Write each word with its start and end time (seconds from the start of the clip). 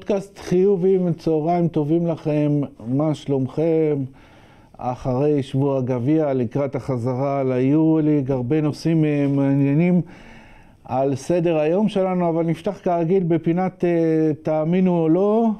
פודקאסט 0.00 0.38
חיובים, 0.38 1.12
צהריים 1.12 1.68
טובים 1.68 2.06
לכם, 2.06 2.60
מה 2.86 3.14
שלומכם? 3.14 3.96
אחרי 4.78 5.42
שבוע 5.42 5.78
הגביע, 5.78 6.34
לקראת 6.34 6.74
החזרה 6.74 7.42
ליורוליג, 7.44 8.30
הרבה 8.30 8.60
נושאים 8.60 9.04
אה, 9.04 9.26
מעניינים 9.28 10.00
על 10.84 11.14
סדר 11.14 11.58
היום 11.58 11.88
שלנו, 11.88 12.28
אבל 12.28 12.44
נפתח 12.46 12.78
כרגיל 12.82 13.22
בפינת 13.22 13.84
אה, 13.84 13.90
תאמינו 14.42 14.98
או 14.98 15.08
לא. 15.08 15.50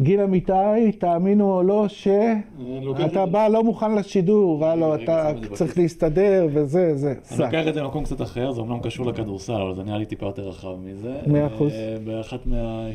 גיל 0.00 0.20
אמיתי, 0.20 0.92
תאמינו 0.98 1.52
או 1.52 1.62
לא, 1.62 1.88
שאתה 1.88 3.26
בא 3.26 3.48
לא 3.48 3.64
מוכן 3.64 3.94
לשידור, 3.94 4.66
הלו, 4.66 4.94
אתה 4.94 5.32
צריך 5.52 5.78
להסתדר 5.78 6.48
וזה, 6.52 6.96
זה. 6.96 7.14
אני 7.30 7.38
לוקח 7.38 7.68
את 7.68 7.74
זה 7.74 7.82
למקום 7.82 8.04
קצת 8.04 8.22
אחר, 8.22 8.52
זה 8.52 8.60
אומנם 8.60 8.80
קשור 8.80 9.06
לכדורסל, 9.06 9.52
אבל 9.52 9.74
זה 9.74 9.82
נראה 9.82 9.98
לי 9.98 10.06
טיפה 10.06 10.26
יותר 10.26 10.48
רחב 10.48 10.74
מזה. 10.84 11.16
מאה 11.26 11.46
אחוז. 11.46 11.72
אה, 11.72 11.96
באחת 12.04 12.46
מה... 12.46 12.86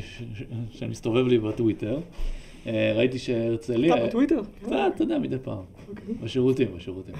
שמסתובב 0.70 1.26
לי 1.26 1.38
בטוויטר, 1.38 1.98
אה, 2.66 2.92
ראיתי 2.96 3.18
שהרצליה... 3.18 3.94
אתה 3.94 4.06
בטוויטר? 4.06 4.40
קצת, 4.62 4.76
אתה 4.94 5.02
יודע, 5.02 5.18
מדי 5.18 5.38
פעם. 5.38 5.62
בשירותים, 6.22 6.68
בשירותים. 6.76 7.14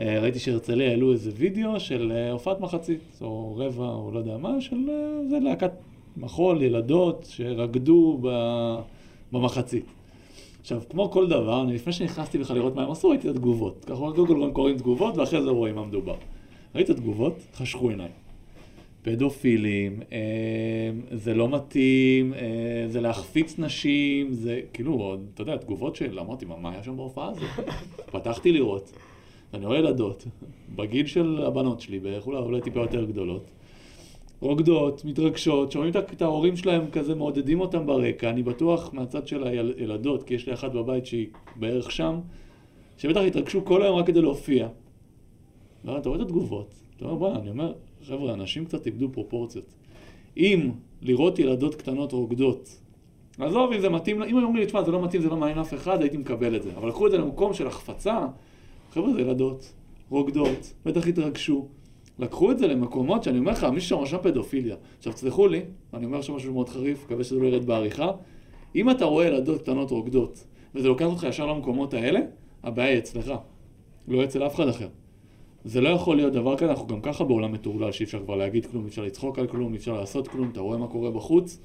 אה, 0.00 0.18
ראיתי 0.20 0.38
שהרצליה 0.38 0.90
העלו 0.90 1.12
איזה 1.12 1.30
וידאו 1.34 1.80
של 1.80 2.12
הופעת 2.32 2.60
מחצית, 2.60 3.18
או 3.20 3.56
רבע, 3.56 3.88
או 3.88 4.10
לא 4.14 4.18
יודע 4.18 4.36
מה, 4.36 4.60
של 4.60 4.76
זה 5.30 5.38
להקת 5.38 5.72
מחול, 6.16 6.62
ילדות, 6.62 7.26
שרקדו 7.30 8.18
ב... 8.22 8.28
במחצית. 9.32 9.84
עכשיו, 10.60 10.80
כמו 10.90 11.10
כל 11.10 11.28
דבר, 11.28 11.62
אני 11.62 11.74
לפני 11.74 11.92
שנכנסתי 11.92 12.38
בכלל 12.38 12.56
לראות 12.56 12.74
מה 12.74 12.82
הם 12.82 12.90
עשו, 12.90 13.08
ראיתי 13.08 13.30
את 13.30 13.34
התגובות. 13.34 13.84
ככה 13.84 13.96
קודם 14.14 14.26
כל 14.26 14.50
קוראים 14.52 14.78
תגובות, 14.78 15.16
ואחרי 15.16 15.42
זה 15.42 15.50
רואים 15.50 15.74
מה 15.74 15.84
מדובר. 15.84 16.14
ראיתי 16.74 16.92
את 16.92 16.96
התגובות, 16.96 17.34
חשכו 17.54 17.88
עיניים. 17.88 18.10
פדופילים, 19.02 20.00
אה, 20.12 20.18
זה 21.12 21.34
לא 21.34 21.48
מתאים, 21.48 22.34
אה, 22.34 22.84
זה 22.88 23.00
להחפיץ 23.00 23.58
נשים, 23.58 24.32
זה 24.32 24.60
כאילו, 24.72 25.16
אתה 25.34 25.42
יודע, 25.42 25.56
תגובות 25.56 25.96
של, 25.96 26.18
אמרתי, 26.18 26.44
מה, 26.44 26.70
היה 26.70 26.82
שם 26.82 26.96
בהופעה 26.96 27.28
הזאת? 27.28 27.66
פתחתי 28.12 28.52
לראות, 28.52 28.92
ואני 29.52 29.66
רואה 29.66 29.78
ילדות, 29.78 30.26
בגיל 30.76 31.06
של 31.06 31.42
הבנות 31.46 31.80
שלי, 31.80 31.98
בערך 31.98 32.26
אולי 32.26 32.60
טיפה 32.60 32.80
יותר 32.80 33.04
גדולות, 33.04 33.50
רוקדות, 34.42 35.04
מתרגשות, 35.04 35.72
שומעים 35.72 35.92
את 36.12 36.22
ההורים 36.22 36.56
שלהם 36.56 36.90
כזה, 36.90 37.14
מעודדים 37.14 37.60
אותם 37.60 37.86
ברקע, 37.86 38.30
אני 38.30 38.42
בטוח 38.42 38.94
מהצד 38.94 39.26
של 39.26 39.44
הילדות, 39.44 40.22
כי 40.22 40.34
יש 40.34 40.46
לי 40.46 40.54
אחת 40.54 40.72
בבית 40.72 41.06
שהיא 41.06 41.26
בערך 41.56 41.90
שם, 41.90 42.20
שבטח 42.98 43.20
התרגשו 43.20 43.64
כל 43.64 43.82
היום 43.82 43.96
רק 43.96 44.06
כדי 44.06 44.20
להופיע. 44.20 44.68
ואתה 45.84 46.08
רואה 46.08 46.20
את 46.20 46.26
התגובות, 46.26 46.74
אתה 46.96 47.04
אומר, 47.04 47.14
בוא'נה, 47.14 47.38
אני 47.38 47.50
אומר, 47.50 47.72
חבר'ה, 48.06 48.32
אנשים 48.32 48.64
קצת 48.64 48.86
איבדו 48.86 49.08
פרופורציות. 49.12 49.74
אם 50.36 50.70
לראות 51.02 51.38
ילדות 51.38 51.74
קטנות 51.74 52.12
רוקדות, 52.12 52.78
עזוב 53.38 53.72
אם 53.72 53.80
זה 53.80 53.88
מתאים, 53.88 54.22
אם 54.22 54.36
היו 54.36 54.36
אומרים 54.36 54.56
לי, 54.56 54.66
תשמע, 54.66 54.82
זה 54.82 54.90
לא 54.90 55.04
מתאים, 55.04 55.22
זה 55.22 55.28
לא 55.28 55.36
מעניין 55.36 55.58
אף 55.58 55.74
אחד, 55.74 56.00
הייתי 56.00 56.16
מקבל 56.16 56.56
את 56.56 56.62
זה. 56.62 56.70
אבל 56.76 56.88
לקחו 56.88 57.06
את 57.06 57.10
זה 57.10 57.18
למקום 57.18 57.54
של 57.54 57.66
החפצה, 57.66 58.26
חבר'ה, 58.92 59.12
זה 59.12 59.20
ילדות, 59.20 59.72
רוקדות, 60.10 60.72
בטח 60.84 61.06
התרגשו. 61.06 61.68
לקחו 62.22 62.50
את 62.50 62.58
זה 62.58 62.66
למקומות 62.66 63.22
שאני 63.22 63.38
אומר 63.38 63.52
לך, 63.52 63.64
מי 63.64 63.80
שם 63.80 63.96
רשם 63.96 64.16
פדופיליה. 64.22 64.76
עכשיו, 64.98 65.12
תסלחו 65.12 65.48
לי, 65.48 65.60
אני 65.94 66.06
אומר 66.06 66.22
שם 66.22 66.34
משהו 66.34 66.52
מאוד 66.52 66.68
חריף, 66.68 67.04
מקווה 67.04 67.24
שזה 67.24 67.40
לא 67.40 67.46
ירד 67.46 67.64
בעריכה. 67.64 68.10
אם 68.74 68.90
אתה 68.90 69.04
רואה 69.04 69.26
ילדות 69.26 69.62
קטנות 69.62 69.90
רוקדות, 69.90 70.44
וזה 70.74 70.88
לוקח 70.88 71.06
אותך 71.06 71.22
ישר 71.28 71.46
למקומות 71.46 71.94
האלה, 71.94 72.20
הבעיה 72.62 72.90
היא 72.90 72.98
אצלך, 72.98 73.32
לא 74.08 74.24
אצל 74.24 74.46
אף 74.46 74.54
אחד 74.54 74.68
אחר. 74.68 74.88
זה 75.64 75.80
לא 75.80 75.88
יכול 75.88 76.16
להיות 76.16 76.32
דבר 76.32 76.56
כזה, 76.56 76.70
אנחנו 76.70 76.86
גם 76.86 77.00
ככה 77.00 77.24
בעולם 77.24 77.52
מטורלל 77.52 77.92
שאי 77.92 78.04
אפשר 78.04 78.22
כבר 78.24 78.36
להגיד 78.36 78.66
כלום, 78.66 78.84
אי 78.84 78.88
אפשר 78.88 79.02
לצחוק 79.02 79.38
על 79.38 79.46
כלום, 79.46 79.72
אי 79.72 79.78
אפשר 79.78 79.92
לעשות 79.92 80.28
כלום, 80.28 80.48
אתה 80.52 80.60
רואה 80.60 80.78
מה 80.78 80.86
קורה 80.86 81.10
בחוץ, 81.10 81.58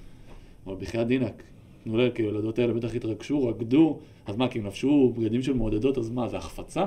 אבל 0.67 0.75
בחייאת 0.75 1.07
דינק, 1.07 1.43
תנו 1.83 1.97
לב, 1.97 2.11
כי 2.11 2.23
הילדות 2.23 2.59
האלה 2.59 2.73
בטח 2.73 2.95
התרגשו, 2.95 3.47
רקדו, 3.47 3.99
אז 4.25 4.35
מה, 4.35 4.47
כי 4.47 4.59
הם 4.59 4.65
לבשו 4.65 5.13
בגדים 5.17 5.41
של 5.41 5.53
מעודדות, 5.53 5.97
אז 5.97 6.09
מה, 6.09 6.27
זה 6.27 6.37
החפצה? 6.37 6.85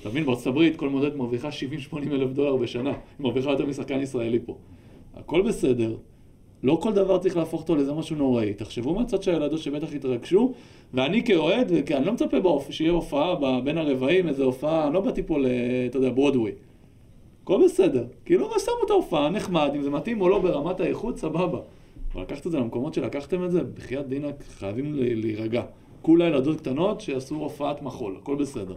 אתה 0.00 0.08
מבין, 0.08 0.26
בארצות 0.26 0.46
הברית 0.46 0.76
כל 0.76 0.88
מודדת 0.88 1.16
מרוויחה 1.16 1.48
70-80 1.92 1.96
אלף 2.12 2.30
דולר 2.30 2.56
בשנה, 2.56 2.90
היא 2.90 2.96
מרוויחה 3.20 3.50
יותר 3.50 3.66
משחקן 3.66 4.00
ישראלי 4.00 4.38
פה. 4.46 4.56
הכל 5.14 5.42
בסדר, 5.42 5.96
לא 6.62 6.78
כל 6.82 6.92
דבר 6.92 7.18
צריך 7.18 7.36
להפוך 7.36 7.60
אותו 7.60 7.76
לאיזה 7.76 7.92
משהו 7.92 8.16
נוראי. 8.16 8.54
תחשבו 8.54 8.94
מהצד 8.94 9.22
של 9.22 9.30
הילדות 9.30 9.60
שבטח 9.60 9.94
התרגשו, 9.94 10.52
ואני 10.94 11.24
כאוהד, 11.24 11.72
אני 11.94 12.06
לא 12.06 12.12
מצפה 12.12 12.40
באופ... 12.40 12.70
שיהיה 12.70 12.92
הופעה 12.92 13.60
בין 13.64 13.78
הרבעים, 13.78 14.28
איזה 14.28 14.44
הופעה, 14.44 14.86
אני 14.86 14.94
לא 14.94 15.00
באתי 15.00 15.22
פה 15.22 15.38
ל... 15.38 15.46
אתה 15.86 15.96
יודע, 15.98 16.10
ברודווי. 16.10 16.52
הכל 17.42 17.64
בסדר. 17.64 18.04
כאילו, 18.24 18.58
שמו 18.58 18.74
את 18.86 18.90
ההופעה, 18.90 19.30
נחמד, 19.30 19.70
אם 19.74 19.82
זה 19.82 19.90
מתאים 19.90 20.20
או 20.20 20.28
לא 20.28 20.38
ברמת 20.38 20.80
האיכות, 20.80 21.18
סבבה. 21.18 21.58
אבל 22.14 22.22
לקחת 22.22 22.46
את 22.46 22.52
זה 22.52 22.58
למקומות 22.58 22.94
שלקחתם 22.94 23.44
את 23.44 23.50
זה, 23.50 23.64
בחייאת 23.64 24.08
דינק, 24.08 24.34
חייבים 24.58 24.94
להירגע. 24.94 25.62
כולה 26.02 26.26
ילדות 26.26 26.60
קטנות 26.60 27.00
שיעשו 27.00 27.34
הופעת 27.34 27.82
מחול, 27.82 28.16
הכל 28.22 28.36
בסדר. 28.36 28.74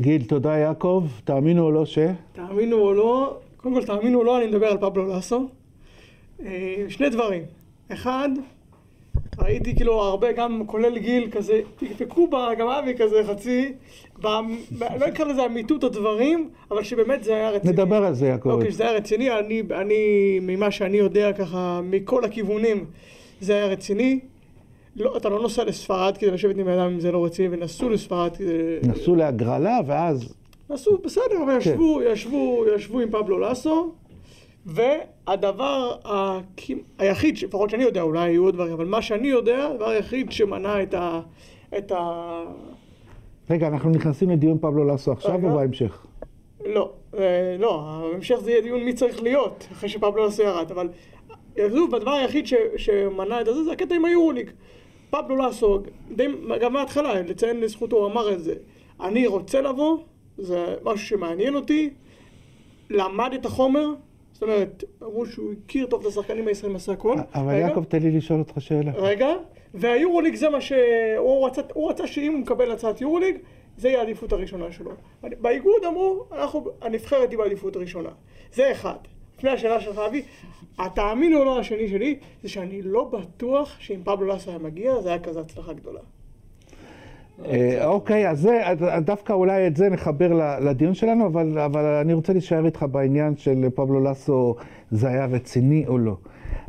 גיל, 0.00 0.24
תודה 0.24 0.56
יעקב, 0.56 1.04
תאמינו 1.24 1.62
או 1.64 1.70
לא 1.70 1.86
ש... 1.86 1.98
תאמינו 2.32 2.76
או 2.76 2.94
לא, 2.94 3.36
קודם 3.56 3.74
כל 3.74 3.84
תאמינו 3.84 4.18
או 4.18 4.24
לא, 4.24 4.38
אני 4.38 4.46
מדבר 4.46 4.66
על 4.66 4.78
פבלו 4.78 5.06
לאסו. 5.08 5.48
אה, 6.44 6.84
שני 6.88 7.10
דברים. 7.10 7.42
אחד, 7.92 8.28
ראיתי 9.38 9.76
כאילו 9.76 10.00
הרבה, 10.00 10.32
גם 10.32 10.62
כולל 10.66 10.98
גיל 10.98 11.30
כזה, 11.30 11.60
פקפקו 11.78 12.26
בה, 12.26 12.48
גם 12.58 12.68
אבי 12.68 12.94
כזה 12.98 13.22
חצי, 13.28 13.72
ב, 14.22 14.26
לא 15.00 15.08
אקרא 15.08 15.24
לזה 15.24 15.46
אמיתות 15.46 15.84
הדברים, 15.84 16.50
אבל 16.70 16.82
שבאמת 16.82 17.24
זה 17.24 17.34
היה 17.34 17.50
רציני. 17.50 17.72
נדבר 17.72 18.04
על 18.04 18.14
זה, 18.14 18.26
יעקב. 18.26 18.48
אוקיי, 18.50 18.72
שזה 18.72 18.82
היה 18.82 18.92
רציני, 18.92 19.30
אני, 19.30 19.62
אני, 19.70 20.38
ממה 20.42 20.70
שאני 20.70 20.96
יודע 20.96 21.32
ככה, 21.32 21.80
מכל 21.84 22.24
הכיוונים, 22.24 22.84
זה 23.40 23.54
היה 23.54 23.66
רציני. 23.66 24.20
לא, 24.96 25.16
אתה 25.16 25.28
לא 25.28 25.42
נוסע 25.42 25.64
לספרד 25.64 26.16
כדי 26.16 26.30
לשבת 26.30 26.58
עם 26.58 26.68
אדם 26.68 26.92
אם 26.92 27.00
זה 27.00 27.12
לא 27.12 27.24
רציני, 27.24 27.56
ונסעו 27.56 27.88
לספרד 27.88 28.36
כדי... 28.36 28.78
נסעו 28.82 29.16
להגרלה, 29.16 29.78
ואז... 29.86 30.34
נסעו, 30.70 30.98
בסדר, 30.98 31.42
אבל 31.44 31.52
כן. 31.52 31.70
ישבו, 31.70 32.02
ישבו, 32.02 32.64
ישבו 32.76 33.00
עם 33.00 33.10
פבלו 33.10 33.38
לאסו, 33.38 33.92
והדבר 34.66 35.96
היחיד, 36.98 37.38
לפחות 37.42 37.70
שאני 37.70 37.82
יודע, 37.82 38.02
אולי 38.02 38.20
היו 38.20 38.44
עוד 38.44 38.54
דברים, 38.54 38.72
אבל 38.72 38.84
מה 38.84 39.02
שאני 39.02 39.28
יודע, 39.28 39.66
הדבר 39.66 39.88
היחיד 39.88 40.32
שמנע 40.32 40.82
את 40.82 40.94
ה... 40.94 41.20
את 41.78 41.92
ה... 41.92 42.40
רגע, 43.50 43.68
אנחנו 43.68 43.90
נכנסים 43.90 44.30
לדיון 44.30 44.58
פבלו 44.58 44.84
לאסו 44.84 45.12
עכשיו 45.12 45.34
רגע. 45.34 45.48
או 45.48 45.54
בהמשך? 45.54 46.06
לא, 46.66 46.92
אה, 47.18 47.56
לא, 47.58 48.02
בהמשך 48.12 48.36
זה 48.40 48.50
יהיה 48.50 48.62
דיון 48.62 48.84
מי 48.84 48.92
צריך 48.92 49.22
להיות, 49.22 49.68
אחרי 49.72 49.88
שפבלו 49.88 50.24
לאסו 50.24 50.42
ירד, 50.42 50.70
אבל... 50.70 50.88
שוב, 51.74 51.94
הדבר 51.94 52.10
היחיד 52.10 52.46
ש, 52.46 52.54
שמנע 52.76 53.40
את 53.40 53.46
זה, 53.46 53.64
זה 53.64 53.72
הקטע 53.72 53.94
עם 53.94 54.04
היורוליג. 54.04 54.50
פבלו 55.14 55.36
לאסו, 55.36 55.82
גם 56.60 56.72
מההתחלה, 56.72 57.22
לציין 57.22 57.60
לזכותו, 57.60 57.96
הוא 57.96 58.06
אמר 58.06 58.32
את 58.32 58.42
זה. 58.42 58.54
אני 59.00 59.26
רוצה 59.26 59.60
לבוא, 59.60 59.98
זה 60.38 60.76
משהו 60.82 61.06
שמעניין 61.06 61.54
אותי, 61.54 61.90
למד 62.90 63.30
את 63.34 63.46
החומר, 63.46 63.88
זאת 64.32 64.42
אומרת, 64.42 64.84
אמרו 65.02 65.26
שהוא 65.26 65.52
הכיר 65.64 65.86
טוב 65.86 66.00
את 66.00 66.06
השחקנים 66.06 66.48
הישראלים, 66.48 66.76
עשה 66.76 66.92
הכל. 66.92 67.16
אבל 67.34 67.54
יעקב, 67.54 67.84
תן 67.84 68.02
לי 68.02 68.10
לשאול 68.10 68.38
אותך 68.38 68.60
שאלה. 68.60 68.92
רגע, 68.94 69.28
והיורוליג 69.74 70.34
זה 70.34 70.48
מה 70.48 70.60
שהוא 70.60 71.46
רצה, 71.46 71.62
הוא 71.74 71.90
רצה 71.90 72.06
שאם 72.06 72.32
הוא 72.32 72.40
מקבל 72.40 72.70
הצעת 72.70 73.00
יורוליג, 73.00 73.36
זה 73.76 73.88
יהיה 73.88 74.00
העדיפות 74.00 74.32
הראשונה 74.32 74.72
שלו. 74.72 74.90
באיגוד 75.22 75.84
אמרו, 75.88 76.24
אנחנו, 76.32 76.64
הנבחרת 76.80 77.30
היא 77.30 77.38
בעדיפות 77.38 77.76
הראשונה. 77.76 78.10
זה 78.52 78.72
אחד. 78.72 78.98
לפני 79.38 79.50
השאלה 79.50 79.80
שלך, 79.80 79.98
אבי, 79.98 80.22
התאמין 80.78 81.34
או 81.34 81.44
לא 81.44 81.60
השני 81.60 81.88
שלי, 81.88 82.18
זה 82.42 82.48
שאני 82.48 82.82
לא 82.82 83.04
בטוח 83.04 83.76
שאם 83.78 84.00
פבלו 84.04 84.26
לאסו 84.26 84.50
היה 84.50 84.58
מגיע, 84.58 85.00
זה 85.00 85.08
היה 85.08 85.18
כזה 85.18 85.40
הצלחה 85.40 85.72
גדולה. 85.72 86.00
אה, 87.44 87.86
אוקיי, 87.86 88.30
אז 88.30 88.40
זה, 88.40 88.62
דווקא 89.00 89.32
אולי 89.32 89.66
את 89.66 89.76
זה 89.76 89.88
נחבר 89.88 90.58
לדיון 90.60 90.94
שלנו, 90.94 91.26
אבל, 91.26 91.58
אבל 91.58 91.84
אני 91.84 92.12
רוצה 92.12 92.32
להישאר 92.32 92.66
איתך 92.66 92.86
בעניין 92.90 93.36
של 93.36 93.68
פבלו 93.74 94.00
לאסו, 94.00 94.56
זה 94.90 95.08
היה 95.08 95.26
רציני 95.26 95.86
או 95.86 95.98
לא. 95.98 96.16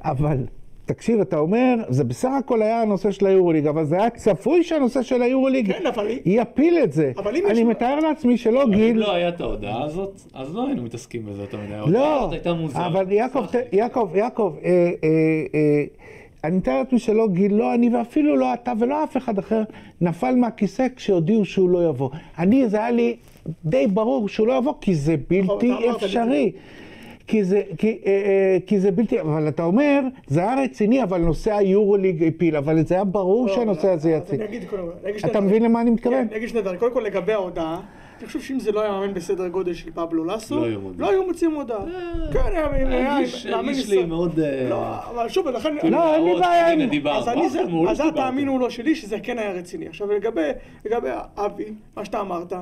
אבל 0.04 0.38
תקשיב, 0.86 1.20
אתה 1.22 1.38
אומר, 1.38 1.76
זה 1.90 2.04
בסך 2.04 2.30
הכל 2.40 2.62
היה 2.62 2.82
הנושא 2.82 3.12
של 3.12 3.26
היורוליג, 3.26 3.68
אבל 3.68 3.86
זה 3.86 3.96
היה 3.96 4.10
צפוי 4.10 4.64
שהנושא 4.64 5.02
של 5.02 5.22
היורוליג 5.22 5.72
כן, 5.72 5.86
אבל... 5.88 6.08
יפיל 6.26 6.78
את 6.84 6.94
זה. 6.94 7.12
אבל 7.18 7.36
אם 7.36 7.46
אני 7.48 7.60
יש... 7.60 7.66
מתאר 7.66 8.00
לעצמי 8.00 8.38
שלא 8.38 8.66
גיל... 8.70 8.90
אם 8.90 8.98
לא 8.98 9.14
היה 9.14 9.30
את 9.30 9.42
ההודעה 9.42 9.84
הזאת, 9.84 10.22
אז 10.34 10.56
לא 10.56 10.68
היינו 10.68 10.84
מתעסקים 10.84 11.26
בזה 11.26 11.42
יותר 11.42 11.58
מדי. 11.58 11.92
לא, 11.92 12.32
אבל 12.74 13.12
יעקב, 13.12 13.44
יעקב, 13.72 14.10
יעקב, 14.16 14.54
אה, 14.64 14.70
אה, 14.70 15.10
אה, 15.56 15.84
אני 16.44 16.58
מתאר 16.58 16.78
לעצמי 16.78 17.00
שלא 17.00 17.28
גיל, 17.28 17.54
לא 17.54 17.74
אני 17.74 17.96
ואפילו 17.96 18.36
לא 18.36 18.54
אתה 18.54 18.74
ולא 18.80 19.04
אף 19.04 19.18
אחד 19.18 19.40
אחר 19.40 19.64
נפל 20.02 20.36
מהכיסא 20.36 20.88
כשהודיעו 20.96 21.46
שהוא 21.46 21.70
לא 21.70 21.90
יבוא. 21.90 22.10
אני, 22.40 22.70
זה 22.70 22.78
היה 22.78 22.92
לי 22.92 23.16
די 23.66 23.88
ברור 23.88 24.30
שהוא 24.30 24.48
לא 24.48 24.58
יבוא, 24.58 24.74
כי 24.82 24.96
זה 24.96 25.16
בלתי 25.30 25.72
אפשרי. 25.90 26.52
כי 27.28 27.44
זה, 27.44 27.62
כי, 27.78 28.00
אה, 28.06 28.12
אה, 28.12 28.58
כי 28.66 28.80
זה 28.80 28.92
בלתי, 28.92 29.22
אבל 29.22 29.48
אתה 29.48 29.64
אומר, 29.64 30.02
זה 30.28 30.40
היה 30.40 30.64
רציני, 30.64 31.04
אבל 31.04 31.22
נושא 31.22 31.54
היורוליג 31.54 32.24
הפיל, 32.24 32.56
אבל 32.56 32.86
זה 32.86 32.96
היה 32.96 33.04
ברור 33.04 33.48
שהנושא 33.48 33.90
הזה 33.90 34.10
לא, 34.10 34.16
יציג. 34.16 34.42
אגיד 34.42 34.70
קודם, 34.70 34.84
אני 35.04 35.10
אגיד 35.10 35.20
שני 35.20 35.32
אתה. 35.32 35.42
מבין 35.42 35.64
למה 35.64 35.82
אני 35.82 35.90
מתכוון? 35.90 36.14
כן, 36.16 36.28
אני 36.30 36.38
אגיד 36.38 36.50
שני 36.50 36.62
דברים. 36.62 36.80
קודם 36.80 36.94
כל 36.94 37.00
לגבי 37.00 37.34
ההודעה, 37.34 37.82
אני 38.20 38.28
חושב 38.28 38.42
שאם 38.42 38.60
זה 38.60 38.72
לא 38.72 38.82
היה 38.82 38.92
מאמן 38.92 39.14
בסדר 39.14 39.48
גודל 39.48 39.74
של 39.74 39.92
פבלו 39.92 40.26
לסו, 40.26 40.60
לא 40.60 40.66
היו. 40.66 40.80
לא 40.98 41.10
היו 41.10 41.26
מוציאים 41.26 41.54
הודעה. 41.54 41.86
כן, 42.34 42.40
היה 42.46 42.68
מאמן 43.48 43.70
ישראל. 43.70 44.00
לי 44.00 44.06
מאוד... 44.06 44.40
אה, 44.40 44.70
לא, 44.70 44.84
אבל 45.12 45.30
שוב, 45.30 45.48
לכן... 45.48 45.80
כאילו 45.80 45.98
לא, 45.98 46.16
אין 46.16 46.24
לי 46.24 46.40
בעיה 46.40 46.72
עם-. 46.72 47.08
אז 47.08 47.28
אני 47.28 47.50
זה, 47.50 47.60
אה, 47.60 47.92
אז 47.92 47.98
שדיברתם. 47.98 48.16
תאמינו 48.16 48.60
לו 48.60 48.72
שלי 48.72 48.96
שזה 48.96 49.20
כן 49.24 49.40
היה 49.40 49.52
רציני. 49.52 49.88
עכשיו 49.88 50.12
לגבי, 50.12 50.50
לגבי 50.86 51.10
אבי, 51.38 51.66
מה 51.98 52.06
שאתה 52.06 52.22
אמרת, 52.22 52.54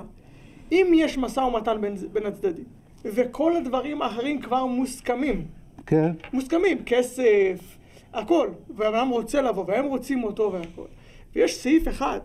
אם 0.72 0.92
יש 0.96 1.18
משא 1.18 1.40
ומתן 1.40 1.82
בין 2.14 2.26
הצדדים, 2.26 2.66
וכל 3.06 3.56
הדברים 3.56 4.02
האחרים 4.02 4.42
כבר 4.42 4.66
מוסכמים, 4.66 5.46
כן. 5.86 6.12
מוסכמים, 6.34 6.78
כסף, 6.86 7.78
הכל, 8.14 8.48
והאדם 8.76 9.10
רוצה 9.10 9.42
לבוא, 9.42 9.64
והם 9.68 9.86
רוצים 9.86 10.24
אותו 10.24 10.52
והכל, 10.54 10.86
ויש 11.36 11.58
סעיף 11.58 11.88
אחד 11.88 12.20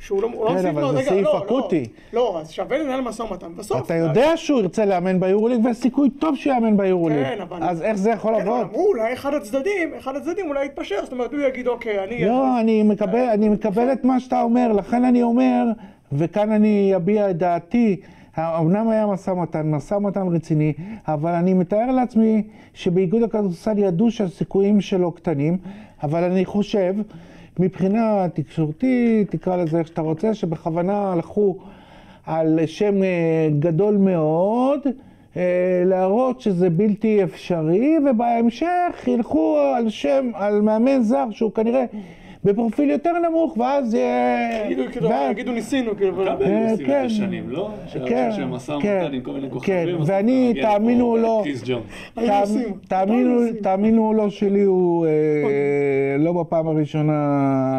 שהוא 0.00 0.22
לא... 0.22 0.28
לא 0.30 0.62
כן, 0.62 0.66
אבל 0.66 0.82
לא, 0.82 0.92
זה 0.92 0.98
רגע, 0.98 1.08
סעיף 1.08 1.24
לא, 1.24 1.38
אקוטי. 1.38 1.84
לא, 2.12 2.20
לא, 2.20 2.40
אז 2.40 2.50
שווה 2.50 2.78
לנהל 2.78 3.00
משא 3.00 3.22
ומתן. 3.22 3.56
בסוף... 3.56 3.86
אתה 3.86 3.94
יודע 3.94 4.36
שהוא 4.36 4.60
ירצה 4.60 4.84
לאמן 4.84 5.20
ביורוליג, 5.20 5.64
ויש 5.64 5.76
סיכוי 5.76 6.10
טוב 6.10 6.36
שהוא 6.36 6.52
יאמן 6.52 6.76
ביורוליג. 6.76 7.24
כן, 7.24 7.40
אבל... 7.40 7.62
אז 7.62 7.82
איך 7.82 7.96
זה 7.96 8.10
יכול 8.10 8.34
כן, 8.34 8.38
לעבוד? 8.38 8.60
אמרו, 8.60 8.86
אולי 8.86 9.12
אחד 9.12 9.34
הצדדים, 9.34 9.94
אחד 9.98 10.16
הצדדים 10.16 10.48
אולי 10.48 10.66
יתפשר, 10.66 10.96
זאת 11.02 11.12
אומרת, 11.12 11.32
הוא 11.32 11.40
יגיד, 11.40 11.68
אוקיי, 11.68 12.04
אני... 12.04 12.24
לא, 12.24 12.60
אני 12.60 12.82
מקבל, 12.82 13.28
אני 13.32 13.48
מקבל 13.48 13.92
את 13.92 14.04
מה 14.04 14.20
שאתה 14.20 14.42
אומר, 14.42 14.72
לכן 14.72 15.04
אני 15.04 15.22
אומר, 15.22 15.64
וכאן 16.12 16.52
אני 16.52 16.96
אביע 16.96 17.30
את 17.30 17.36
דעתי, 17.36 18.00
אמנם 18.38 18.88
היה 18.88 19.06
משא 19.06 19.30
ומתן, 19.30 19.70
משא 19.70 19.94
ומתן 19.94 20.28
רציני, 20.28 20.72
אבל 21.08 21.32
אני 21.32 21.54
מתאר 21.54 21.90
לעצמי 21.90 22.42
שבאיגוד 22.74 23.22
הכדורסל 23.22 23.78
ידעו 23.78 24.10
שהסיכויים 24.10 24.80
שלו 24.80 25.12
קטנים, 25.12 25.58
אבל 26.02 26.24
אני 26.24 26.44
חושב, 26.44 26.94
מבחינה 27.58 28.26
תקשורתית, 28.34 29.30
תקרא 29.30 29.56
לזה 29.56 29.78
איך 29.78 29.86
שאתה 29.86 30.00
רוצה, 30.00 30.34
שבכוונה 30.34 31.12
הלכו 31.12 31.56
על 32.26 32.60
שם 32.66 33.02
אה, 33.02 33.48
גדול 33.58 33.96
מאוד, 33.96 34.80
אה, 35.36 35.82
להראות 35.84 36.40
שזה 36.40 36.70
בלתי 36.70 37.24
אפשרי, 37.24 37.96
ובהמשך 38.10 39.04
ילכו 39.06 39.58
על 39.76 39.88
שם, 39.88 40.30
על 40.34 40.60
מאמן 40.60 41.02
זר 41.02 41.26
שהוא 41.30 41.52
כנראה 41.52 41.84
בפרופיל 42.44 42.90
יותר 42.90 43.12
נמוך, 43.28 43.56
ואז 43.58 43.94
יהיה... 43.94 44.66
יגידו, 44.66 44.82
כאילו, 44.92 45.08
יגידו 45.30 45.52
ניסינו, 45.52 45.96
כאילו, 45.96 46.12
אבל- 46.22 46.32
מכבי 46.32 46.44
אה, 46.44 46.50
היו 46.58 46.70
עושים 46.70 46.86
את 46.86 46.90
כן. 46.90 47.08
זה 47.08 47.14
שנים, 47.14 47.50
לא? 47.50 47.70
כן, 47.92 48.04
כן, 48.08 48.42
ומתן 48.42 49.14
עם 49.14 49.20
כל 49.20 49.32
מיני 49.32 49.46
כן, 49.62 49.84
ואני, 50.06 50.54
תאמינו 50.62 51.06
או 51.06 51.16
לא, 51.16 51.42
עושים. 52.42 52.72
תאמינו, 53.62 54.08
או 54.08 54.12
לא 54.14 54.30
שלי 54.30 54.62
הוא 54.62 55.06
אה, 55.06 55.10
לא 56.18 56.32
בפעם 56.32 56.68
הראשונה 56.68 57.12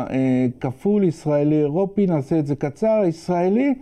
אה, 0.09 0.17
כפול, 0.61 1.03
ישראלי 1.03 1.59
אירופי, 1.59 2.05
נעשה 2.07 2.39
את 2.39 2.47
זה 2.47 2.55
קצר, 2.55 3.01
ישראלי. 3.07 3.73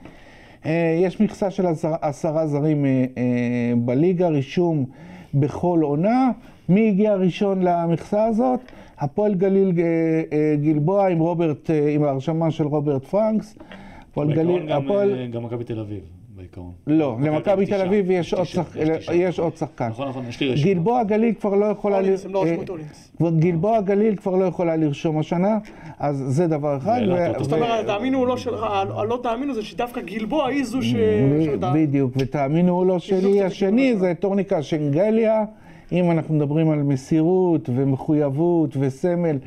אה, 0.66 1.00
יש 1.02 1.22
מכסה 1.22 1.52
של 1.52 1.66
עשר- 1.68 1.96
עשרה 2.02 2.48
זרים 2.48 2.86
אה, 2.86 2.90
אה, 3.18 3.24
בליגה, 3.78 4.28
רישום 4.28 4.86
בכל 5.34 5.80
עונה. 5.84 6.32
מי 6.70 6.88
הגיע 6.90 7.16
ראשון 7.16 7.62
למכסה 7.62 8.26
הזאת? 8.26 8.60
הפועל 9.00 9.36
גליל 9.36 9.72
אה, 9.78 9.84
אה, 10.34 10.56
גלבוע 10.56 11.08
עם 11.08 11.20
רוברט, 11.20 11.70
אה, 11.70 11.90
עם 11.90 12.04
ההרשמה 12.04 12.52
של 12.52 12.68
רוברט 12.68 13.06
פרנקס. 13.06 13.56
הפועל 14.12 14.34
גליל, 14.34 14.66
גם, 14.66 14.84
הפועל... 14.84 15.28
גם 15.28 15.44
מכבי 15.44 15.64
תל 15.64 15.80
אביב, 15.80 16.04
בעיקרון. 16.36 16.72
לא, 16.88 17.18
למכבי 17.22 17.66
תל. 17.66 17.82
אביב 17.82 18.12
יש 18.12 19.40
עוד 19.40 19.58
שחקן. 19.58 19.88
נכון, 19.88 20.08
נכון, 20.10 20.26
יש 20.30 20.40
לי 20.40 20.50
רשימה. 20.50 20.74
גלבוע 20.74 21.04
גליל 21.04 21.34
כבר 21.34 21.56
לא 21.56 21.66
יכולה... 21.66 21.98
אולינס, 21.98 22.26
הם 22.26 22.34
לא 22.34 22.44
רשמו 22.44 22.62
את 22.62 22.70
אולינס. 22.70 23.12
גלבוע 23.40 23.82
גליל 23.82 24.16
כבר 24.16 24.36
לא 24.36 24.46
יכולה 24.46 24.76
לרשום 24.76 25.20
השנה, 25.20 25.58
אז 26.00 26.24
זה 26.28 26.48
דבר 26.48 26.78
אחד. 26.78 27.02
זאת 27.40 27.54
אומרת, 27.54 27.86
תאמינו 27.86 28.20
או 28.20 28.26
לא 28.26 28.38
שלך, 28.38 28.66
הלא 28.70 29.20
תאמינו 29.24 29.54
זה 29.54 29.64
שדווקא 29.64 30.02
גלבוע 30.02 30.48
היא 30.48 30.64
זו 30.64 30.82
ש... 30.82 30.96
בדיוק, 31.74 32.14
ותאמינו 32.18 32.80
או 32.80 32.86
לא 32.86 33.00
שלי, 33.00 33.44
השני 33.44 33.96
זה 33.96 34.14
טורניקה 34.20 34.64
שנגליה, 34.64 35.44
אם 35.94 36.12
אנחנו 36.12 36.36
מדברים 36.36 36.70
על 36.70 36.84
מסירות 36.84 37.70
ומחויבות 37.76 38.78
וסמל 38.80 39.38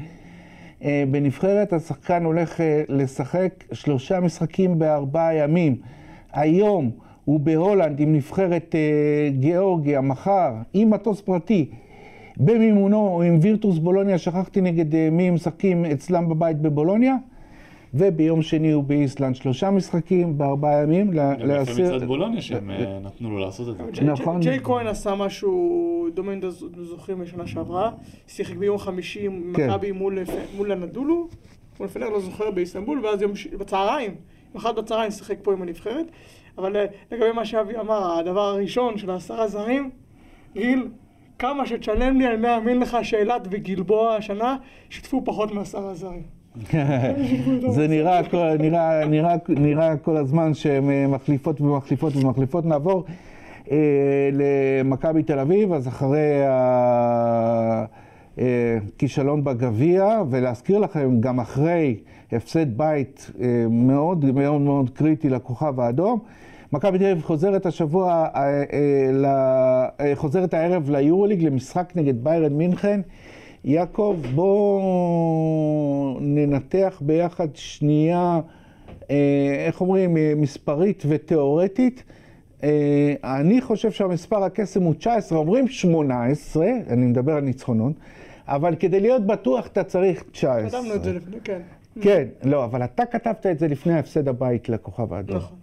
אה, 0.85 1.05
בנבחרת, 1.11 1.73
השחקן 1.73 2.25
הולך 2.25 2.61
אה, 2.61 2.83
לשחק 2.89 3.65
שלושה 3.73 4.21
משחקים 4.21 4.79
בארבעה 4.79 5.35
ימים. 5.35 5.77
היום 6.33 6.91
הוא 7.25 7.41
בהולנד 7.41 8.01
עם 8.01 8.13
נבחרת 8.13 8.75
אה, 8.75 9.31
גיאורגיה, 9.31 10.01
מחר, 10.01 10.53
עם 10.73 10.91
מטוס 10.91 11.21
פרטי. 11.21 11.71
במימונו 12.37 13.23
עם 13.23 13.39
וירטוס 13.43 13.79
בולוניה, 13.79 14.19
שכחתי 14.19 14.61
נגד 14.61 15.11
מי 15.11 15.29
הם 15.29 15.35
משחקים 15.35 15.85
אצלם 15.85 16.29
בבית 16.29 16.61
בבולוניה, 16.61 17.17
וביום 17.99 18.43
שני 18.43 18.71
הוא 18.73 18.85
באיסלנד, 18.85 19.35
שלושה 19.37 19.71
משחקים 19.71 20.39
בארבעה 20.39 20.83
ימים. 20.83 21.13
ל- 21.13 21.17
גם 21.17 21.47
להסיר- 21.49 21.97
מצד 21.97 22.07
בולוניה 22.07 22.43
שהם 22.43 22.71
אה, 22.71 22.99
נתנו 23.03 23.31
לו 23.31 23.39
לעשות 23.39 23.69
את 23.69 23.97
זה. 23.97 24.05
נכון. 24.05 24.41
ג'יי 24.41 24.61
כהן 24.63 24.87
עשה 24.87 25.15
משהו 25.15 25.87
דומה, 26.15 26.33
אתם 26.33 26.49
זוכרים, 26.85 27.19
בשנה 27.21 27.47
שעברה. 27.47 27.91
שיחק 28.27 28.57
ביום 28.57 28.79
חמישי 28.79 29.27
עם 29.27 29.53
כן. 29.57 29.71
מכבי 29.71 29.93
מול 30.57 30.73
הנדולו, 30.73 31.29
מול 31.81 31.89
פנר, 31.89 32.09
לא 32.09 32.21
זוכר, 32.21 32.51
באיסטנבול, 32.51 33.05
ואז 33.07 33.23
יום 33.23 33.33
בצהריים, 33.59 34.15
אחד 34.57 34.77
בצהריים 34.77 35.11
שיחק 35.11 35.37
פה 35.43 35.53
עם 35.53 35.63
הנבחרת. 35.63 36.07
אבל 36.59 36.77
אה, 36.77 36.85
לגבי 37.13 37.33
מה 37.33 37.45
שאבי 37.45 37.77
אמר, 37.81 38.19
הדבר 38.19 38.41
הראשון 38.41 38.99
של 38.99 39.11
העשרה 39.11 39.49
זרים, 39.49 39.91
גיל, 40.55 40.89
כמה 41.39 41.67
שתשלם 41.67 42.19
לי, 42.21 42.27
אני 42.27 42.37
מאמין 42.37 42.81
לך 42.81 42.97
שאילת 43.03 43.49
וגלבוע 43.51 44.15
השנה 44.17 44.57
שיתפו 44.91 45.23
פחות 45.25 45.53
מעשרה 45.53 45.95
זרים. 45.95 46.36
זה 47.77 47.89
נראה, 47.89 48.21
נראה, 48.59 49.07
נראה, 49.07 49.35
נראה 49.49 49.97
כל 49.97 50.17
הזמן 50.17 50.55
שהן 50.55 50.91
אה, 50.91 51.07
מחליפות 51.09 51.61
ומחליפות 51.61 52.17
ומחליפות. 52.17 52.65
נעבור 52.65 53.05
אה, 53.71 53.77
למכבי 54.33 55.23
תל 55.23 55.39
אביב, 55.39 55.73
אז 55.73 55.89
אחרי 55.89 56.43
הכישלון 58.39 59.45
בגביע, 59.45 60.23
ולהזכיר 60.31 60.79
לכם, 60.79 61.21
גם 61.21 61.41
אחרי 61.41 61.97
הפסד 62.33 62.79
בית 62.79 63.31
אה, 63.41 63.47
מאוד 63.71 64.25
מאוד 64.33 64.61
מאוד 64.61 64.91
קריטי 64.91 65.29
לכוכב 65.29 65.81
האדום, 65.81 66.19
מכבי 66.73 66.99
תל 66.99 67.05
אביב 67.05 67.23
חוזרת 67.23 67.67
השבוע, 67.67 68.13
אה, 68.35 68.43
אה, 68.43 68.63
ל- 69.13 69.27
אה, 70.01 70.13
חוזרת 70.15 70.55
הערב 70.55 70.91
ליורוליג 70.91 71.45
למשחק 71.45 71.93
נגד 71.97 72.25
ביירן 72.25 72.53
מינכן. 72.53 73.01
יעקב, 73.67 74.17
בואו 74.35 76.19
ננתח 76.21 77.03
ביחד 77.07 77.49
שנייה, 77.55 78.41
אה, 79.11 79.65
איך 79.67 79.81
אומרים, 79.81 80.17
אה, 80.17 80.33
מספרית 80.37 81.03
ותיאורטית. 81.09 82.03
אה, 82.63 83.15
אני 83.25 83.61
חושב 83.61 83.91
שהמספר 83.91 84.45
הקסם 84.45 84.83
הוא 84.83 84.95
19, 84.95 85.39
אומרים 85.39 85.69
18, 85.69 86.67
אני 86.91 87.07
מדבר 87.07 87.33
על 87.33 87.43
ניצחונות, 87.43 87.93
אבל 88.47 88.75
כדי 88.75 89.01
להיות 89.01 89.27
בטוח 89.27 89.67
אתה 89.67 89.85
צריך 89.85 90.25
19. 90.33 90.81
כתבנו 90.81 90.95
את 90.95 91.05
זה 91.05 91.13
לפני, 91.13 91.37
כן. 91.45 91.61
כן, 92.01 92.25
לא, 92.45 92.65
אבל 92.65 92.85
אתה 92.85 93.07
כתבת 93.07 93.47
את 93.47 93.59
זה 93.59 93.69
לפני 93.69 93.99
הפסד 93.99 94.29
הבית 94.29 94.69
לכוכב 94.69 95.13
האדום. 95.13 95.37
נכון. 95.37 95.57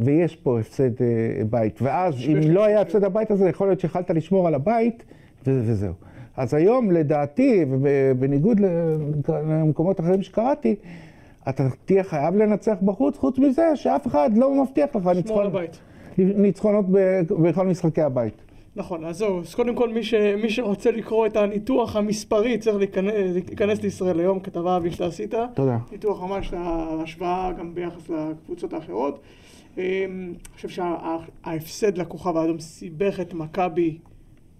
ויש 0.00 0.36
פה 0.36 0.60
הפסד 0.60 1.02
אה, 1.02 1.44
בית. 1.50 1.82
ואז 1.82 2.14
אם 2.28 2.38
לא 2.50 2.64
היה 2.64 2.80
הפסד 2.80 3.04
הבית 3.04 3.30
הזה, 3.30 3.48
יכול 3.48 3.68
להיות 3.68 3.80
שיכולת 3.80 4.10
לשמור 4.10 4.48
על 4.48 4.54
הבית, 4.54 5.04
ו- 5.46 5.62
וזהו. 5.64 5.92
אז 6.36 6.54
היום, 6.54 6.90
לדעתי, 6.90 7.64
ובניגוד 7.70 8.60
למקומות 9.28 10.00
אחרים 10.00 10.22
שקראתי, 10.22 10.74
אתה 11.48 11.64
תהיה 11.84 12.04
חייב 12.04 12.36
לנצח 12.36 12.76
בחוץ, 12.82 13.16
חוץ 13.16 13.38
מזה 13.38 13.76
שאף 13.76 14.06
אחד 14.06 14.30
לא 14.36 14.62
מבטיח 14.62 14.96
לך 14.96 15.06
ניצחון. 15.06 15.52
ניצחונות 16.18 16.84
בכל 17.30 17.66
משחקי 17.66 18.02
הבית. 18.02 18.34
נכון, 18.76 19.04
אז 19.04 19.16
זהו, 19.16 19.40
אז 19.40 19.54
קודם 19.54 19.74
כל 19.74 19.92
מי, 19.92 20.02
ש, 20.02 20.14
מי 20.14 20.50
שרוצה 20.50 20.90
לקרוא 20.90 21.26
את 21.26 21.36
הניתוח 21.36 21.96
המספרי 21.96 22.58
צריך 22.58 22.76
להיכנס, 22.76 23.14
להיכנס 23.34 23.82
לישראל 23.82 24.20
היום, 24.20 24.40
כתבה 24.40 24.76
אבי 24.76 24.90
שאתה 24.90 25.06
עשית. 25.06 25.34
תודה. 25.54 25.78
ניתוח 25.92 26.22
ממש 26.22 26.52
להשוואה 26.98 27.52
גם 27.58 27.74
ביחס 27.74 28.10
לקבוצות 28.10 28.72
האחרות. 28.72 29.20
אמ, 29.78 29.82
אני 29.82 30.34
חושב 30.54 30.68
שההפסד 30.68 31.98
לכוכב 31.98 32.36
האדום 32.36 32.60
סיבך 32.60 33.20
את 33.20 33.34
מכבי 33.34 33.98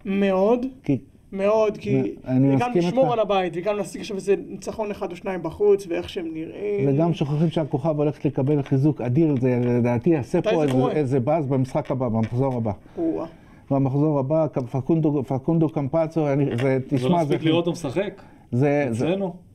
מאוד, 0.05 0.67
כי 0.85 0.99
מאוד, 1.33 1.77
כי 1.77 2.15
אני 2.27 2.57
גם 2.59 2.71
לשמור 2.75 3.05
איתך. 3.05 3.13
על 3.13 3.21
הבית 3.21 3.53
וגם 3.57 3.77
להשיג 3.77 4.01
עכשיו 4.01 4.17
איזה 4.17 4.35
ניצחון 4.49 4.91
אחד 4.91 5.11
או 5.11 5.17
שניים 5.17 5.43
בחוץ 5.43 5.87
ואיך 5.89 6.09
שהם 6.09 6.29
נראים. 6.33 6.89
וגם 6.89 7.15
שוכחים 7.15 7.51
שהכוכב 7.51 7.99
הולך 7.99 8.25
לקבל 8.25 8.63
חיזוק 8.63 9.01
אדיר, 9.01 9.35
זה 9.41 9.61
לדעתי 9.65 10.11
יעשה 10.11 10.43
פה 10.43 10.51
זה 10.51 10.63
איזה? 10.63 10.91
איזה 10.91 11.21
באז 11.21 11.47
במשחק 11.47 11.91
הבא, 11.91 12.09
במחזור 12.09 12.55
הבא. 12.55 12.73
או-אה. 12.99 13.27
במחזור 13.71 14.19
הבא, 14.19 14.47
פקונדו, 14.71 15.23
פקונדו 15.27 15.69
קמפצו, 15.69 16.33
אני, 16.33 16.57
זה, 16.57 16.79
לא 16.91 16.97
תשמע, 16.97 17.25
זה, 17.25 17.35
מספיק 17.35 17.43
לראות 17.43 17.67
אותו 17.67 17.73
משחק. 17.73 18.23
זה, 18.53 18.89
זה, 18.91 19.07
אצלנו. 19.07 19.25
אה, 19.27 19.52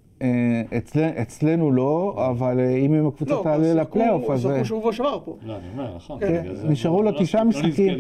אצל, 0.78 1.04
אצלנו 1.22 1.72
לא, 1.72 2.14
אבל 2.32 2.60
אה, 2.60 2.76
אם 2.76 2.94
עם 2.94 3.08
הקבוצה 3.08 3.34
לא, 3.34 3.42
תעלה 3.44 3.74
לפלייאוף, 3.74 4.30
אז... 4.30 4.46
אה, 4.46 4.52
שיחקו 4.52 4.66
שבוע 4.66 4.94
שעבר 4.94 5.20
פה. 5.26 5.36
לא, 5.46 5.54
אני 5.54 5.62
אומר, 5.74 5.96
נכון. 5.96 6.20
כן, 6.20 6.44
זה 6.54 6.68
נשארו 6.68 7.04
לו 7.04 7.12
לא- 7.12 7.20
תשעה 7.20 7.44
לא 7.44 7.50
משחקים. 7.50 7.98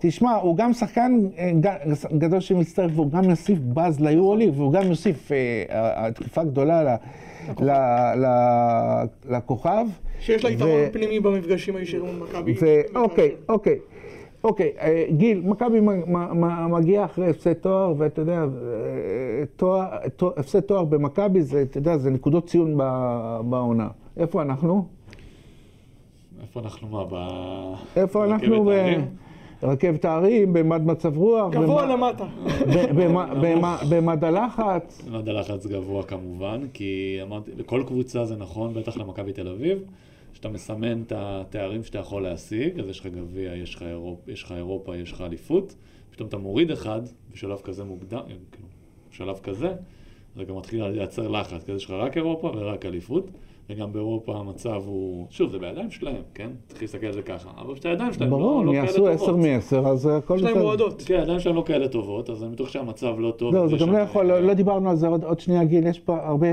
תשמע, 0.00 0.34
הוא 0.34 0.56
גם 0.56 0.72
שחקן 0.72 1.12
אה, 1.38 1.50
גדול 2.18 2.40
שמצטרף, 2.40 2.90
והוא 2.94 3.10
גם 3.10 3.30
יוסיף 3.30 3.58
באז 3.58 4.00
ליורוליג, 4.00 4.50
והוא 4.56 4.72
גם 4.72 4.82
יוסיף 4.86 5.32
אה, 5.32 5.36
התקפה 6.06 6.44
גדולה 6.44 6.82
ל- 6.84 6.96
ל- 7.64 7.70
ל- 8.24 9.04
לכוכב. 9.36 9.86
שיש 10.20 10.44
לה 10.44 10.50
יתרון 10.50 10.70
פנימי 10.92 11.20
במפגשים 11.20 11.76
הישירים 11.76 12.06
עם 12.06 12.20
מכבי. 12.22 12.54
ואוקיי, 12.94 13.30
אוקיי. 13.48 13.78
אוקיי, 14.44 14.72
אה, 14.80 15.04
גיל, 15.10 15.40
מכבי 15.44 15.80
מ- 15.80 15.86
מ- 16.12 16.44
מ- 16.44 16.70
מגיעה 16.72 17.04
אחרי 17.04 17.30
הפסד 17.30 17.52
תואר, 17.52 17.94
ואתה 17.98 18.20
יודע, 18.20 18.38
אה, 18.42 18.46
תואר, 19.56 19.84
תואר- 20.16 20.32
הפסד 20.36 20.60
תואר 20.60 20.84
במכבי 20.84 21.42
זה, 21.42 21.62
אתה 21.62 21.78
יודע, 21.78 21.96
זה 21.98 22.10
נקודות 22.10 22.46
ציון 22.46 22.74
ב- 22.76 23.40
בעונה. 23.50 23.88
איפה 24.16 24.42
אנחנו? 24.42 24.84
איפה 26.42 26.60
אנחנו 26.60 26.88
מה? 26.88 27.04
ב- 27.10 27.98
איפה 27.98 28.18
ברכבת 28.26 28.42
אנחנו? 28.42 28.70
ברכבת 29.62 30.04
ההרים, 30.04 30.52
במד 30.52 30.86
מצב 30.86 31.16
רוח, 31.16 31.52
גבוה 31.52 31.86
למטה. 31.86 32.24
במד 33.90 34.24
הלחץ. 34.24 35.08
מד 35.10 35.28
הלחץ 35.28 35.66
גבוה 35.66 36.02
כמובן, 36.02 36.60
כי 36.72 37.18
אמרתי, 37.22 37.50
לכל 37.56 37.82
קבוצה 37.86 38.24
זה 38.24 38.36
נכון, 38.36 38.74
בטח 38.74 38.96
למכבי 38.96 39.32
תל 39.32 39.48
אביב, 39.48 39.78
שאתה 40.40 40.48
מסמן 40.48 41.02
את 41.02 41.12
התארים 41.16 41.84
שאתה 41.84 41.98
יכול 41.98 42.22
להשיג, 42.22 42.80
אז 42.80 42.88
יש 42.88 43.00
לך 43.00 43.06
גביע, 43.06 43.54
יש 43.54 43.74
לך 43.74 43.82
אירופ- 43.82 44.52
אירופה, 44.52 44.96
יש 44.96 45.12
לך 45.12 45.20
אליפות, 45.20 45.74
פתאום 46.10 46.28
אתה 46.28 46.36
מוריד 46.38 46.70
אחד, 46.70 47.00
בשלב 47.32 47.60
כזה 47.64 47.84
מוקדם, 47.84 48.20
כאילו, 48.52 48.68
בשלב 49.10 49.38
כזה, 49.38 49.74
זה 50.36 50.44
גם 50.44 50.56
מתחיל 50.56 50.84
לייצר 50.86 51.28
לחץ, 51.28 51.64
כי 51.64 51.72
אז 51.72 51.76
יש 51.76 51.84
לך 51.84 51.90
רק 51.90 52.16
אירופה 52.16 52.52
ורק 52.56 52.86
אליפות, 52.86 53.30
וגם 53.70 53.92
באירופה 53.92 54.36
המצב 54.36 54.82
הוא, 54.86 55.26
שוב, 55.30 55.50
זה 55.50 55.58
בידיים 55.58 55.90
שלהם, 55.90 56.22
כן? 56.34 56.50
צריך 56.68 56.82
להסתכל 56.82 57.06
על 57.06 57.12
זה 57.12 57.22
ככה, 57.22 57.48
אבל 57.58 57.74
את 57.74 57.86
הידיים 57.86 58.12
שלהם 58.12 58.30
ברור, 58.30 58.54
לא, 58.54 58.60
הם 58.60 58.66
לא 58.66 58.72
יעשו 58.72 58.94
כאלה 59.02 59.10
עשר 59.14 59.26
טובות. 59.26 59.40
מעשר, 59.46 59.86
אז 59.86 60.06
הכל 60.12 60.34
יש 60.36 60.42
להם 60.42 60.52
בסדר. 60.52 60.64
מועדות. 60.64 61.02
כן, 61.06 61.18
הידיים 61.18 61.40
שלהם 61.40 61.56
לא 61.56 61.62
כאלה 61.66 61.88
טובות, 61.88 62.30
אז 62.30 62.42
אני 62.44 62.52
בטוח 62.52 62.68
שהמצב 62.68 63.14
לא 63.18 63.30
טוב. 63.36 63.54
לא, 63.54 63.68
זה 63.68 63.76
גם 63.76 63.92
לא 63.92 63.98
יכול, 63.98 64.26
לא 64.26 64.40
לא 64.40 64.54
דיברנו 64.54 64.90
על 64.90 64.96
זה 64.96 65.08
עוד 65.08 65.24
עוד 65.24 65.40
שנייה, 65.40 65.64
גיל, 65.64 65.86
יש 65.86 65.98
פה 65.98 66.16
הרבה 66.22 66.46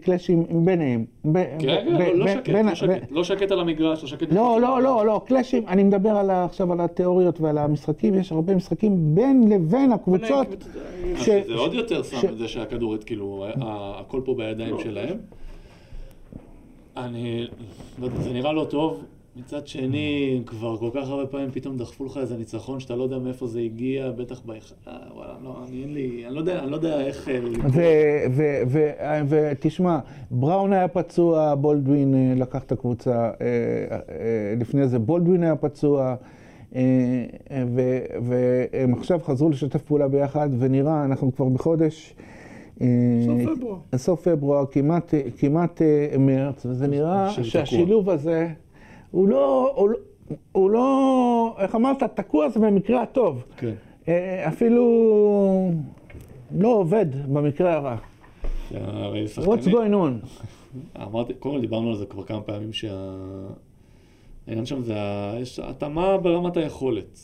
קלאשים 0.00 0.44
ביניהם. 0.64 1.04
ב- 1.24 1.32
כן, 1.58 1.66
ב- 1.66 1.88
כן, 1.88 1.96
ב- 1.98 2.00
לא- 2.00 2.14
לא 2.14 2.24
ב- 2.24 2.28
שקט, 2.28 2.48
בין- 2.50 2.66
לא 2.66 2.72
ב- 2.72 2.74
שקט, 2.74 3.10
לא 3.10 3.24
שקט 3.24 3.50
על 3.52 3.60
המגרש, 3.60 4.02
לא 4.02 4.08
שקט... 4.08 4.32
לא, 4.32 4.58
לא. 4.60 4.82
לא, 4.82 5.06
לא, 5.06 5.20
קלאשים, 5.26 5.68
אני 5.68 5.82
מדבר 5.84 6.10
על 6.10 6.30
עכשיו 6.30 6.72
על 6.72 6.80
התיאוריות 6.80 7.40
ועל 7.40 7.58
המשחקים, 7.58 8.14
יש 8.14 8.32
הרבה 8.32 8.54
משחקים 8.54 9.14
בין 9.14 9.48
לבין 9.52 9.92
הקבוצות. 9.92 10.46
אז 11.16 11.22
ש- 11.24 11.28
זה 11.46 11.54
עוד 11.54 11.74
יותר 11.74 12.02
שם 12.02 12.28
את 12.28 12.38
זה 12.38 12.48
שהכדור, 12.48 12.94
כאילו, 13.06 13.44
הכל 13.60 14.20
פה 14.24 14.34
בידיים 14.34 14.74
שלהם. 14.78 15.16
אני, 17.04 17.46
לא 17.98 18.06
יודע, 18.06 18.20
זה 18.20 18.32
נראה 18.32 18.52
לא 18.52 18.66
טוב. 18.70 19.04
מצד 19.36 19.66
שני, 19.66 20.42
כבר 20.46 20.76
כל 20.76 20.90
כך 20.94 21.08
הרבה 21.08 21.26
פעמים 21.26 21.50
פתאום 21.50 21.76
דחפו 21.76 22.04
לך 22.04 22.16
איזה 22.16 22.36
ניצחון 22.36 22.80
שאתה 22.80 22.96
לא 22.96 23.02
יודע 23.02 23.18
מאיפה 23.18 23.46
זה 23.46 23.60
הגיע, 23.60 24.10
בטח 24.10 24.40
באחד, 24.40 24.74
וואלה, 25.14 25.34
לא, 25.44 25.56
אני 25.68 25.82
אין 25.82 25.94
לי, 25.94 26.24
אני 26.26 26.34
לא 26.34 26.40
יודע, 26.40 26.58
אני 26.62 26.70
לא 26.70 26.76
יודע 26.76 27.00
איך... 27.00 27.28
אה, 29.00 29.22
ותשמע, 29.28 29.98
בראון 30.30 30.72
היה 30.72 30.88
פצוע, 30.88 31.54
בולדווין 31.54 32.14
אה, 32.14 32.34
לקח 32.36 32.62
את 32.62 32.72
הקבוצה, 32.72 33.10
אה, 33.14 33.30
אה, 33.40 34.54
לפני 34.60 34.88
זה 34.88 34.98
בולדווין 34.98 35.42
היה 35.42 35.56
פצוע, 35.56 36.14
אה, 36.74 36.80
אה, 37.50 37.64
והם 38.22 38.94
עכשיו 38.94 39.20
חזרו 39.24 39.50
לשתף 39.50 39.82
פעולה 39.82 40.08
ביחד, 40.08 40.48
ונראה, 40.58 41.04
אנחנו 41.04 41.34
כבר 41.36 41.48
בחודש... 41.48 42.14
אה, 42.80 42.86
סוף 43.26 43.56
פברואר. 43.56 43.76
סוף 43.96 44.28
פברואר, 44.28 44.64
כמעט, 44.70 45.14
כמעט 45.38 45.82
אה, 45.82 46.18
מרץ, 46.18 46.66
וזה 46.66 46.86
נראה. 46.86 47.30
שהשילוב 47.30 48.10
הזה, 48.10 48.48
הוא 49.10 49.28
לא, 49.28 49.72
הוא, 49.76 49.88
לא- 49.88 49.96
הוא 50.52 50.70
לא, 50.70 51.56
איך 51.58 51.74
אמרת, 51.74 52.02
תקוע 52.02 52.48
זה 52.48 52.60
במקרה 52.60 53.02
הטוב. 53.02 53.42
כן. 53.56 53.72
אה, 54.08 54.48
אפילו 54.48 54.84
לא 56.58 56.68
עובד 56.68 57.06
במקרה 57.32 57.74
הרע. 57.74 57.96
הרי 58.74 59.24
What's 59.24 59.28
שחקנים... 59.28 59.76
going 59.76 59.92
on? 59.94 60.26
אמרתי, 61.02 61.34
קודם 61.34 61.54
כל 61.54 61.60
דיברנו 61.60 61.88
על 61.90 61.96
זה 61.96 62.06
כבר 62.06 62.22
כמה 62.24 62.40
פעמים, 62.40 62.72
שהעניין 62.72 62.96
שם 64.66 64.82
זה, 64.82 64.94
ה- 64.96 65.34
יש 65.40 65.58
התאמה 65.58 66.18
ברמת 66.18 66.56
היכולת. 66.56 67.18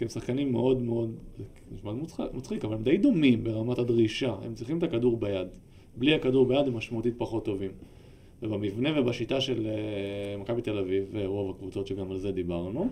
כי 0.00 0.04
הם 0.04 0.08
שחקנים 0.08 0.52
מאוד 0.52 0.82
מאוד, 0.82 1.14
זה 1.38 1.44
נשמע 1.74 1.92
מצחיק, 1.92 2.26
מצחיק, 2.34 2.64
אבל 2.64 2.74
הם 2.74 2.82
די 2.82 2.96
דומים 2.96 3.44
ברמת 3.44 3.78
הדרישה. 3.78 4.34
הם 4.44 4.54
צריכים 4.54 4.78
את 4.78 4.82
הכדור 4.82 5.16
ביד. 5.16 5.46
בלי 5.96 6.14
הכדור 6.14 6.46
ביד 6.46 6.66
הם 6.66 6.76
משמעותית 6.76 7.14
פחות 7.18 7.44
טובים. 7.44 7.70
ובמבנה 8.42 9.00
ובשיטה 9.00 9.40
של 9.40 9.66
אה, 9.66 10.36
מכבי 10.38 10.62
תל 10.62 10.78
אביב, 10.78 11.04
ורוב 11.12 11.50
הקבוצות 11.50 11.86
שגם 11.86 12.10
על 12.10 12.18
זה 12.18 12.32
דיברנו, 12.32 12.88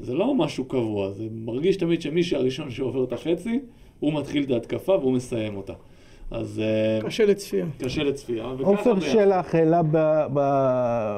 זה 0.00 0.14
לא 0.14 0.34
משהו 0.34 0.64
קבוע, 0.64 1.10
זה 1.10 1.26
מרגיש 1.32 1.76
תמיד 1.76 2.02
שמי 2.02 2.22
שהראשון 2.22 2.70
שעובר 2.70 3.04
את 3.04 3.12
החצי, 3.12 3.60
הוא 4.00 4.12
מתחיל 4.12 4.44
את 4.44 4.50
ההתקפה 4.50 4.92
והוא 4.92 5.12
מסיים 5.12 5.56
אותה. 5.56 5.74
אז 6.30 6.60
אה, 6.60 7.00
קשה 7.02 7.24
לצפייה. 7.24 7.66
קשה 7.78 8.02
לצפייה. 8.02 8.54
וככה 8.58 8.90
עופר. 8.90 9.00
שלח 9.00 9.54
העלה 9.54 9.82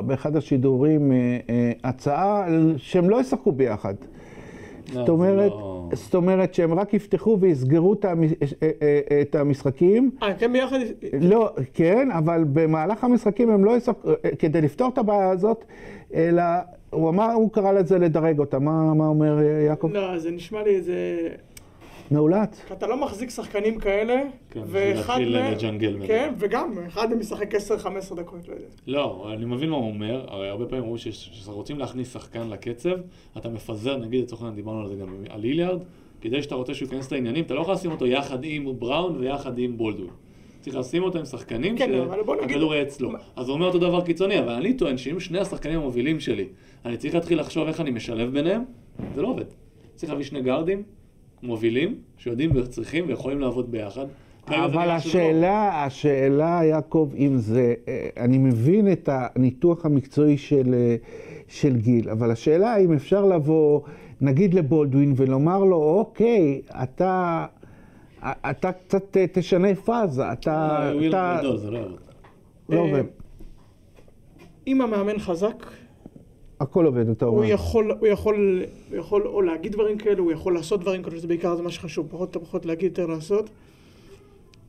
באחד 0.07 0.37
השידורים 0.37 1.13
אה, 1.13 1.73
הצעה 1.85 2.47
שהם 2.77 3.11
לא 3.11 3.21
ישחקו 3.21 3.53
ביחד. 3.53 3.95
לא, 4.95 5.01
זאת 5.01 5.09
אומרת, 5.09 5.51
לא- 5.51 5.89
זאת 5.93 6.15
אומרת 6.15 6.55
שהם 6.55 6.75
רק 6.75 6.95
יפתחו 6.95 7.39
ויסגרו 7.41 7.93
את 7.93 8.05
אה, 8.05 8.13
אה, 8.83 9.21
את 9.23 9.35
המשחקים. 9.35 10.11
אה, 10.23 10.35
כן 10.35 10.53
ביחד? 10.53 10.79
לא, 11.21 11.51
כן, 11.75 12.11
אבל 12.11 12.45
במהלך 12.53 13.05
המשחקים 13.05 13.51
הם 13.51 13.65
לא 13.65 13.77
ישחקו, 13.77 14.09
כדי 14.39 14.61
לפתור 14.61 14.89
את 14.89 14.99
הבעיה 14.99 15.31
הזאת, 15.31 15.65
אלא 16.15 16.43
הוא 16.91 17.09
אמר, 17.09 17.33
הוא 17.33 17.53
קרא 17.53 17.73
לזה 17.73 17.99
לדרג 17.99 18.39
אותה. 18.39 18.59
מה, 18.59 18.95
מה 18.95 19.07
אומר 19.07 19.39
אה, 19.39 19.45
יעקב? 19.45 19.89
לא, 19.93 20.19
זה 20.19 20.31
נשמע 20.31 20.63
לי 20.63 20.77
איזה... 20.77 21.29
מאולץ? 22.13 22.63
אתה 22.73 22.87
לא 22.87 22.97
מחזיק 22.97 23.31
שחקנים 23.31 23.79
כאלה, 23.79 24.23
כן, 24.51 24.61
ואחד 24.67 25.19
מהם... 25.19 25.53
לג'נגל 25.53 25.97
מהם. 25.97 26.07
כן, 26.07 26.35
וגם, 26.39 26.73
אחד 26.87 27.09
מהם 27.09 27.21
משחק 27.21 27.55
10-15 27.55 27.59
דקות, 28.17 28.49
לא 28.49 28.55
יודע. 28.55 28.67
לא, 28.87 29.31
אני 29.33 29.45
מבין 29.45 29.71
מה 29.71 29.77
הוא 29.77 29.89
אומר, 29.89 30.25
הרי 30.29 30.49
הרבה 30.49 30.67
פעמים 30.67 30.85
אמרו 30.85 30.99
שכשרוצים 30.99 31.79
להכניס 31.79 32.13
שחקן 32.13 32.49
לקצב, 32.49 32.97
אתה 33.37 33.49
מפזר, 33.49 33.97
נגיד 33.97 34.23
לצורך 34.23 34.43
העניין 34.43 34.57
דיברנו 34.57 34.81
על 34.81 34.89
זה 34.89 34.95
גם 34.95 35.09
על 35.31 35.41
היליארד, 35.43 35.83
כדי 36.21 36.43
שאתה 36.43 36.55
רוצה 36.55 36.75
שהוא 36.75 36.87
ייכנס 36.87 37.13
לעניינים, 37.13 37.45
אתה 37.45 37.55
לא 37.55 37.61
יכול 37.61 37.75
לשים 37.75 37.91
אותו 37.91 38.07
יחד 38.07 38.39
עם 38.43 38.79
בראון 38.79 39.17
ויחד 39.17 39.59
עם 39.59 39.77
בולדווין. 39.77 40.11
צריך 40.61 40.77
לשים 40.77 41.03
אותו 41.03 41.19
עם 41.19 41.25
שחקנים 41.25 41.79
כן, 41.79 41.91
שהכדור 42.41 42.75
יהיה 42.75 42.83
אצלו. 42.83 43.11
אז 43.37 43.49
הוא 43.49 43.55
אומר 43.55 43.67
אותו 43.67 43.79
דבר 43.79 44.05
קיצוני, 44.05 44.39
אבל 44.39 44.53
אני 44.53 44.75
טוען 44.75 44.97
שאם 44.97 45.21
שני 45.21 45.39
השחקנים 45.39 45.81
המובילים 45.81 46.21
שלי, 46.21 46.49
אני 46.85 46.97
צריך 46.97 47.15
להתחיל 47.15 47.41
לחשוב 47.41 47.67
איך 47.69 47.81
אני 47.81 47.91
משלב 47.91 48.33
ביניהם, 48.33 48.65
זה 49.15 49.23
לא 49.23 49.29
עובד. 49.29 49.45
צריך 49.95 50.13
להביא 50.13 50.25
שני 50.25 50.43
גארדים 50.43 50.83
מובילים, 51.43 51.95
שיודעים 52.19 52.51
וצריכים 52.55 53.05
ויכולים 53.09 53.41
לעבוד 53.41 53.71
ביחד. 53.71 54.07
אבל 54.49 54.65
שזה 54.69 54.85
לא. 54.85 54.93
השאלה, 54.93 55.85
השאלה, 55.85 56.61
יעקב, 56.65 57.11
אם 57.17 57.37
זה, 57.37 57.75
אה, 57.89 58.09
אני 58.17 58.39
מבין 58.39 58.93
את 58.93 59.09
הניתוח 59.13 59.87
המקצועי 59.87 60.39
של, 60.39 60.75
אה, 60.75 60.97
של 61.49 61.77
גיל, 61.77 62.11
אבל 62.11 62.31
השאלה 62.31 62.77
אם 62.77 62.93
אפשר 62.93 63.25
לבוא, 63.25 63.81
נגיד 64.21 64.55
לבולדווין, 64.55 65.15
ולומר 65.17 65.65
לו, 65.65 65.77
אוקיי, 65.77 66.61
אתה, 66.83 67.47
אתה 68.21 68.73
קצת 68.73 69.17
אה, 69.17 69.25
תשנה 69.33 69.75
פאזה, 69.75 70.33
אתה, 70.33 70.91
ילד 70.95 71.15
אתה, 71.15 71.37
גדול, 71.41 71.57
זה 71.57 71.71
לא 71.71 71.79
יעבוד. 71.79 71.99
לא 72.69 72.81
עובד, 72.81 73.05
אם 74.67 74.81
המאמן 74.81 75.19
חזק, 75.19 75.67
הכל 76.63 76.87
עובד, 76.87 77.09
אתה 77.09 77.25
הוא 77.25 77.37
אומר. 77.37 77.49
יכול, 77.49 77.91
הוא 78.01 78.07
יכול, 78.09 78.65
הוא 78.91 78.99
יכול 78.99 79.27
או 79.27 79.43
להגיד 79.43 79.73
דברים 79.73 79.99
כאלה, 79.99 80.19
הוא 80.19 80.33
יכול 80.33 80.55
לעשות 80.55 80.81
דברים 80.81 81.03
כאלה, 81.03 81.17
שזה 81.17 81.27
בעיקר 81.27 81.57
זה 81.57 81.63
מה 81.63 81.71
שחשוב, 81.71 82.07
פחות 82.11 82.37
פחות 82.41 82.67
להגיד, 82.67 82.85
יותר 82.85 83.07
לעשות. 83.07 83.51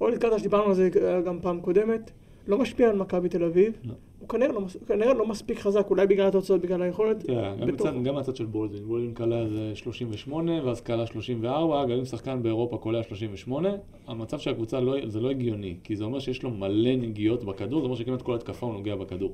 אוהד 0.01 0.17
קטש, 0.17 0.41
דיברנו 0.41 0.65
על 0.65 0.73
זה 0.73 0.89
גם 1.25 1.39
פעם 1.41 1.61
קודמת, 1.61 2.11
לא 2.47 2.57
משפיע 2.57 2.89
על 2.89 2.95
מכבי 2.95 3.29
תל 3.29 3.43
אביב. 3.43 3.73
לא. 3.83 3.93
הוא 4.19 4.29
כנראה 4.29 4.51
לא, 4.51 4.61
כנראה 4.87 5.13
לא 5.13 5.27
מספיק 5.27 5.59
חזק, 5.59 5.87
אולי 5.89 6.07
בגלל 6.07 6.27
התוצאות, 6.27 6.61
בגלל 6.61 6.81
היכולת. 6.81 7.23
כן, 7.27 7.33
גם 7.61 7.67
בתוך- 7.67 7.87
מצד- 7.87 8.03
גם 8.03 8.15
מהצד 8.15 8.35
של 8.35 8.45
בולדווין, 8.45 8.83
בולדווין 8.87 9.13
קלע 9.13 9.41
איזה 9.41 9.71
38 9.75 10.51
ואז 10.65 10.81
קלע 10.81 11.05
34, 11.05 11.81
אגב 11.83 11.97
אם 11.97 12.05
שחקן 12.05 12.43
באירופה 12.43 12.77
קולע 12.77 13.03
38, 13.03 13.69
המצב 14.07 14.39
של 14.39 14.51
הקבוצה 14.51 14.79
לא, 14.79 14.95
זה 15.07 15.19
לא 15.19 15.29
הגיוני, 15.29 15.75
כי 15.83 15.95
זה 15.95 16.03
אומר 16.03 16.19
שיש 16.19 16.43
לו 16.43 16.49
מלא 16.49 16.95
נגיעות 16.95 17.43
בכדור, 17.43 17.79
זה 17.79 17.85
אומר 17.85 17.95
שכמעט 17.95 18.21
כל 18.21 18.35
התקפה 18.35 18.65
הוא 18.65 18.73
נוגע 18.73 18.95
בכדור. 18.95 19.31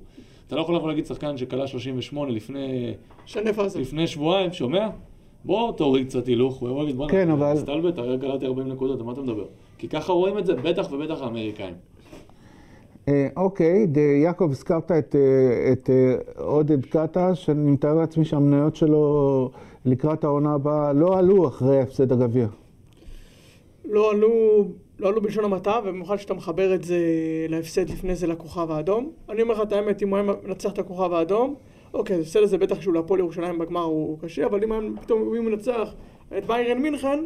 אתה 0.47 0.55
לא 0.55 0.61
יכול 0.61 0.75
לבוא 0.75 0.87
להגיד 0.87 1.05
שחקן 1.05 1.37
שקלע 1.37 1.67
38 1.67 2.31
לפני. 2.31 2.93
לפני 3.81 4.07
שבועיים, 4.07 4.53
שומע? 4.53 4.89
בוא 5.45 5.71
תוריד 5.71 6.07
קצת 6.07 6.27
הילוך, 6.27 6.55
הוא 6.57 6.69
יבוא 6.69 6.81
להגיד 6.81 6.95
בוא'נה, 6.97 7.11
כן, 7.11 7.29
אבל- 7.29 7.55
סטלבט, 7.55 7.97
הרגע 7.97 8.21
קלעתי 8.21 8.45
40 8.45 8.67
נקודות, 8.67 8.99
על 8.99 9.05
מה 9.05 9.11
אתה 9.11 9.21
מדבר? 9.21 9.45
כי 9.77 9.87
ככה 9.87 10.11
רואים 10.13 10.37
את 10.37 10.45
זה, 10.45 10.55
בטח 10.55 10.91
ובטח 10.91 11.21
האמריקאים. 11.21 11.73
אה, 13.09 13.27
אוקיי, 13.37 13.87
יעקב, 14.23 14.51
הזכרת 14.51 14.91
את, 14.91 15.15
אה, 15.15 15.71
את 15.71 15.89
אה, 15.89 16.43
עודד 16.43 16.85
קטש, 16.85 17.49
אני 17.49 17.71
מתאר 17.71 17.93
לעצמי 17.93 18.25
שהמניות 18.25 18.75
שלו 18.75 19.51
לקראת 19.85 20.23
העונה 20.23 20.53
הבאה 20.53 20.93
לא 20.93 21.17
עלו 21.17 21.47
אחרי 21.47 21.81
הפסד 21.81 22.11
הגביע. 22.11 22.47
לא 23.85 24.11
עלו 24.11 24.65
לא 24.99 25.07
עלו 25.07 25.21
בלשון 25.21 25.45
המעטה, 25.45 25.79
ובמיוחד 25.83 26.15
כשאתה 26.15 26.33
מחבר 26.33 26.75
את 26.75 26.83
זה 26.83 26.97
להפסד 27.49 27.89
לפני 27.89 28.15
זה 28.15 28.27
לכוכב 28.27 28.71
האדום. 28.71 29.11
אני 29.29 29.41
אומר 29.41 29.53
לך 29.53 29.61
את 29.61 29.71
האמת, 29.71 30.03
אם 30.03 30.09
הוא 30.09 30.17
היה 30.17 30.27
מנצח 30.43 30.71
את 30.71 30.79
הכוכב 30.79 31.13
האדום, 31.13 31.55
אוקיי, 31.93 32.17
זה 32.17 32.23
בסדר, 32.23 32.45
זה 32.45 32.57
בטח 32.57 32.81
שהוא 32.81 32.93
להפועל 32.93 33.19
ירושלים 33.19 33.59
בגמר 33.59 33.81
הוא 33.81 34.19
קשה, 34.19 34.45
אבל 34.45 34.63
אם 34.63 34.95
פתאום 35.01 35.21
הוא 35.21 35.39
מנצח 35.39 35.93
את 36.37 36.45
ביירן 36.45 36.77
מינכן, 36.77 37.19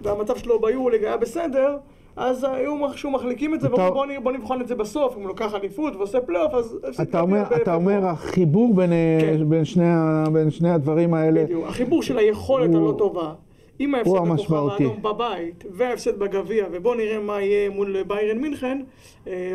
והמצב 0.00 0.36
שלו 0.36 0.60
ביורוליג 0.60 1.04
היה 1.04 1.16
בסדר, 1.16 1.76
אז 2.16 2.44
היו 2.44 2.86
איכשהו 2.88 3.10
מחליקים 3.10 3.54
את 3.54 3.60
זה, 3.60 3.66
אתה- 3.66 3.76
ואומרים 3.82 4.24
בוא 4.24 4.32
נבחן 4.32 4.60
את 4.60 4.68
זה 4.68 4.74
בסוף, 4.74 5.16
אם 5.16 5.20
הוא 5.20 5.28
לוקח 5.28 5.54
אליפות 5.54 5.96
ועושה 5.96 6.20
פלייאוף, 6.20 6.54
אז... 6.54 6.78
אתה 7.02 7.20
אומר. 7.20 7.42
אתה 7.62 7.74
אומר 7.74 8.06
החיבור 8.06 8.74
בין, 8.74 8.92
אה, 8.92 9.18
כן. 9.20 9.48
בין, 9.48 9.64
שני, 9.64 9.84
בין 10.32 10.50
שני 10.50 10.70
הדברים 10.70 11.14
האלה, 11.14 11.44
בדיוק. 11.44 11.64
החיבור 11.68 12.02
של 12.02 12.18
היכולת 12.18 12.74
הוא- 12.74 12.88
הלא 12.88 12.94
טובה, 12.98 13.32
עם 13.78 13.94
ההפסד 13.94 14.10
בכוכב. 14.32 14.54
האדום 14.54 15.02
בבית, 15.02 15.64
וההפסד 15.70 16.18
בגביע, 16.18 16.66
ובואו 16.72 16.94
נראה 16.94 17.18
מה 17.20 17.40
יהיה 17.42 17.70
מול 17.70 18.02
ביירן 18.02 18.38
מינכן, 18.38 18.82
אה, 19.26 19.52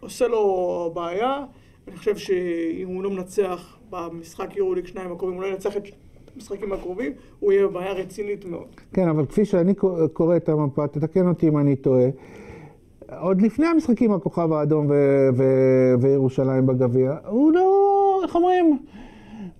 עושה 0.00 0.28
לו 0.28 0.90
בעיה. 0.94 1.44
אני 1.88 1.96
חושב 1.96 2.16
שאם 2.16 2.88
הוא 2.88 3.02
לא 3.02 3.10
מנצח 3.10 3.76
במשחק 3.90 4.56
יורוליג 4.56 4.86
שניים 4.86 5.12
הקרובים, 5.12 5.36
הוא 5.36 5.42
לא 5.44 5.48
ינצח 5.48 5.76
את 5.76 5.82
המשחקים 6.36 6.72
הקרובים, 6.72 7.12
הוא 7.40 7.52
יהיה 7.52 7.66
בבעיה 7.66 7.92
רצינית 7.92 8.44
מאוד. 8.44 8.66
כן, 8.92 9.08
אבל 9.08 9.26
כפי 9.26 9.44
שאני 9.44 9.74
קו- 9.74 9.96
קורא 10.12 10.36
את 10.36 10.48
המפה, 10.48 10.86
תתקן 10.86 11.28
אותי 11.28 11.48
אם 11.48 11.58
אני 11.58 11.76
טועה, 11.76 12.06
עוד 13.20 13.42
לפני 13.42 13.66
המשחקים 13.66 14.12
הכוכב 14.12 14.52
האדום 14.52 14.86
ו- 14.88 15.28
ו- 15.36 15.44
וירושלים 16.00 16.66
בגביע, 16.66 17.14
הוא 17.26 17.52
לא, 17.52 17.70
איך 18.24 18.34
אומרים? 18.34 18.78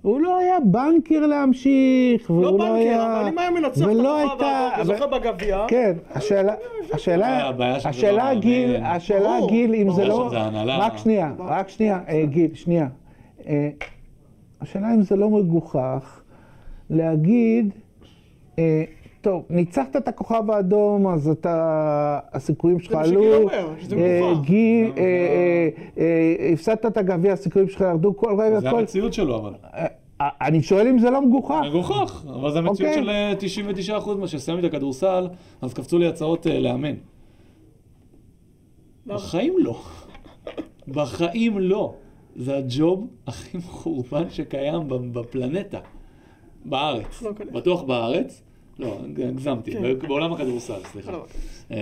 הוא 0.02 0.20
לא 0.20 0.36
היה 0.38 0.56
בנקר 0.64 1.26
להמשיך, 1.26 2.30
והוא 2.30 2.42
לא 2.42 2.50
לא 2.52 2.58
בנקר, 2.58 2.72
היה... 2.72 3.20
אבל 3.20 3.28
אם 3.28 3.38
היה 3.38 3.50
מנצח 3.50 3.82
את 3.82 3.86
הכוכב 3.90 4.06
הייתה- 4.16 4.46
האדום 4.46 4.80
וזוכה 4.94 5.06
בגביע, 5.06 5.64
כן, 5.68 5.92
השאלה, 6.14 6.54
השאלה, 6.92 7.48
הבעיה 7.48 7.80
שזה 7.80 7.88
השאלה 7.88 8.34
גיל. 8.34 8.76
השאלה 8.84 9.36
גיל, 9.48 9.74
אם 9.74 9.90
זה 9.90 10.04
לא. 10.04 10.30
רק 10.66 10.96
שנייה, 10.96 11.32
רק 11.38 11.68
שנייה, 11.68 12.00
אה, 12.08 12.24
גיל, 12.26 12.54
שנייה. 12.54 12.88
אה, 13.46 13.68
השאלה 14.60 14.94
אם 14.94 15.02
זה 15.02 15.16
לא 15.16 15.30
מגוחך 15.30 16.19
להגיד, 16.90 17.70
אה, 18.58 18.84
טוב, 19.20 19.44
ניצחת 19.50 19.96
את 19.96 20.08
הכוכב 20.08 20.50
האדום, 20.50 21.06
אז 21.06 21.28
אתה, 21.28 22.18
הסיכויים 22.32 22.80
שלך 22.80 22.92
מה 22.94 23.04
שגיל 23.04 23.18
עלו. 23.18 23.36
אומר, 23.42 23.68
שזה 23.80 23.96
אה, 23.96 24.20
מגוחך. 24.30 24.46
גיל, 24.46 24.92
זה- 24.94 25.00
אה, 25.00 25.68
אה, 25.98 26.04
אה, 26.46 26.52
הפסדת 26.52 26.86
את 26.86 26.96
הגביע, 26.96 27.32
הסיכויים 27.32 27.68
שלך 27.68 27.80
ירדו 27.80 28.16
כל 28.16 28.34
רגע, 28.38 28.60
זה 28.60 28.70
כל... 28.70 28.78
המציאות 28.78 29.12
שלו, 29.12 29.36
אבל. 29.38 29.52
אני 30.20 30.62
שואל 30.62 30.86
אם 30.88 30.98
זה 30.98 31.10
לא 31.10 31.22
מגוחך. 31.26 31.60
מגוחך, 31.68 32.24
אבל 32.34 32.52
זה 32.52 32.58
המציאות 32.58 32.96
אוקיי. 32.98 33.38
של 33.38 33.90
אה, 33.90 33.98
99% 34.02 34.10
מה 34.18 34.26
שסיימתי 34.28 34.66
את 34.66 34.74
הכדורסל, 34.74 35.28
אז 35.62 35.74
קפצו 35.74 35.98
לי 35.98 36.06
הצעות 36.06 36.46
לאמן. 36.46 36.94
בחיים 39.06 39.54
לא. 39.58 39.80
בחיים 40.88 41.58
לא. 41.58 41.94
זה 42.36 42.56
הג'וב 42.56 43.06
הכי 43.26 43.58
מחורבן 43.68 44.30
שקיים 44.30 44.82
בפלנטה. 45.12 45.78
בארץ. 46.64 47.22
לא. 47.22 47.30
בטוח 47.52 47.82
בארץ. 47.82 48.42
לא, 48.78 48.96
הגזמתי. 49.28 49.72
כן. 49.72 50.08
בעולם 50.08 50.32
הכדורסל, 50.32 50.84
סליחה. 50.84 51.12
לא. 51.12 51.24
אמ, 51.70 51.76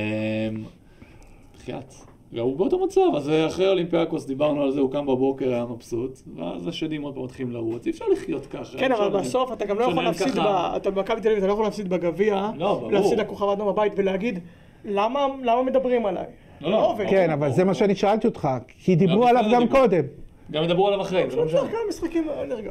בחייאת. 1.54 1.94
הוא 2.36 2.56
באותו 2.56 2.84
מצב, 2.84 3.00
אז 3.16 3.30
אחרי 3.46 3.68
אולימפיאקוס 3.68 4.26
דיברנו 4.26 4.62
על 4.62 4.70
זה, 4.70 4.80
הוא 4.80 4.92
קם 4.92 5.06
בבוקר, 5.06 5.48
היה 5.52 5.64
מבסוט, 5.64 6.18
ואז 6.36 6.68
השדים 6.68 7.02
עוד 7.02 7.14
פעם 7.14 7.24
מתחילים 7.24 7.52
לרוץ, 7.52 7.86
אי 7.86 7.90
אפשר 7.90 8.04
לחיות 8.12 8.46
ככה. 8.46 8.78
כן, 8.78 8.92
אבל 8.92 9.20
בסוף 9.20 9.52
אתה 9.52 9.64
גם 9.64 9.78
לא 9.78 9.84
יכול 9.84 10.04
להפסיד, 10.04 10.34
אתה 10.76 10.90
במכבי 10.90 11.20
תל 11.20 11.28
אביב, 11.28 11.38
אתה 11.38 11.46
לא 11.46 11.52
יכול 11.52 11.64
להפסיד 11.64 11.88
בגביע, 11.88 12.50
לא. 12.56 12.88
להפסיד 12.92 13.18
לכוכב 13.20 13.48
האדום 13.48 13.68
בבית 13.68 13.92
ולהגיד, 13.96 14.38
למה 14.84 15.26
למה 15.42 15.62
מדברים 15.62 16.06
עליי? 16.06 16.24
לא, 16.60 16.70
לא. 16.70 16.94
כן, 17.10 17.30
אבל 17.30 17.52
זה 17.52 17.64
מה 17.64 17.74
שאני 17.74 17.94
שאלתי 17.94 18.26
אותך, 18.26 18.48
כי 18.68 18.96
דיברו 18.96 19.26
עליו 19.26 19.44
גם. 19.52 19.68
קודם. 19.68 20.04
גם 20.50 20.64
ידברו 20.64 20.86
עליו 20.88 21.00
אחרי, 21.00 21.30
זה 21.30 21.36
לא 21.36 21.42
לא 21.42 21.48
משנה. 21.48 21.60
כמה 21.60 21.78
משחקים, 21.88 22.26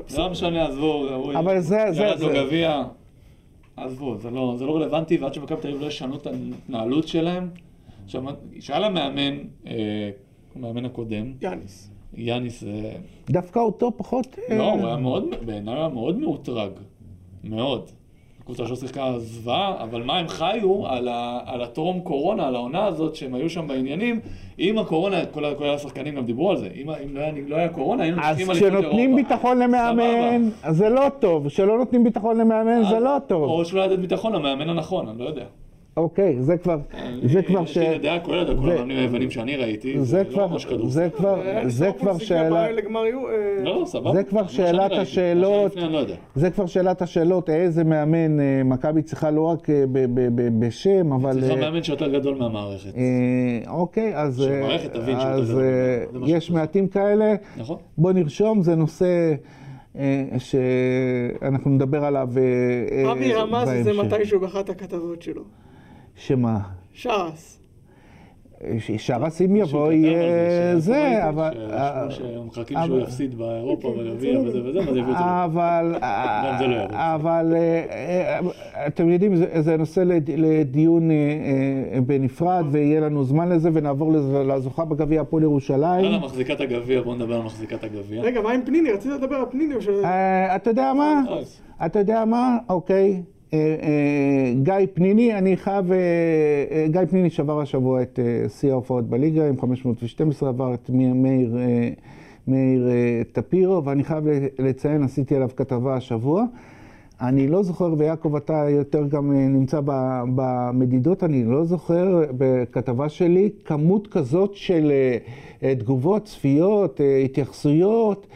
זה 0.08 0.18
לא 0.20 0.30
משנה, 0.30 0.66
עזבו, 0.68 1.06
אבל 1.40 1.60
זה- 1.60 1.86
זה- 1.92 2.04
ירד 2.04 2.20
לו 2.20 2.28
זה- 2.28 2.34
גביע, 2.46 2.84
עזבו, 3.78 4.18
זה 4.18 4.30
לא 4.32 4.56
זה 4.58 4.66
לא 4.66 4.76
רלוונטי, 4.76 5.18
ועד 5.18 5.34
שמכבי 5.34 5.62
תל 5.62 5.68
אביב 5.68 5.82
לא 5.82 5.88
ישנו 5.88 6.16
את 6.16 6.28
ההתנהלות 6.28 7.08
שלהם. 7.08 7.50
עכשיו, 8.06 8.24
שאל 8.60 8.84
המאמן, 8.84 9.38
אה, 9.68 10.10
המאמן 10.56 10.86
הקודם, 10.86 11.34
יאניס. 11.42 11.92
יאניס, 12.14 12.64
אה, 12.64 12.92
דווקא 13.30 13.60
אותו 13.60 13.92
פחות... 13.98 14.38
לא, 14.50 14.64
אה, 14.64 14.72
הוא 14.72 14.88
היה 14.88 14.98
מאוד, 14.98 15.24
בעיניי 15.46 15.74
הוא 15.74 15.80
היה 15.84 15.90
מאוד 15.94 16.18
מאותרג. 16.20 16.72
מאוד. 17.44 17.92
הקבוצה 18.48 18.68
שלו 18.68 18.76
שיחקה 18.76 19.20
זוועה, 19.20 19.84
אבל 19.84 20.04
מה 20.04 20.18
הם 20.18 20.28
חיו 20.28 20.88
על, 20.88 21.08
ה, 21.08 21.40
על 21.46 21.62
הטרום 21.62 22.00
קורונה, 22.00 22.48
על 22.48 22.56
העונה 22.56 22.86
הזאת, 22.86 23.16
שהם 23.16 23.34
היו 23.34 23.50
שם 23.50 23.68
בעניינים. 23.68 24.20
עם 24.58 24.78
הקורונה, 24.78 25.26
כל, 25.26 25.44
כל 25.58 25.70
השחקנים 25.70 26.16
גם 26.16 26.26
דיברו 26.26 26.52
על 26.52 26.58
זה. 26.58 26.70
אם, 26.76 26.90
אם 26.90 27.16
לא, 27.16 27.20
היה, 27.20 27.32
לא 27.48 27.56
היה 27.56 27.70
קורונה, 27.70 28.04
היינו 28.04 28.22
אז 28.22 28.40
נוסעים 28.40 28.52
אליפות 28.52 28.70
כשנותנים 28.70 29.18
אירופה. 29.18 29.36
ביטחון 29.36 29.60
למאמן, 29.60 30.50
אז 30.64 30.78
זה 30.78 30.90
לא 30.90 31.10
טוב. 31.20 31.48
כשלא 31.48 31.78
נותנים 31.78 32.04
ביטחון 32.04 32.38
למאמן, 32.38 32.84
זה 32.90 33.00
לא 33.00 33.18
טוב. 33.28 33.44
או 33.44 33.66
שלא 33.66 33.86
לתת 33.86 34.00
ביטחון 34.00 34.34
למאמן 34.34 34.70
הנכון, 34.70 35.08
אני 35.08 35.20
לא 35.20 35.26
יודע. 35.26 35.46
אוקיי, 35.98 36.36
זה 36.42 36.58
כבר, 36.58 36.78
זה 37.24 37.42
כבר 37.42 37.66
ש... 37.66 37.70
יש 37.70 37.78
לי 37.78 37.98
דעה 38.00 38.20
כוללת 38.20 38.50
על 38.50 38.56
כל 38.58 38.66
זה- 38.66 38.74
המאמנים 38.74 38.98
היוונים 38.98 39.32
שאני 39.32 39.56
ראיתי, 39.58 40.00
זה 40.02 40.24
לא 40.24 40.30
כבר, 40.34 40.48
ממש 40.48 40.66
כדורסל. 40.66 40.90
זה 40.90 41.10
כבר, 41.16 41.42
אה, 41.48 41.62
זה 41.70 41.92
כבר 42.00 42.18
שאלה. 42.18 42.66
אה, 42.66 42.72
לא, 43.64 43.84
סבבה. 43.86 44.14
זה 44.14 44.24
כבר 44.24 44.42
מה 44.42 44.48
שאני 44.48 44.68
שאלת 44.68 44.80
ראיתי. 44.80 44.96
מה 44.96 45.02
השאלות. 45.02 45.76
לא. 45.76 46.04
זה 46.36 46.50
כבר 46.50 46.66
שאלת 46.66 47.02
השאלות, 47.02 47.50
איזה 47.50 47.84
מאמן 47.84 48.40
אה, 48.40 48.62
מכבי 48.66 49.02
צריכה 49.02 49.32
לא 49.32 49.42
רק 49.42 49.68
בשם, 50.60 51.14
אבל... 51.14 51.42
צריכה 51.42 51.56
מאמן 51.56 51.84
שיותר 51.84 52.08
גדול 52.20 52.38
מהמערכת. 52.38 52.92
אוקיי, 53.68 54.12
אז, 54.16 54.38
שהמערכת 54.42 54.94
תבין 54.94 55.20
שהוא 55.20 55.30
אז 55.32 55.50
יותר 55.50 55.62
אה, 55.62 56.06
גדול. 56.10 56.28
זה 56.28 56.32
מה 56.32 56.38
יש. 56.38 56.52
מעטים 56.52 56.88
כאלה. 56.88 57.36
נכון? 57.58 57.78
בוא 57.98 58.12
נרשום, 58.12 58.62
זה 58.64 58.76
נושא 58.76 59.34
שאנחנו 60.38 61.72
נדבר 61.72 62.06
עליו 62.06 62.30
אה, 62.92 63.12
אבי 63.12 63.34
רמז 63.34 63.70
את 63.70 63.84
זה 63.84 63.94
בהמשך. 63.94 64.14
מתישהו 64.14 64.40
באחת 64.40 64.70
הכתבות 64.70 65.22
שלו. 65.22 65.42
שמה? 66.18 66.60
שרס. 66.94 67.54
שרס 68.98 69.42
אם 69.42 69.56
יבוא 69.56 69.92
יהיה 69.92 70.80
זה, 70.80 71.30
אבל... 71.30 71.52
אבל- 71.68 72.12
שהוא 72.86 73.00
יפסיד 73.00 73.36
באירופה 73.38 73.94
בגביע 74.00 74.40
וזה 74.40 74.62
וזה, 74.64 74.80
ואז 74.80 74.88
יביאו 74.88 75.12
את 75.12 75.18
זה. 75.18 75.24
אבל, 75.46 75.96
גם 76.02 76.56
זה 76.60 76.68
לא 76.68 76.76
יעבור. 76.76 76.98
אבל 76.98 77.54
אה, 77.56 77.86
אה, 77.90 78.88
אתם 78.88 79.10
יודעים, 79.10 79.36
זה, 79.36 79.78
נושא 79.78 80.00
לד- 80.00 80.30
לדיון 80.38 81.12
אה, 81.12 81.16
אה, 81.96 82.02
בנפרד, 82.02 82.66
ויהיה 82.72 83.00
לנו 83.00 83.24
זמן 83.24 83.50
לזה, 83.50 83.70
ונעבור 83.74 84.14
לזוכה 84.48 84.86
בגביע 84.86 85.22
הפועל 85.22 85.44
ירושלים. 85.44 86.06
יאללה, 86.06 86.20
מחזיקת 86.20 86.62
הגביע, 86.62 87.02
בואו 87.02 87.16
נדבר 87.16 87.36
על 87.36 87.42
מחזיקת 87.42 87.84
הגביע. 87.84 88.22
רגע, 88.22 88.42
מה 88.42 88.52
עם 88.52 88.62
פניני? 88.66 88.92
רציתי 88.92 89.14
לדבר 89.16 89.36
על 89.36 89.46
פניני 89.52 89.76
או 89.76 89.82
ש... 89.82 89.88
אה, 89.90 90.56
אתה 90.56 90.70
יודע 90.70 90.94
מה? 90.94 91.22
אתה 91.86 92.00
יודע 92.00 92.26
מה? 92.26 92.58
אוקיי. 92.70 93.22
אה, 93.54 93.60
אה, 93.60 94.54
גיא 94.64 94.88
פניני, 94.94 95.38
אני 95.38 95.58
חייב, 95.58 95.92
אה, 95.92 96.88
גיא 96.88 97.02
פניני 97.10 97.30
שבר 97.30 97.62
השבוע 97.62 98.02
את 98.02 98.20
שיא 98.48 98.72
ההופעות 98.72 99.10
בליגה 99.10 99.48
עם 99.50 99.62
512, 99.62 100.50
עבר 100.50 100.74
את 100.74 100.90
מאיר, 100.90 101.58
מאיר 102.48 102.88
טפירו, 103.32 103.86
ואני 103.86 104.04
חייב 104.04 104.24
לציין, 104.60 105.04
עשיתי 105.04 105.36
עליו 105.36 105.50
כתבה 105.56 105.96
השבוע. 105.96 106.46
אני 107.22 107.48
לא 107.48 107.64
זוכר, 107.64 107.94
ויעקב 107.98 108.36
אתה 108.36 108.70
יותר 108.70 109.08
גם 109.08 109.34
נמצא 109.34 109.80
במדידות, 110.36 111.24
אני 111.24 111.44
לא 111.44 111.64
זוכר 111.64 112.24
בכתבה 112.38 113.10
שלי 113.10 113.50
כמות 113.66 114.08
כזאת 114.08 114.56
של 114.56 114.92
תגובות, 115.80 116.26
צפיות, 116.26 117.02
התייחסויות. 117.26 118.28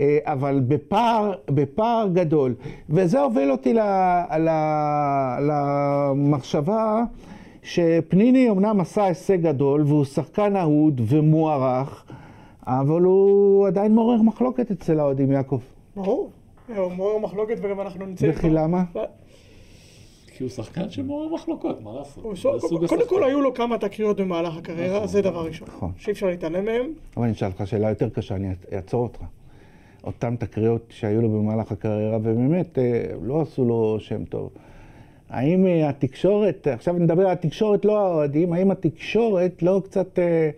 אה, 0.00 0.18
אבל 0.24 0.60
בפער, 0.68 1.32
בפער 1.50 2.08
גדול. 2.12 2.54
וזה 2.90 3.20
הוביל 3.20 3.50
אותי 3.50 3.74
ל, 3.74 3.80
ל, 4.38 4.48
למחשבה 5.40 7.04
שפניני 7.62 8.50
אמנם 8.50 8.80
עשה 8.80 9.04
הישג 9.04 9.40
גדול 9.40 9.82
והוא 9.86 10.04
שחקן 10.04 10.56
אהוד 10.56 11.00
ומוערך, 11.08 12.04
אבל 12.66 13.02
הוא 13.02 13.66
עדיין 13.66 13.94
מעורר 13.94 14.22
מחלוקת 14.22 14.70
אצל 14.70 15.00
האוהדים, 15.00 15.32
יעקב. 15.32 15.60
ברור. 15.96 16.30
הוא 16.76 16.92
מעורר 16.92 17.18
מחלוקת 17.18 17.58
וגם 17.62 17.80
אנחנו 17.80 18.06
נמצאים... 18.06 18.30
וכי 18.30 18.50
למה? 18.50 18.84
כי 20.36 20.42
הוא 20.42 20.50
שחקן 20.50 20.90
שמעורר 20.90 21.34
מחלוקות, 21.34 21.82
מה 21.82 21.90
לעשות? 21.94 22.22
קודם. 22.88 23.08
כל 23.08 23.24
היו 23.24 23.40
לו 23.40 23.54
כמה 23.54 23.78
תקריות 23.78 24.20
במהלך 24.20 24.56
הקריירה, 24.56 24.96
נכון, 24.96 25.08
זה 25.08 25.22
דבר 25.22 25.46
ראשון. 25.46 25.68
נכון. 25.68 25.92
שאי 25.98 26.12
אפשר 26.12 26.26
להתעלם 26.26 26.64
מהם. 26.64 26.92
אבל 27.16 27.24
אני 27.24 27.32
אשאל 27.32 27.48
אותך 27.48 27.66
שאלה 27.66 27.88
יותר 27.88 28.08
קשה, 28.08 28.34
אני 28.34 28.48
אעצור 28.72 29.02
אותך. 29.02 29.20
אותן 30.06 30.36
תקריות 30.36 30.86
שהיו 30.88 31.22
לו 31.22 31.28
במהלך 31.28 31.72
הקריירה, 31.72 32.16
ובאמת 32.16 32.78
אה, 32.78 33.04
לא 33.22 33.42
עשו 33.42 33.64
לו 33.64 33.96
שם 34.00 34.24
טוב. 34.24 34.50
האם 35.30 35.66
אה, 35.66 35.88
התקשורת, 35.88 36.66
עכשיו 36.66 36.94
נדבר 36.94 37.22
על 37.22 37.32
התקשורת, 37.32 37.84
לא 37.84 37.98
האוהדים, 37.98 38.52
האם 38.52 38.70
התקשורת 38.70 39.62
לא 39.62 39.82
קצת 39.84 40.18
אה, 40.18 40.50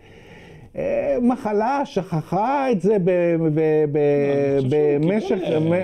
מחלה 1.23 1.81
שכחה 1.85 2.71
את 2.71 2.81
זה 2.81 2.97
ב- 3.05 3.11
ב- 3.55 3.85
ב- 3.93 4.97
אני 5.03 5.21
חושב 5.21 5.39
שהוא 5.39 5.75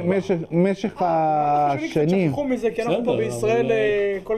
במשך 0.51 1.03
אה, 1.03 1.73
השנים 1.73 1.91
קצת 1.91 2.01
השנים. 2.01 2.29
שכחו 2.31 2.45
מזה, 2.45 2.71
כי 2.71 2.83
אנחנו 2.83 3.05
פה 3.05 3.17
בישראל 3.17 3.71
אה, 3.73 4.19
כל 4.23 4.37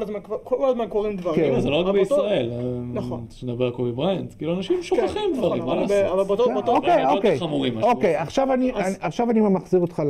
הזמן- 0.68 0.88
קורים 0.88 1.16
דברים. 1.16 1.54
כן. 1.54 1.60
זה 1.60 1.70
לא 1.70 1.76
רק 1.76 1.94
בישראל. 1.94 2.50
נכון. 2.92 3.24
כשנדבר 3.30 3.64
על 3.64 3.70
קובי 3.70 3.92
בריינט, 3.92 4.34
כאילו 4.38 4.54
אנשים 4.56 4.76
כן, 4.76 4.82
שוכחים 4.82 5.06
נכון, 5.32 5.32
דברים, 5.38 5.64
מה 5.64 5.74
לעשות? 5.74 5.96
אבל 6.12 6.24
באותו... 6.24 6.44
אוקיי, 6.66 7.06
אוקיי. 7.06 7.38
חמורים 7.38 7.82
אוקיי. 7.82 8.16
עכשיו 8.16 8.52
אני, 8.52 8.72
אני- 8.72 8.94
אני 9.30 9.40
מחזיר 9.40 9.80
אותך. 9.80 10.02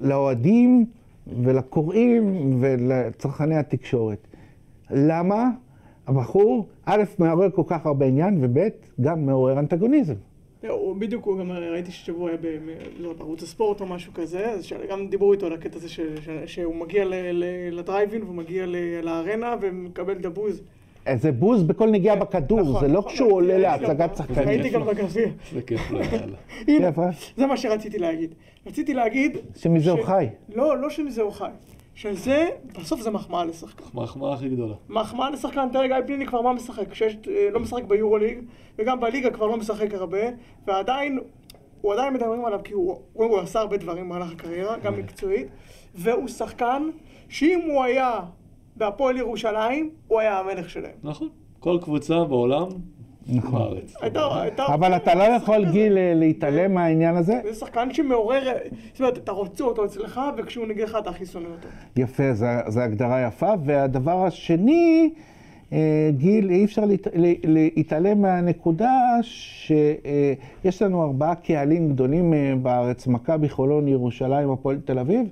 לאוהדים 0.00 0.84
ולקוראים 1.42 2.56
ולצרכני 2.60 3.56
התקשורת. 3.56 4.26
למה 4.90 5.48
הבחור, 6.06 6.66
א', 6.86 7.02
מעורר 7.18 7.50
כל 7.50 7.62
כך 7.66 7.86
הרבה 7.86 8.06
עניין, 8.06 8.38
וב', 8.44 8.58
גם 9.00 9.26
מעורר 9.26 9.58
אנטגוניזם. 9.58 10.14
לא, 10.64 10.72
הוא 10.72 10.96
בדיוק, 10.96 11.24
הוא 11.24 11.38
גם 11.38 11.52
ראיתי 11.52 11.90
ששבוע 11.90 12.28
היה 12.30 12.38
ב- 12.40 12.58
לא, 12.98 13.12
בערוץ 13.12 13.42
הספורט 13.42 13.80
או 13.80 13.86
משהו 13.86 14.12
כזה, 14.14 14.50
אז 14.50 14.68
גם 14.90 15.06
דיברו 15.08 15.32
איתו 15.32 15.46
על 15.46 15.52
הקטע 15.52 15.76
הזה 15.76 15.88
ש- 15.88 16.00
ש- 16.00 16.28
שהוא 16.54 16.74
מגיע 16.74 17.04
ל- 17.04 17.14
ל- 17.32 17.44
לדרייבין 17.78 18.22
והוא 18.22 18.34
מגיע 18.34 18.66
ל- 18.66 18.76
לארנה 19.02 19.54
ומקבל 19.60 20.16
את 20.16 20.24
הבוז. 20.24 20.62
אה, 21.08 21.16
זה 21.16 21.32
בוז 21.32 21.62
בכל 21.62 21.90
נגיעה 21.90 22.16
בכדור, 22.16 22.60
נכון, 22.60 22.80
זה 22.80 22.88
לא 22.88 22.98
נכון, 22.98 23.12
כשהוא 23.12 23.32
עולה 23.32 23.54
ראיתי 23.54 23.84
גם- 23.84 23.90
להצגת 23.98 24.16
שחקנים. 24.16 24.48
ראיתי 24.48 24.68
גם 24.70 24.84
בגביע. 24.86 25.26
זה 25.52 25.62
כיף 25.62 25.90
לו, 25.90 25.98
יאללה. 26.00 26.36
הנה, 26.68 26.88
יפה. 26.88 27.06
זה 27.36 27.46
מה 27.46 27.56
שרציתי 27.56 27.98
להגיד. 27.98 28.34
רציתי 28.66 28.94
להגיד... 28.94 29.36
שמזה 29.56 29.90
הוא 29.90 30.02
חי. 30.04 30.26
לא, 30.54 30.78
לא 30.78 30.90
שמזה 30.90 31.22
הוא 31.22 31.32
חי. 31.32 31.50
שזה, 31.94 32.48
בסוף 32.80 33.00
זה 33.00 33.10
מחמאה 33.10 33.44
לשחקן. 33.44 33.84
מחמאה 33.94 34.34
הכי 34.34 34.48
גדולה. 34.48 34.74
מחמאה 34.88 35.30
לשחקן, 35.30 35.68
תראה 35.72 35.86
גיא 35.86 35.96
פניני 36.06 36.26
כבר 36.26 36.40
מה 36.42 36.52
משחק? 36.52 36.90
כשיש, 36.90 37.16
אה, 37.28 37.48
לא 37.52 37.60
משחק 37.60 37.84
ביורוליג, 37.84 38.38
וגם 38.78 39.00
בליגה 39.00 39.30
כבר 39.30 39.46
לא 39.46 39.56
משחק 39.56 39.94
הרבה, 39.94 40.18
ועדיין, 40.66 41.18
הוא 41.80 41.92
עדיין 41.92 42.14
מדברים 42.14 42.44
עליו 42.44 42.60
כי 42.64 42.72
הוא, 42.72 42.98
הוא, 43.12 43.26
הוא 43.26 43.38
עשה 43.38 43.60
הרבה 43.60 43.76
דברים 43.76 44.04
במהלך 44.04 44.32
הקריירה, 44.32 44.78
גם 44.78 44.98
מקצועית, 44.98 45.46
והוא 45.94 46.28
שחקן 46.28 46.90
שאם 47.28 47.60
הוא 47.70 47.82
היה 47.82 48.20
בהפועל 48.76 49.16
ירושלים, 49.16 49.90
הוא 50.08 50.20
היה 50.20 50.38
המלך 50.38 50.70
שלהם. 50.70 50.96
נכון. 51.02 51.28
כל 51.60 51.78
קבוצה 51.82 52.24
בעולם, 52.24 52.68
נכון. 53.28 53.76
אבל 54.58 54.96
אתה 54.96 55.14
לא 55.14 55.22
יכול. 55.22 55.64
גיל, 55.70 55.98
אה, 55.98 56.12
להתעלם 56.14 56.74
מהעניין 56.74 57.16
הזה. 57.16 57.40
זה 57.44 57.54
שחקן 57.54 57.94
שמעורר, 57.94 58.42
זאת 58.92 59.00
אומרת, 59.00 59.18
אתה 59.18 59.32
רוצה 59.32 59.64
אותו 59.64 59.84
אצלך, 59.84 60.20
וכשהוא 60.38 60.66
נגדך 60.66 60.96
אתה 60.98 61.10
הכי 61.10 61.26
שונא 61.26 61.44
אותו. 61.46 61.68
יפה, 61.96 62.32
זו 62.68 62.80
הגדרה 62.80 63.20
יפה. 63.26 63.52
והדבר 63.64 64.24
השני, 64.26 65.10
אה, 65.72 65.78
גיל, 66.16 66.50
אי 66.50 66.64
אפשר 66.64 66.84
להת- 66.84 67.06
לה- 67.14 67.32
להתעלם 67.44 68.22
מהנקודה 68.22 68.92
שיש 69.22 70.82
לנו 70.82 71.02
ארבעה 71.02 71.34
קהלים 71.34 71.88
גדולים 71.92 72.34
אה, 72.34 72.52
בארץ, 72.62 73.06
מכבי, 73.06 73.48
חולון, 73.48 73.88
ירושלים, 73.88 74.50
הפועל 74.50 74.78
תל 74.84 74.98
אביב. 74.98 75.26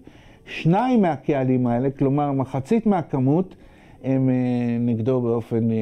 שניים 0.47 1.03
מהקהלים 1.03 1.67
האלה, 1.67 1.89
כלומר 1.99 2.33
מחצית 2.33 2.87
מהכמות, 2.87 3.55
הם 4.05 4.29
אה, 4.29 4.35
נגדו 4.81 5.21
באופן... 5.21 5.71
אה, 5.71 5.77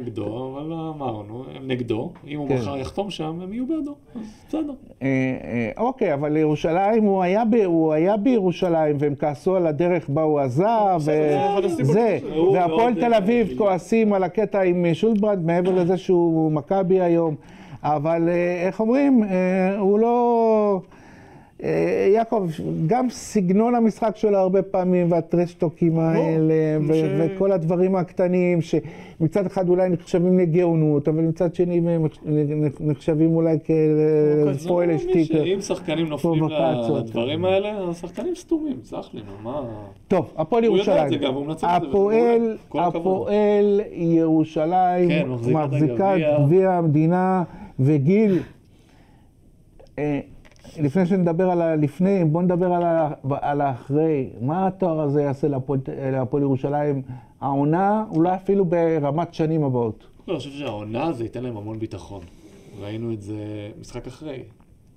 נגדו, 0.00 0.50
אבל 0.52 0.72
אמרנו, 0.72 1.44
הם 1.56 1.68
נגדו. 1.68 2.12
אם 2.26 2.38
הוא 2.38 2.48
כן. 2.48 2.54
מחר 2.54 2.76
יחתום 2.76 3.10
שם, 3.10 3.40
הם 3.42 3.52
יהיו 3.52 3.66
בעדו. 3.66 3.94
אז 4.14 4.20
בסדר. 4.48 4.72
אה, 5.02 5.70
אוקיי, 5.76 6.14
אבל 6.14 6.32
לירושלים, 6.32 7.04
הוא 7.04 7.22
היה, 7.22 7.44
ב, 7.44 7.54
הוא 7.54 7.92
היה 7.92 8.16
בירושלים, 8.16 8.96
והם 8.98 9.14
כעסו 9.14 9.56
על 9.56 9.66
הדרך 9.66 10.08
בה 10.08 10.22
הוא 10.22 10.40
עזב, 10.40 11.00
זה 11.82 12.18
והפועל 12.52 12.94
תל 12.94 13.14
אביב 13.14 13.58
כועסים 13.58 14.12
על 14.12 14.24
הקטע 14.24 14.62
עם 14.62 14.86
שולברנד, 14.92 15.46
מעבר 15.46 15.74
לזה 15.74 15.96
שהוא 15.96 16.52
מכבי 16.52 17.00
היום, 17.00 17.34
אבל 17.82 18.28
איך 18.66 18.80
אומרים, 18.80 19.22
הוא 19.78 19.98
לא... 19.98 20.80
אה, 21.64 21.70
יעקב, 22.14 22.46
גם 22.86 23.10
סגנון 23.10 23.74
המשחק 23.74 24.16
שלו 24.16 24.38
הרבה 24.38 24.62
פעמים, 24.62 25.12
והטרשטוקים 25.12 25.98
האלה, 25.98 26.54
ו- 26.88 26.94
ש- 26.94 27.02
וכל 27.18 27.52
הדברים 27.52 27.96
הקטנים, 27.96 28.58
שמצד 28.60 29.46
אחד 29.46 29.68
אולי 29.68 29.88
נחשבים 29.88 30.38
לגאונות, 30.38 31.08
אבל 31.08 31.22
מצד 31.22 31.54
שני 31.54 31.78
הם 31.94 32.06
נחשבים 32.80 33.36
אולי 33.36 33.58
ש- 34.98 35.02
שטיקר. 35.02 35.44
אם 35.44 35.60
שחקנים 35.60 36.06
נופלים. 36.08 36.44
לדברים 36.96 37.44
האלה, 37.44 37.88
השחקנים 37.90 38.34
סתומים, 38.34 38.76
סלח 38.84 39.10
לי, 39.14 39.20
מה... 39.42 39.62
טוב, 40.08 40.32
הפועל 40.36 40.64
הוא 40.64 40.78
יודע 40.78 40.92
את 40.92 41.12
ירושלים. 41.12 41.20
זה 41.20 41.26
גם, 41.26 41.34
הוא 41.34 41.46
מנצל 41.46 41.66
את 41.66 41.82
זה, 41.82 41.88
הפועל. 41.88 42.56
הפועל 42.74 43.80
ירושלים 43.92 45.08
כן, 45.08 45.28
מחזיקה 45.52 46.14
גביע 46.40 46.72
המדינה, 46.72 47.42
וגיל, 47.80 48.38
אה, 49.98 50.20
לפני 50.82 51.06
שנדבר 51.06 51.50
על 51.50 51.62
הלפני, 51.62 52.24
בוא 52.24 52.42
נדבר 52.42 52.72
על 52.72 52.82
ה- 52.82 53.10
על 53.40 53.60
האחרי. 53.60 54.30
מה 54.40 54.66
התואר 54.66 55.00
הזה 55.00 55.22
יעשה 55.22 55.48
להפועל- 55.48 55.80
ירושלים? 56.42 57.02
העונה, 57.40 58.04
אולי 58.10 58.34
אפילו 58.34 58.64
ברמת 58.64 59.34
שנים 59.34 59.64
הבאות. 59.64 60.04
לא, 60.28 60.32
אני 60.32 60.38
חושב 60.38 60.50
שהעונה 60.50 61.12
זה 61.12 61.22
ייתן 61.24 61.42
להם 61.42 61.56
המון 61.56 61.78
ביטחון. 61.78 62.20
ראינו 62.80 63.12
את 63.12 63.22
זה 63.22 63.34
משחק 63.80 64.06
אחרי. 64.06 64.42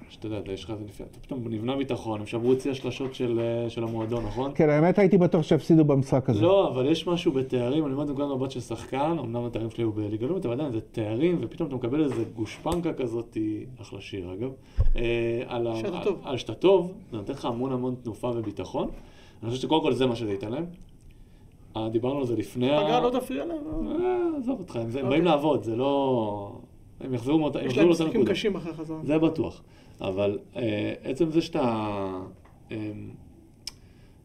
שאתה 0.10 0.28
יודע, 0.28 0.52
יש 0.52 0.64
לך 0.64 0.72
את 0.72 0.80
זה 0.80 0.86
לפני, 0.86 1.06
אתה 1.12 1.20
פתאום 1.20 1.48
נבנה 1.48 1.76
ביטחון, 1.76 2.20
הם 2.20 2.26
שברו 2.26 2.54
את 2.54 2.62
שיא 2.62 2.72
השלשות 2.72 3.16
של, 3.16 3.40
אה, 3.40 3.70
של 3.70 3.84
המועדון, 3.84 4.26
נכון? 4.26 4.52
כן, 4.56 4.70
האמת 4.70 5.00
הייתי 5.00 5.18
בטוח 5.18 5.44
שהפסידו 5.44 5.86
במשחק 5.86 6.30
הזה. 6.30 6.42
לא, 6.42 6.68
אבל 6.68 6.86
יש 6.92 7.08
משהו 7.08 7.32
בתארים, 7.32 7.86
אני 7.86 7.94
אומר 7.94 8.04
את 8.04 8.08
זה 8.08 8.14
מנקודת 8.14 8.38
מבט 8.38 8.52
של 8.52 8.60
שחקן, 8.60 9.16
אמנם 9.20 9.46
התארים 9.46 9.70
שלי 9.70 9.84
היו 9.84 9.92
בליגה 9.92 10.26
לאומית, 10.28 10.46
אבל 10.46 10.54
עדיין 10.54 10.72
זה 10.72 10.82
תארים, 10.82 11.38
ופתאום 11.42 11.68
אתה 11.68 11.76
מקבל 11.76 12.04
איזה 12.04 12.24
גושפנקה 12.36 12.94
כזאת, 12.94 13.38
אחלה 13.82 14.02
שיר 14.02 14.34
אגב, 14.34 14.50
אה, 14.96 15.02
על, 15.48 15.68
ה- 15.68 15.76
שאתה 15.76 15.98
על- 15.98 16.04
טוב. 16.04 16.20
על 16.24 16.38
שאתה 16.38 16.54
טוב, 16.54 16.92
זה 17.12 17.18
נותן 17.18 17.34
לך 17.34 17.46
המון 17.46 17.72
המון 17.72 17.96
תנופה 18.04 18.32
וביטחון. 18.36 18.88
אני 19.44 19.50
חושב 19.52 19.62
שקודם 19.62 19.82
כל 19.84 19.94
זה 19.94 20.06
מה 20.06 20.16
שזה 20.16 20.32
ייתן 20.32 20.52
להם. 20.52 20.66
אה, 21.78 21.90
דיברנו 21.90 22.20
על 22.20 22.26
זה 22.26 22.36
לפני 22.36 22.72
ה... 22.72 22.82
פגרה 22.84 23.00
לא 23.02 23.10
תפריע 23.10 23.46
להם? 23.46 23.58
עזוב 24.38 24.60
אותך, 24.60 24.76
הם 24.76 24.82
הם 24.82 24.88
אוקיי. 24.88 25.04
באים 25.10 25.26
לעבוד, 25.26 25.64
זה 25.64 25.76
לא... 25.76 26.52
הם 27.02 27.14
יחזרו 27.14 27.38
מאותה 27.40 27.62
יש 27.64 27.78
להם 27.78 27.90
משחקים. 27.90 28.26
קשים 28.26 28.56
אחרי 28.56 28.74
חזרה. 28.74 28.98
זה 29.04 29.18
בטוח. 29.18 29.62
אבל 30.02 30.40
אה, 30.56 30.94
עצם 31.04 31.32
זה 31.32 31.42
שאתה... 31.42 31.62
אה, 32.72 32.92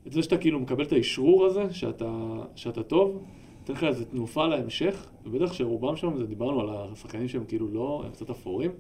עצם 0.07 0.15
זה 0.15 0.23
שאתה 0.23 0.39
כאילו 0.39 0.61
מקבל 0.61 0.85
את 0.85 0.93
האשרור 0.93 1.47
הזה, 1.47 1.75
שאתה, 1.75 2.43
שאתה 2.55 2.83
טוב, 2.83 3.25
נותן 3.61 3.73
לך 3.73 3.85
איזו 3.85 4.05
תנופה 4.05 4.47
להמשך, 4.47 5.07
ובטח 5.25 5.53
שרובם 5.53 5.97
שם, 5.97 6.25
דיברנו 6.25 6.61
על 6.61 6.69
השחקנים 6.71 7.29
שהם 7.29 7.45
כאילו 7.45 7.69
לא, 7.69 8.03
הם 8.05 8.13
קצת 8.13 8.31
אפורים, 8.31 8.71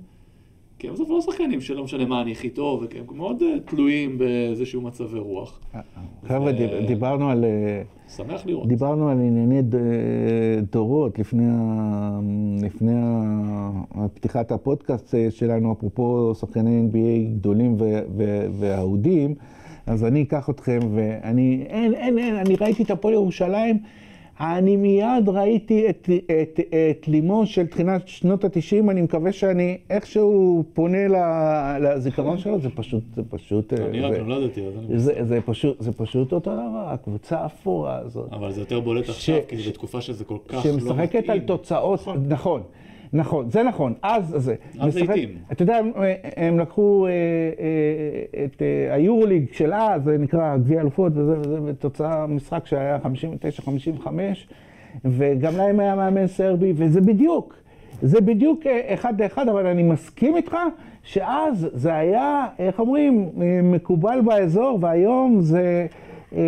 כי 0.82 0.88
הם 0.88 0.94
בסוף 0.94 1.10
לא 1.10 1.20
שחקנים 1.20 1.60
שלא 1.60 1.84
משנה 1.84 2.04
מה 2.06 2.22
אני 2.22 2.32
הכי 2.32 2.50
טוב, 2.50 2.84
הם 2.98 3.16
מאוד 3.16 3.42
אה, 3.42 3.54
תלויים 3.64 4.18
באיזשהו 4.18 4.80
מצבי 4.82 5.18
רוח. 5.18 5.60
חבר'ה, 6.26 6.52
ו- 6.52 6.56
דיב- 6.56 6.86
דיברנו 6.86 7.30
על... 7.30 7.44
אה, 7.44 7.82
שמח 8.16 8.46
לראות. 8.46 8.68
דיברנו 8.68 9.08
על 9.08 9.18
ענייני 9.20 9.62
דורות 10.72 11.18
לפני, 11.18 11.42
פתיחת 14.14 14.52
הפודקאסט 14.52 15.14
אה, 15.14 15.30
שלנו, 15.30 15.72
אפרופו 15.72 16.34
שחקני 16.34 16.82
NBA 16.92 17.30
גדולים 17.38 17.76
ואהודים, 18.58 19.34
אז 19.86 20.04
אני 20.04 20.22
אקח 20.22 20.50
אתכם 20.50 20.78
ואני, 20.94 21.64
אין, 21.68 21.94
אין, 21.94 22.18
אין, 22.18 22.34
אני 22.36 22.56
ראיתי 22.56 22.82
את 22.82 22.90
הפועל 22.90 23.14
ירושלים, 23.14 23.78
אני 24.40 24.76
מיד 24.76 25.28
ראיתי 25.28 25.90
את, 25.90 26.08
את, 26.42 26.60
את 26.90 27.08
לימו 27.08 27.46
של 27.46 27.66
תחילת 27.66 28.08
שנות 28.08 28.44
התשעים, 28.44 28.90
אני 28.90 29.02
מקווה 29.02 29.32
שאני 29.32 29.78
איכשהו 29.90 30.64
פונה 30.74 30.98
לזיכרון 31.80 32.38
שלו, 32.38 32.60
זה 32.60 32.68
פשוט, 32.74 33.02
זה 33.16 33.22
פשוט... 33.30 33.72
אה, 33.72 33.86
אני 33.86 34.00
רק 34.00 34.18
נולדתי, 34.18 34.66
אז 34.66 34.72
אני... 34.78 34.98
זה, 34.98 35.24
זה, 35.24 35.38
פשוט, 35.46 35.80
זה 35.82 35.92
פשוט 35.92 36.32
אותו 36.32 36.52
דבר, 36.52 36.84
הקבוצה 36.86 37.38
האפורה 37.38 37.96
הזאת. 37.98 38.32
אבל 38.32 38.52
זה 38.52 38.60
יותר 38.60 38.80
בולט 38.80 39.04
ש- 39.04 39.08
עכשיו, 39.08 39.38
כי 39.48 39.56
זה 39.56 39.70
בתקופה 39.70 40.00
שזה 40.00 40.24
כל 40.24 40.36
כך 40.48 40.54
לא 40.54 40.60
מתאים. 40.60 40.80
שמשחקת 40.80 41.28
על 41.28 41.40
תוצאות, 41.40 42.08
נכון, 42.28 42.62
נכון, 43.12 43.50
זה 43.50 43.62
נכון, 43.62 43.94
אז 44.02 44.34
זה. 44.36 44.54
אז 44.80 44.96
התאים. 44.96 45.28
אתה 45.52 45.62
יודע, 45.62 45.76
הם, 45.76 45.90
הם 46.36 46.58
לקחו 46.58 47.06
אה, 47.06 47.10
אה, 47.10 48.44
את 48.44 48.62
אה, 48.62 48.94
היורוליג 48.94 49.52
של 49.52 49.72
אז, 49.72 50.04
זה 50.04 50.18
נקרא 50.18 50.56
גביע 50.56 50.80
אלופות, 50.80 51.12
וזה 51.16 51.38
וזה, 51.38 51.58
ותוצאה 51.64 52.26
משחק 52.26 52.66
שהיה 52.66 52.98
59-55, 54.04 54.06
וגם 55.04 55.56
להם 55.56 55.80
היה 55.80 55.94
מאמן 55.94 56.26
סרבי, 56.26 56.72
וזה 56.76 57.00
בדיוק, 57.00 57.54
זה 58.02 58.20
בדיוק 58.20 58.66
אה, 58.66 58.94
אחד 58.94 59.20
לאחד, 59.22 59.48
אבל 59.48 59.66
אני 59.66 59.82
מסכים 59.82 60.36
איתך 60.36 60.56
שאז 61.02 61.68
זה 61.72 61.94
היה, 61.94 62.46
איך 62.58 62.80
אומרים, 62.80 63.30
אה, 63.40 63.60
מקובל 63.62 64.20
באזור, 64.24 64.78
והיום 64.82 65.40
זה... 65.40 65.86
אה, 66.32 66.38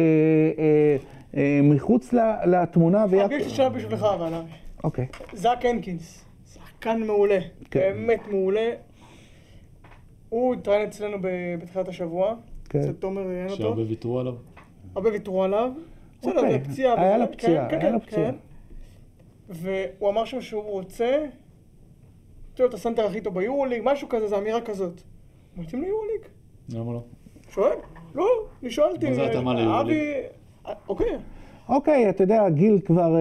אה, 0.58 0.96
אה, 1.36 1.60
מחוץ 1.62 2.12
ל- 2.12 2.34
לתמונה, 2.46 3.04
ויעקב... 3.10 3.32
יש 3.32 3.44
לי 3.44 3.50
שאלה 3.50 3.68
בשבילך 3.68 4.06
אבל. 4.14 4.32
אוקיי. 4.84 5.06
זאק 5.32 5.64
הנקינס, 5.64 6.24
שחקן 6.84 7.02
מעולה, 7.02 7.38
כן. 7.70 7.80
באמת 7.80 8.20
מעולה. 8.30 8.70
הוא 10.28 10.54
התראיין 10.54 10.88
אצלנו 10.88 11.16
ב- 11.20 11.54
בתחילת 11.62 11.88
השבוע, 11.88 12.34
כן. 12.68 12.78
אצל 12.78 12.92
תומר 12.92 13.22
ראיין 13.26 13.44
אותו, 13.44 13.56
שהרבה 13.56 13.82
ויתרו 13.82 14.20
עליו. 14.20 14.34
הרבה 14.96 15.10
ויתרו 15.10 15.44
עליו. 15.44 15.72
בסדר, 16.20 16.36
אוקיי, 16.36 16.52
זה 16.52 16.70
פציעה. 16.70 17.02
היה 17.02 17.18
לו 17.18 17.32
פציעה, 17.32 17.68
כן, 17.70 17.80
היה 17.80 17.90
לו 17.90 18.00
כן, 18.00 18.06
פציעה. 18.06 18.30
כן. 18.30 18.36
והוא 19.48 20.10
אמר 20.10 20.24
שם 20.24 20.40
שהוא 20.40 20.62
רוצה 20.62 21.26
להיות 22.58 22.74
הסנטר 22.74 23.06
הכי 23.06 23.20
טוב 23.20 23.34
ביורוליג, 23.34 23.80
משהו 23.84 24.08
כזה, 24.08 24.28
זו 24.28 24.38
אמירה 24.38 24.60
כזאת. 24.60 25.00
מתאים 25.56 25.82
ליורוליג? 25.82 26.20
למה 26.68 26.92
לא? 26.92 27.02
שואל? 27.50 27.76
לא, 28.14 28.26
אני 28.62 28.70
שואלתי. 28.70 29.08
מה 29.08 29.14
זה 29.14 29.26
התאמה 29.30 29.54
ליורוליג? 29.54 29.98
אבי... 30.64 30.74
אוקיי. 30.88 31.16
אוקיי, 31.68 32.08
אתה 32.08 32.22
יודע, 32.22 32.48
גיל 32.48 32.78
כבר 32.84 33.16
אה, 33.16 33.20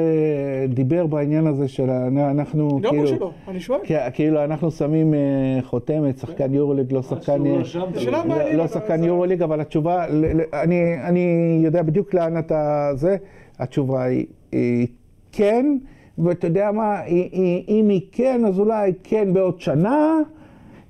דיבר 0.70 1.06
בעניין 1.08 1.48
הזה 1.48 1.68
של 1.68 1.90
אנחנו 1.90 2.80
לא 2.84 2.90
כאילו, 2.90 3.04
אמרו 3.04 3.08
שלא, 3.08 3.32
אני 3.48 3.60
שואל. 3.60 3.80
כאילו 4.14 4.44
אנחנו 4.44 4.72
שמים 4.72 5.14
אה, 5.14 5.20
חותמת, 5.62 6.18
שחקן 6.18 6.54
יורוליג, 6.54 6.94
לא 6.94 7.02
שחקן... 7.02 7.44
שהוא 7.64 7.84
אה, 7.84 8.12
לא. 8.12 8.26
לא, 8.28 8.54
לא 8.54 8.64
אבל 8.64 8.68
שחקן 8.68 9.00
זה- 9.02 9.08
יורוליג, 9.08 9.42
אבל 9.42 9.62
התשובה, 9.62 10.08
ל- 10.08 10.26
ל- 10.42 10.46
אני, 10.54 10.82
אני 11.04 11.20
יודע 11.64 11.82
בדיוק 11.82 12.14
לאן 12.14 12.38
אתה 12.40 12.90
זה, 12.96 13.18
התשובה 13.60 14.04
היא, 14.04 14.26
היא 14.52 14.88
כן, 15.32 15.78
ואתה 16.18 16.48
יודע 16.48 16.72
מה, 16.72 17.00
היא, 17.00 17.30
היא, 17.32 17.64
אם 17.68 17.90
היא 17.90 18.02
כן, 18.12 18.42
אז 18.48 18.60
אולי 18.60 18.94
כן 19.04 19.34
בעוד 19.34 19.62
שנה, 19.62 20.20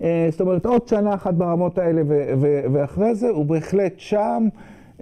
אה, 0.04 0.28
זאת 0.32 0.42
אומרת 0.42 0.66
עוד 0.66 0.88
שנה 0.88 1.14
אחת 1.14 1.34
ברמות 1.34 1.78
האלה 1.78 2.02
ו, 2.08 2.24
ו, 2.42 2.60
ואחרי 2.74 3.16
זה, 3.16 3.30
הוא 3.30 3.46
בהחלט 3.46 3.94
שם. 3.98 4.48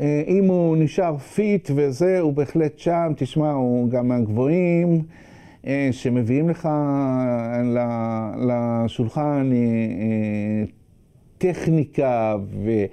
אה, 0.01 0.23
אם 0.27 0.45
הוא 0.45 0.77
נשאר 0.77 1.17
fit 1.17 1.69
וזה, 1.75 2.19
הוא 2.19 2.33
בהחלט 2.33 2.79
שם, 2.79 3.11
תשמע, 3.17 3.51
הוא 3.51 3.89
גם 3.89 4.07
מהגבוהים 4.07 5.01
אה, 5.67 5.89
שמביאים 5.91 6.49
לך 6.49 6.69
ל- 7.63 8.41
לשולחן 8.47 9.49
אה, 9.53 9.57
אה, 9.57 10.63
טכניקה 11.37 12.35
ו- 12.63 12.85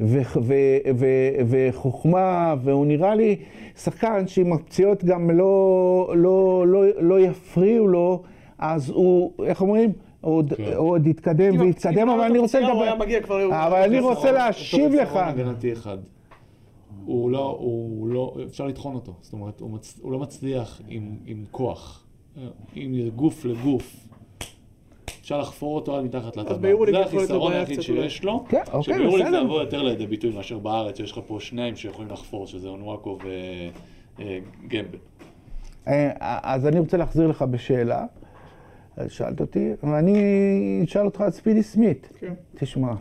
ו- 0.00 0.22
ו- 0.42 0.54
ו- 0.94 1.06
וחוכמה, 1.48 2.54
והוא 2.64 2.86
נראה 2.86 3.14
לי 3.14 3.36
שחקן 3.82 4.26
שעם 4.26 4.52
הפציעות 4.52 5.04
גם 5.04 5.30
לא, 5.30 6.12
לא, 6.16 6.64
לא, 6.66 6.82
לא 7.00 7.20
יפריעו 7.20 7.88
לו, 7.88 8.22
אז 8.58 8.90
הוא, 8.90 9.32
איך 9.46 9.60
אומרים? 9.60 9.92
הוא 10.20 10.34
עוד, 10.34 10.52
כן. 10.56 10.72
עוד 10.74 11.06
יתקדם 11.06 11.60
ויתקדם, 11.60 11.70
הפציעה 12.08 12.14
אבל 12.14 12.24
אני 12.24 12.38
רוצה 12.38 12.60
לדבר... 12.60 12.82
היה 12.82 12.94
מגיע 12.94 13.20
כבר... 13.22 13.66
אבל 13.66 13.82
אני 13.82 14.00
רוצה 14.00 14.32
להשיב 14.32 14.92
לך. 14.92 15.18
הוא 17.04 17.30
לא, 17.30 17.56
הוא 17.60 18.08
לא, 18.08 18.36
אפשר 18.46 18.66
לטחון 18.66 18.94
אותו. 18.94 19.14
זאת 19.20 19.32
אומרת, 19.32 19.60
הוא, 19.60 19.70
מצ, 19.70 20.00
הוא 20.02 20.12
לא 20.12 20.18
מצליח 20.18 20.80
עם, 20.88 21.16
עם 21.26 21.44
כוח. 21.50 22.06
זה 22.74 23.10
גוף 23.16 23.44
לגוף, 23.44 24.06
אפשר 25.20 25.38
לחפור 25.38 25.76
אותו 25.76 25.96
עד 25.96 26.04
מתחת 26.04 26.36
לטבעת. 26.36 26.60
ביורוליג 26.60 26.94
זה 26.94 27.00
החיסרון 27.00 27.52
היחיד. 27.52 27.80
שיש 27.80 28.24
לו. 28.24 28.44
כן, 28.48 28.62
אוקיי, 28.72 28.94
שביורוליג 28.94 29.26
זה 29.26 29.32
בסדר. 29.32 29.44
יבוא 29.44 29.60
יותר 29.60 29.82
לידי 29.82 30.06
ביטוי 30.06 30.30
מאשר 30.30 30.58
בארץ, 30.58 30.96
שיש 30.96 31.12
לך 31.12 31.20
פה 31.26 31.40
שניים 31.40 31.76
שיכולים 31.76 32.10
לחפור, 32.10 32.46
שזה 32.46 32.68
אונוואקו 32.68 33.18
וגמבל. 34.18 34.98
אה, 35.88 36.10
אז 36.42 36.66
אני 36.66 36.78
רוצה 36.78 36.96
להחזיר 36.96 37.26
לך 37.26 37.42
בשאלה. 37.42 38.04
שאלת 39.08 39.40
אותי, 39.40 39.70
ואני 39.82 40.84
אשאל 40.84 41.04
אותך 41.04 41.20
על 41.20 41.30
ספידי 41.30 41.62
סמית. 41.62 42.08
כן. 42.18 42.34
תשמע, 42.56 42.92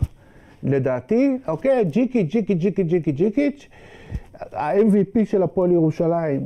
לדעתי, 0.63 1.37
אוקיי, 1.47 1.85
ג'יקיץ', 1.85 2.27
ג'יקיץ', 2.31 2.57
ג'יקיץ', 2.57 2.87
ג'יקיץ', 2.87 3.15
ג'יקיץ', 3.15 3.67
ה-MVP 4.53 5.25
של 5.25 5.43
הפועל 5.43 5.71
ירושלים, 5.71 6.41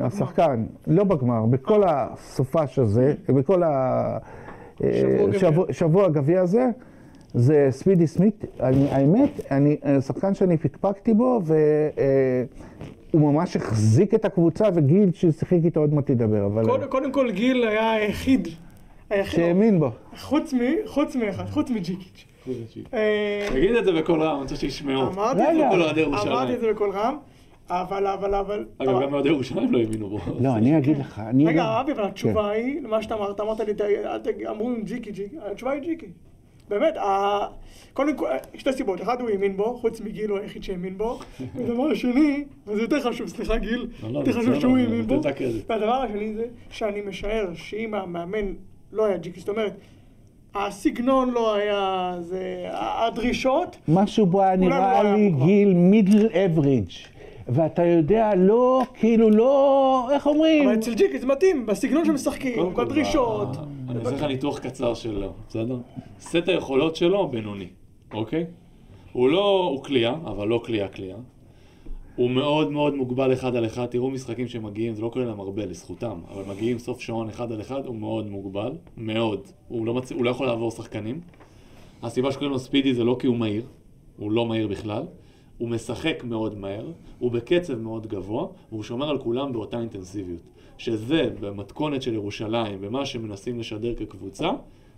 השחקן, 0.00 0.64
לא 0.86 1.04
בגמר, 1.04 1.46
בכל 1.46 1.82
הסופש 1.86 2.78
הזה, 2.78 3.14
בכל 3.28 3.62
ה... 3.62 4.18
שבוע 4.92 5.26
גביע. 5.28 5.38
שבוע- 5.40 5.72
שבוע 5.72 6.06
הגביע 6.06 6.40
הזה, 6.40 6.66
זה 7.34 7.66
ספידי 7.70 8.06
סמית. 8.06 8.44
אני- 8.60 8.88
האמת, 8.90 9.30
אני 9.50 9.76
אה, 9.84 10.00
שחקן 10.00 10.34
שאני 10.34 10.56
פקפקתי 10.56 11.14
בו, 11.14 11.40
והוא 11.44 13.32
ממש 13.32 13.56
החזיק 13.56 14.14
את 14.14 14.24
הקבוצה, 14.24 14.64
וגיל 14.74 15.10
ששיחק 15.12 15.58
איתו 15.64 15.80
עוד 15.80 15.94
מעט 15.94 16.06
תדבר, 16.06 16.46
אבל... 16.46 16.64
קודם- 16.66 16.86
קודם 16.88 17.12
כל 17.12 17.30
גיל 17.30 17.64
היה 17.68 17.92
היחיד. 17.92 18.48
היחיד. 19.10 19.40
שהאמין 19.40 19.78
בו. 19.80 19.90
חוץ 20.18 20.54
מ... 20.54 20.58
חוץ 20.86 21.16
מאחד, 21.16 21.44
חוץ 21.46 21.70
מג'יקיץ'. 21.70 22.26
אה, 22.94 23.48
תגיד 23.52 23.76
את 23.76 23.84
זה 23.84 23.92
בקול 23.92 24.22
רם, 24.22 24.32
אני 24.34 24.42
רוצה 24.42 24.56
שישמעו. 24.56 25.06
אמרתי 25.06 25.40
רגע. 25.40 25.66
את 25.66 25.72
זה, 25.72 25.84
אוהדי 25.84 26.00
ירושלים. 26.00 26.32
אמרתי 26.32 26.54
את 26.54 26.60
זה 26.60 26.72
בקול 26.72 26.90
רם, 26.90 27.16
אבל, 27.68 28.06
אבל, 28.06 28.34
אבל... 28.34 28.66
אגב, 28.78 28.90
אבל- 28.90 29.06
גם 29.06 29.14
אוהדי 29.14 29.28
ירושלים 29.28 29.72
לא 29.72 29.78
האמינו 29.78 30.08
בו. 30.08 30.18
לא, 30.40 30.56
אני 30.56 30.78
אגיד 30.78 30.98
לך, 30.98 31.18
אני... 31.18 31.46
רגע, 31.46 31.80
אבי, 31.80 31.92
אבל 31.92 32.04
התשובה 32.04 32.50
היא, 32.50 32.80
למה 32.82 33.02
שאתה 33.02 33.14
אמרת, 33.14 33.40
אמרת 33.40 33.60
לי, 33.60 34.48
אמרו 34.48 34.70
ג'יקי 34.84 35.12
ג'יקי, 35.12 35.36
התשובה 35.50 35.72
היא 35.72 35.82
ג'יקי. 35.82 36.06
באמת, 36.68 36.94
קודם 37.92 38.16
כל, 38.16 38.28
שתי 38.54 38.72
סיבות, 38.72 39.02
אחד 39.02 39.20
הוא 39.20 39.30
האמין 39.30 39.56
בו, 39.56 39.78
חוץ 39.78 40.00
מגיל 40.00 40.30
הוא 40.30 40.38
היחיד 40.38 40.62
שהאמין 40.62 40.98
בו, 40.98 41.18
ודבר 41.56 41.94
שני, 41.94 42.44
וזה 42.66 42.82
יותר 42.82 43.00
חשוב, 43.00 43.28
סליחה 43.28 43.56
גיל, 43.56 43.86
לא, 44.02 44.10
לא, 44.12 44.18
יותר 44.18 44.32
זה 44.32 44.40
חשוב 44.40 44.60
שהוא 44.60 44.78
האמין 44.78 45.06
בו. 45.06 45.20
והדבר 45.68 45.92
השני 45.92 46.34
זה 46.34 46.44
שאני 46.70 47.00
משער 47.00 47.54
שאם 47.54 47.94
המאמן 47.94 48.52
לא 48.92 49.04
היה 49.04 49.16
ג'יקי, 49.16 49.40
זאת 49.40 49.48
אומרת, 49.48 49.72
הסגנון 50.54 51.30
לא 51.30 51.54
היה, 51.54 52.14
זה, 52.20 52.66
הדרישות, 52.72 53.76
משהו 53.88 54.26
בו 54.26 54.42
היה 54.42 54.56
נראה 54.56 55.00
היה 55.00 55.14
לי. 55.16 55.30
גיל 55.44 55.74
מידל 55.74 56.28
אברידג' 56.44 56.90
ואתה 57.48 57.84
יודע, 57.84 58.30
לא, 58.36 58.82
כאילו 58.94 59.30
לא, 59.30 60.08
איך 60.12 60.26
אומרים? 60.26 60.68
אבל 60.68 60.78
אצל 60.78 60.94
ג'יקי 60.94 61.18
זה 61.18 61.26
מתאים, 61.26 61.66
בסגנון 61.66 62.04
שמשחקים, 62.04 62.54
קודם 62.54 62.72
כל, 62.72 62.84
בדרישות. 62.84 63.56
ב- 63.56 63.90
אני 63.90 63.98
אעשה 64.00 64.10
לך 64.16 64.22
ניתוח 64.22 64.58
קצר 64.58 64.94
שלו, 64.94 65.32
בסדר? 65.48 65.78
סט 66.20 66.48
היכולות 66.48 66.96
שלו 66.96 67.28
בינוני, 67.28 67.66
אוקיי? 68.14 68.44
הוא 69.12 69.28
לא, 69.28 69.68
הוא 69.70 69.84
קליעה, 69.84 70.14
אבל 70.24 70.48
לא 70.48 70.60
קליעה 70.64 70.88
קליעה. 70.88 71.18
הוא 72.20 72.30
מאוד 72.30 72.70
מאוד 72.70 72.94
מוגבל 72.94 73.32
אחד 73.32 73.56
על 73.56 73.66
אחד, 73.66 73.86
תראו 73.86 74.10
משחקים 74.10 74.48
שמגיעים, 74.48 74.94
זה 74.94 75.02
לא 75.02 75.10
כולל 75.12 75.24
להם 75.24 75.40
הרבה 75.40 75.66
לזכותם, 75.66 76.20
אבל 76.28 76.42
מגיעים 76.54 76.78
סוף 76.78 77.00
שעון 77.00 77.28
אחד 77.28 77.52
על 77.52 77.60
אחד, 77.60 77.86
הוא 77.86 77.96
מאוד 77.96 78.30
מוגבל, 78.30 78.72
מאוד. 78.96 79.40
הוא 79.68 79.86
לא, 79.86 79.94
מצ... 79.94 80.12
הוא 80.12 80.24
לא 80.24 80.30
יכול 80.30 80.46
לעבור 80.46 80.70
שחקנים. 80.70 81.20
הסיבה 82.02 82.32
שקוראים 82.32 82.52
לו 82.52 82.58
ספידי 82.58 82.94
זה 82.94 83.04
לא 83.04 83.16
כי 83.20 83.26
הוא 83.26 83.36
מהיר, 83.36 83.62
הוא 84.16 84.30
לא 84.30 84.46
מהיר 84.46 84.68
בכלל. 84.68 85.02
הוא 85.58 85.68
משחק 85.68 86.24
מאוד 86.24 86.58
מהר, 86.58 86.92
הוא 87.18 87.30
בקצב 87.30 87.78
מאוד 87.78 88.06
גבוה, 88.06 88.46
והוא 88.72 88.82
שומר 88.82 89.08
על 89.08 89.18
כולם 89.18 89.52
באותה 89.52 89.80
אינטנסיביות. 89.80 90.42
שזה, 90.78 91.30
במתכונת 91.40 92.02
של 92.02 92.14
ירושלים, 92.14 92.80
במה 92.80 93.06
שמנסים 93.06 93.60
לשדר 93.60 93.94
כקבוצה, 93.94 94.50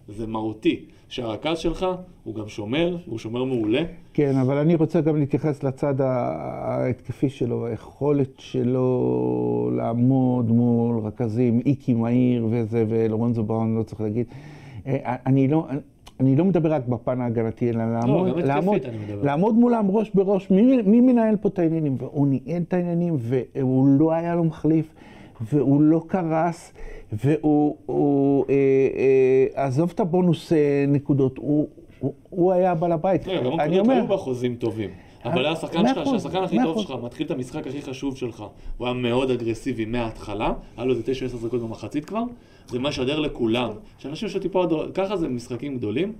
זה 0.08 0.26
מהותי. 0.26 0.84
שהרכז 1.12 1.58
שלך, 1.58 1.86
הוא 2.24 2.34
גם 2.34 2.48
שומר, 2.48 2.96
הוא 3.06 3.18
שומר 3.18 3.44
מעולה. 3.44 3.82
כן, 4.14 4.36
אבל 4.36 4.56
אני 4.56 4.74
רוצה 4.74 5.00
גם 5.00 5.16
להתייחס 5.16 5.62
לצד 5.62 6.00
ההתקפי 6.00 7.28
שלו, 7.28 7.66
היכולת 7.66 8.32
שלו 8.38 9.70
לעמוד 9.76 10.50
מול 10.50 10.98
רכזים, 10.98 11.60
איקי 11.66 11.94
מהיר 11.94 12.46
וזה, 12.50 12.84
ולורנזו 12.88 13.44
בראון, 13.44 13.78
לא 13.78 13.82
צריך 13.82 14.00
להגיד. 14.00 14.26
אה, 14.86 15.16
אני 15.26 15.48
לא... 15.48 15.66
אני 16.20 16.36
לא 16.36 16.44
מדבר 16.44 16.72
רק 16.72 16.88
בפן 16.88 17.20
ההגנתי, 17.20 17.70
אלא 17.70 17.92
לעמוד, 17.92 18.28
התקפית 18.28 18.46
לעמוד. 18.46 18.80
לעמוד 19.22 19.54
מולם 19.54 19.90
ראש 19.90 20.10
בראש, 20.14 20.50
מי, 20.50 20.82
מי 20.82 21.00
מנהל 21.00 21.36
פה 21.36 21.48
את 21.48 21.58
העניינים? 21.58 21.96
והוא 21.98 22.26
ניהל 22.26 22.62
את 22.62 22.74
העניינים, 22.74 23.16
והוא 23.18 23.86
לא 23.98 24.12
היה 24.12 24.34
לו 24.34 24.44
מחליף, 24.44 24.94
והוא 25.40 25.82
לא 25.82 26.04
קרס, 26.06 26.72
והוא, 27.12 27.76
הוא, 27.86 28.44
אה, 28.50 28.54
אה, 29.54 29.64
עזוב 29.64 29.90
את 29.94 30.00
הבונוס 30.00 30.52
אה, 30.52 30.84
נקודות, 30.88 31.38
הוא, 31.38 31.68
הוא, 31.98 32.14
הוא 32.30 32.52
היה 32.52 32.74
בעל 32.74 32.92
הבית. 32.92 33.24
גם 33.24 33.32
אני 33.32 33.44
הנקודות 33.44 33.78
אומר, 33.78 33.94
היו 33.94 34.06
בחוזים 34.06 34.56
טובים. 34.56 34.90
אבל 35.24 35.44
היה 35.44 35.52
השחקן 35.52 35.82
מאה 35.82 35.94
שלך, 35.94 36.06
שהשחקן 36.06 36.42
הכי 36.42 36.56
טוב. 36.62 36.82
שלך, 36.82 36.94
מתחיל 37.02 37.26
את 37.26 37.30
המשחק 37.30 37.66
הכי 37.66 37.82
חשוב 37.82 38.16
שלך, 38.16 38.44
הוא 38.78 38.86
היה 38.86 38.94
מאוד 38.94 39.30
אגרסיבי 39.30 39.84
מההתחלה, 39.84 40.52
היה 40.76 40.86
לו 40.86 40.94
איזה 40.94 41.02
9-10 41.42 41.46
דקות 41.46 41.60
במחצית 41.60 42.04
כבר, 42.04 42.22
זה 42.66 42.78
משדר 42.78 43.20
לכולם. 43.20 43.70
שאנשים 43.98 44.28
שטיפה 44.28 44.58
עוד... 44.58 44.72
ככה 44.94 45.16
זה 45.16 45.26
במשחקים 45.26 45.76
גדולים, 45.76 46.12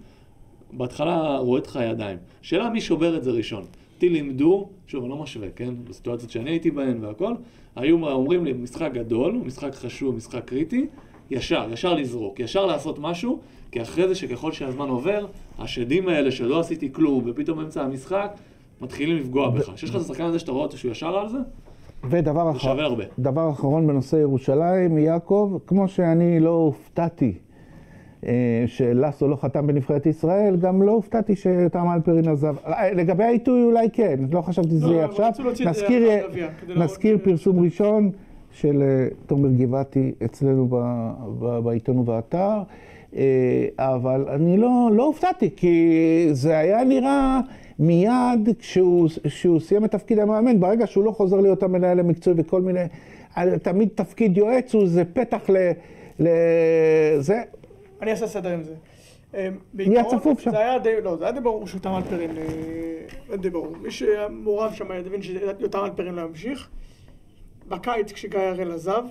בהתחלה 0.72 1.36
רועד 1.38 1.66
לך 1.66 1.76
הידיים. 1.76 2.18
שאלה 2.42 2.70
מי 2.70 2.80
שובר 2.80 3.16
את 3.16 3.24
זה 3.24 3.30
ראשון. 3.30 3.64
אותי 4.02 4.14
לימדו, 4.14 4.68
שוב, 4.86 5.02
אני 5.02 5.10
לא 5.10 5.16
משווה, 5.16 5.48
כן? 5.56 5.74
בסיטואציות 5.88 6.30
שאני 6.30 6.50
הייתי 6.50 6.70
בהן 6.70 7.04
והכל, 7.04 7.34
היו 7.76 8.08
אומרים 8.10 8.44
לי, 8.44 8.52
משחק 8.52 8.90
גדול, 8.94 9.40
משחק 9.44 9.74
חשוב, 9.74 10.16
משחק 10.16 10.44
קריטי, 10.44 10.86
ישר, 11.30 11.68
ישר 11.72 11.94
לזרוק, 11.94 12.40
ישר 12.40 12.66
לעשות 12.66 12.98
משהו, 12.98 13.38
כי 13.70 13.82
אחרי 13.82 14.08
זה 14.08 14.14
שככל 14.14 14.52
שהזמן 14.52 14.88
עובר, 14.88 15.26
השדים 15.58 16.08
האלה 16.08 16.30
שלא 16.30 16.60
עשיתי 16.60 16.92
כלום, 16.92 17.22
ופתאום 17.26 17.58
באמצע 17.58 17.82
המשחק, 17.82 18.32
מתחילים 18.80 19.16
לפגוע 19.16 19.50
בך. 19.50 19.70
כשיש 19.74 19.90
לך 19.90 19.96
את 19.96 20.00
השחקן 20.00 20.24
הזה 20.24 20.38
שאתה 20.38 20.52
רואה 20.52 20.62
אותו 20.64 20.78
שהוא 20.78 20.90
ישר 20.90 21.16
על 21.18 21.28
זה, 21.28 21.38
ודבר 22.10 22.48
הרבה. 22.84 23.04
דבר 23.18 23.50
אחרון 23.50 23.86
בנושא 23.86 24.16
ירושלים, 24.16 24.98
יעקב, 24.98 25.58
כמו 25.66 25.88
שאני 25.88 26.40
לא 26.40 26.50
הופתעתי 26.50 27.32
שלאסו 28.66 29.28
לא 29.28 29.36
חתם 29.36 29.66
בנבחרת 29.66 30.06
ישראל, 30.06 30.56
גם 30.56 30.82
לא 30.82 30.92
הופתעתי 30.92 31.36
שתם 31.36 31.86
אלפרין 31.94 32.28
עזב. 32.28 32.54
אה, 32.66 32.92
לגבי 32.92 33.24
העיתוי 33.24 33.62
אולי 33.62 33.90
כן, 33.92 34.20
לא 34.32 34.40
חשבתי 34.40 34.68
שזה 34.68 34.86
לא, 34.86 34.92
יהיה 34.92 35.04
אבל 35.04 35.10
עכשיו. 35.10 35.32
זה 35.54 35.64
נזכיר, 35.64 36.08
אה, 36.08 36.20
נזכיר 36.76 37.18
פרסום 37.22 37.64
ראשון 37.64 38.10
של 38.50 38.82
אה, 38.82 39.08
תומר 39.26 39.48
גבעתי 39.48 40.12
אצלנו 40.24 40.68
בעיתון 41.64 41.98
ובאתר, 41.98 42.62
אה, 43.16 43.66
אבל 43.78 44.26
אני 44.28 44.56
לא, 44.56 44.90
לא 44.92 45.04
הופתעתי, 45.04 45.50
כי 45.56 46.28
זה 46.32 46.58
היה 46.58 46.84
נראה 46.84 47.40
מיד 47.78 48.48
כשהוא, 48.58 49.08
כשהוא 49.24 49.60
סיים 49.60 49.84
את 49.84 49.90
תפקיד 49.90 50.18
המאמן, 50.18 50.60
ברגע 50.60 50.86
שהוא 50.86 51.04
לא 51.04 51.10
חוזר 51.10 51.40
להיות 51.40 51.62
המנהל 51.62 52.00
המקצועי 52.00 52.36
וכל 52.38 52.62
מיני, 52.62 52.84
תמיד 53.62 53.88
תפקיד 53.94 54.38
יועץ 54.38 54.74
הוא 54.74 54.82
איזה 54.82 55.04
פתח 55.04 55.50
ל... 55.50 55.70
לזה. 56.18 57.42
אני 58.02 58.10
אעשה 58.10 58.26
סדר 58.26 58.52
עם 58.52 58.62
זה. 58.62 58.74
אה, 59.34 59.48
נהיה 59.74 59.88
בעיקרון, 59.94 60.18
צפוף 60.18 60.40
שם. 60.40 60.50
זה 60.50 60.58
היה 60.58 60.78
די, 60.78 61.00
לא, 61.02 61.16
זה 61.16 61.24
היה 61.24 61.32
די 61.32 61.40
ברור 61.40 61.66
שיותם 61.66 61.90
אלפרין, 61.96 62.30
אה, 63.30 63.36
די 63.36 63.50
ברור. 63.50 63.76
מי 63.82 63.90
שהיה 63.90 64.28
מעורב 64.28 64.72
שם 64.74 64.90
הבין 64.90 65.22
שיותם 65.22 65.78
אלפרין 65.84 66.14
לא 66.14 66.22
ימשיך. 66.22 66.68
בקיץ 67.68 68.12
כשגיא 68.12 68.38
הראל 68.38 68.72
עזב, 68.72 69.02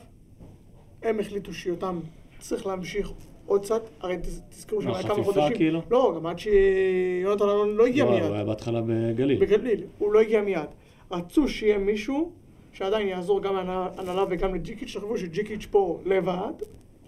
הם 1.04 1.20
החליטו 1.20 1.54
שיותם 1.54 2.00
צריך 2.40 2.66
להמשיך 2.68 3.12
עוד 3.46 3.62
קצת, 3.66 3.82
הרי 4.02 4.18
תז- 4.18 4.42
תזכרו 4.50 4.82
שהם 4.82 4.94
היה 4.94 5.04
כמה 5.04 5.24
חודשים. 5.24 5.56
כאילו? 5.56 5.82
לא, 5.92 6.14
גם 6.16 6.26
עד 6.26 6.40
שיונתן 6.40 7.44
אלון 7.44 7.70
לא 7.76 7.86
הגיע 7.88 8.06
לא, 8.06 8.12
מיד. 8.12 8.24
הוא 8.24 8.36
היה 8.36 8.46
בהתחלה 8.46 8.82
בגליל. 8.86 9.40
בגליל, 9.42 9.84
הוא 9.98 10.14
לא 10.14 10.20
הגיע 10.20 10.42
מיד. 10.42 10.70
רצו 11.12 11.48
שיהיה 11.48 11.78
מישהו 11.78 12.32
שעדיין 12.74 13.08
יעזור 13.08 13.42
גם 13.42 13.56
להנהלה 13.56 14.26
וגם 14.30 14.56
לג'יקיץ', 14.56 14.88
תחשבו 14.88 15.18
שג'יקיץ' 15.18 15.68
פה 15.72 16.00
לבד, 16.06 16.54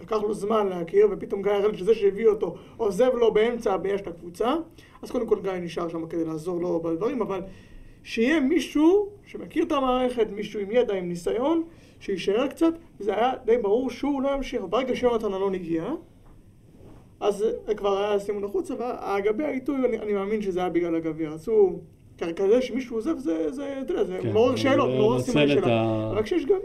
לקח 0.04 0.18
לו 0.22 0.34
זמן 0.34 0.68
להכיר, 0.68 1.08
ופתאום 1.12 1.42
גיא 1.42 1.52
הראל, 1.52 1.76
שזה 1.76 1.96
שהביא 1.96 2.28
אותו, 2.28 2.56
עוזב 2.78 3.10
לו 3.14 3.34
באמצע 3.34 3.74
הבעיה 3.74 3.98
של 3.98 4.10
הקבוצה, 4.10 4.56
אז 5.02 5.12
קודם 5.12 5.28
כל 5.28 5.40
גיא 5.42 5.52
נשאר 5.52 5.90
שם 5.90 6.08
כדי 6.08 6.26
לעזור 6.26 6.62
לו 6.62 6.80
בדברים, 6.80 7.22
אבל 7.22 7.42
שיהיה 8.04 8.40
מישהו 8.40 9.10
שמכיר 9.26 9.64
את 9.64 9.72
המערכת, 9.72 10.28
מישהו 10.32 10.60
עם 10.60 10.72
ידע, 10.72 10.94
עם 10.94 11.08
ניסיון, 11.08 11.64
שיישאר 12.00 12.48
קצת, 12.48 12.74
וזה 13.00 13.16
היה 13.16 13.32
די 13.46 13.58
ברור 13.58 13.90
שהוא 13.90 14.22
לא 14.22 14.30
ימשיך. 14.30 14.62
ברגע 14.70 14.96
שיונתן 14.96 15.34
אלון 15.34 15.56
הגיע, 15.56 15.86
אז 17.20 17.46
כבר 17.78 17.98
היה 17.98 18.20
סימון 18.20 18.44
החוצה, 18.44 18.74
והגבי 18.80 19.44
העיתוי, 19.44 19.76
אני, 19.86 20.00
אני 20.00 20.14
מאמין 20.14 20.42
שזה 20.42 20.60
היה 20.60 20.70
בגלל 20.70 20.96
הגביע. 20.96 21.30
רצו, 21.30 21.80
כזה 22.18 22.62
שמישהו 22.62 22.96
עוזב, 22.98 23.18
זה, 23.18 23.52
זה, 23.52 23.80
אתה 23.82 23.94
יודע, 23.94 24.04
זה 24.04 24.18
כן, 24.22 24.32
מעורר 24.34 24.56
שאלות, 24.56 24.90
זה 24.92 24.98
מעורר 24.98 25.20
סימן 25.22 25.48
שאלה. 25.48 25.82
ה- 25.82 26.10
רק 26.12 26.24
כשיש 26.24 26.46
גביע, 26.46 26.60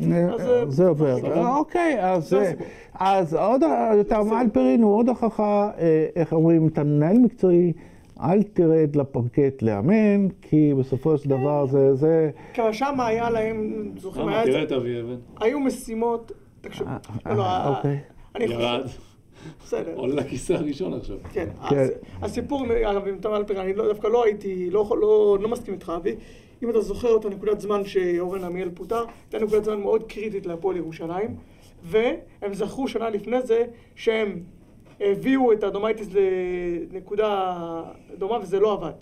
אז, 0.00 0.12
אה, 0.12 0.58
אה, 0.60 0.70
זה 0.70 0.88
עובר. 0.88 1.16
אה, 1.32 1.56
אוקיי, 1.56 1.96
אז. 2.04 2.36
אז 3.00 3.34
עוד, 3.34 3.62
יותר 3.98 4.20
אלפרין 4.40 4.82
הוא 4.82 4.96
עוד 4.96 5.08
הוכחה, 5.08 5.70
איך 6.16 6.32
אומרים, 6.32 6.68
אתה 6.68 6.84
מנהל 6.84 7.18
מקצועי, 7.18 7.72
אל 8.22 8.42
תרד 8.42 8.96
לפרקט 8.96 9.62
לאמן, 9.62 10.28
כי 10.42 10.74
בסופו 10.78 11.18
של 11.18 11.28
דבר 11.30 11.66
זה, 11.66 11.94
זה, 11.94 12.30
כמה 12.54 12.72
שם 12.72 13.00
היה 13.00 13.30
להם, 13.30 13.90
זוכרים? 13.96 14.28
היה 14.28 14.40
את 14.44 14.46
תראה 14.48 14.60
זה, 14.60 14.66
את 14.66 14.72
אבי 14.72 15.00
אבן. 15.00 15.16
היו 15.40 15.60
משימות, 15.60 16.32
תקשיבו, 16.60 16.90
אה, 17.26 17.34
לא, 17.34 17.76
אוקיי. 17.76 17.98
אני 18.36 18.46
חושב, 18.46 18.60
ירד, 18.60 18.86
בסדר. 19.64 19.94
עולה 19.96 20.14
לכיסא 20.14 20.52
הראשון 20.52 20.94
עכשיו. 20.94 21.16
כן, 21.32 21.48
כן. 21.68 21.76
הס- 21.76 21.90
הסיפור, 22.22 22.64
עם- 22.64 22.70
אגב, 22.70 23.08
עם 23.08 23.18
תמר 23.18 23.36
אלפרין, 23.36 23.58
אני 23.60 23.74
לא- 23.74 23.88
דווקא 23.88 24.06
לא 24.06 24.24
הייתי, 24.24 24.70
לא 24.70 24.86
לא 25.00 25.38
לא 25.40 25.48
מסכים 25.48 25.74
איתך, 25.74 25.92
אבי. 25.96 26.14
אם 26.62 26.70
אתה 26.70 26.80
זוכר 26.80 27.16
את 27.16 27.24
הנקודת 27.24 27.60
זמן 27.60 27.84
שאורן 27.84 28.44
עמיאל 28.44 28.70
פוטר, 28.74 29.04
הייתה 29.24 29.46
נקודת 29.46 29.64
זמן 29.64 29.80
מאוד 29.80 30.02
קריטית 30.02 30.46
להפועל 30.46 30.76
ירושלים, 30.76 31.36
והם 31.82 32.54
זכרו 32.54 32.88
שנה 32.88 33.10
לפני 33.10 33.42
זה 33.42 33.64
שהם 33.94 34.40
הביאו 35.00 35.52
את 35.52 35.64
אדומייטיס 35.64 36.08
לנקודה 36.92 37.54
דומה 38.18 38.38
וזה 38.42 38.60
לא 38.60 38.72
עבד. 38.72 38.92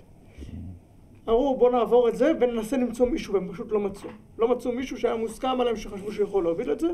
אמרו 1.29 1.57
בוא 1.57 1.71
נעבור 1.71 2.09
את 2.09 2.17
זה 2.17 2.33
וננסה 2.41 2.77
למצוא 2.77 3.07
מישהו 3.07 3.35
והם 3.35 3.49
פשוט 3.53 3.73
לא 3.73 3.81
מצאו. 3.81 4.11
לא 4.39 4.49
מצאו 4.49 4.73
מישהו 4.73 4.99
שהיה 4.99 5.17
מוסכם 5.17 5.61
עליהם 5.61 5.77
שחשבו 5.77 6.13
שיכול 6.13 6.45
להוביל 6.45 6.73
את 6.73 6.81
זה 6.81 6.89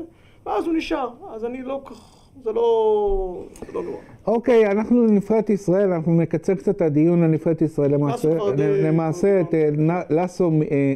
ואז 0.45 0.65
הוא 0.65 0.73
נשאר. 0.73 1.09
אז 1.29 1.45
אני 1.45 1.61
לא 1.61 1.81
כך... 1.85 2.22
זה 2.43 2.51
לא... 2.51 3.43
זה 3.67 3.73
לא 3.73 3.83
נורא. 3.83 3.97
אוקיי, 4.27 4.71
אנחנו 4.71 5.07
לנבחרת 5.07 5.49
ישראל, 5.49 5.93
אנחנו 5.93 6.17
נקצר 6.21 6.55
קצת 6.55 6.75
את 6.75 6.81
הדיון 6.81 7.23
על 7.23 7.29
נבחרת 7.29 7.61
ישראל. 7.61 7.93
למעשה, 7.93 8.29
למעשה 8.57 9.41
את 9.41 9.53
אה, 9.53 9.69
לסו 10.09 10.51
אה, 10.71 10.93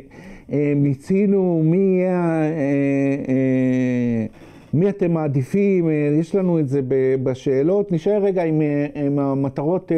אה, 0.52 0.73
מיצינו, 0.76 1.62
מי 1.63 1.78
יהיה, 1.78 2.41
מי 4.73 4.89
אתם 4.89 5.12
מעדיפים, 5.12 5.89
יש 6.19 6.36
לנו 6.36 6.60
את 6.60 6.69
זה 6.69 6.82
בשאלות. 7.23 7.91
נשאר 7.91 8.23
רגע 8.23 8.43
עם, 8.43 8.62
עם 8.95 9.19
המטרות 9.19 9.91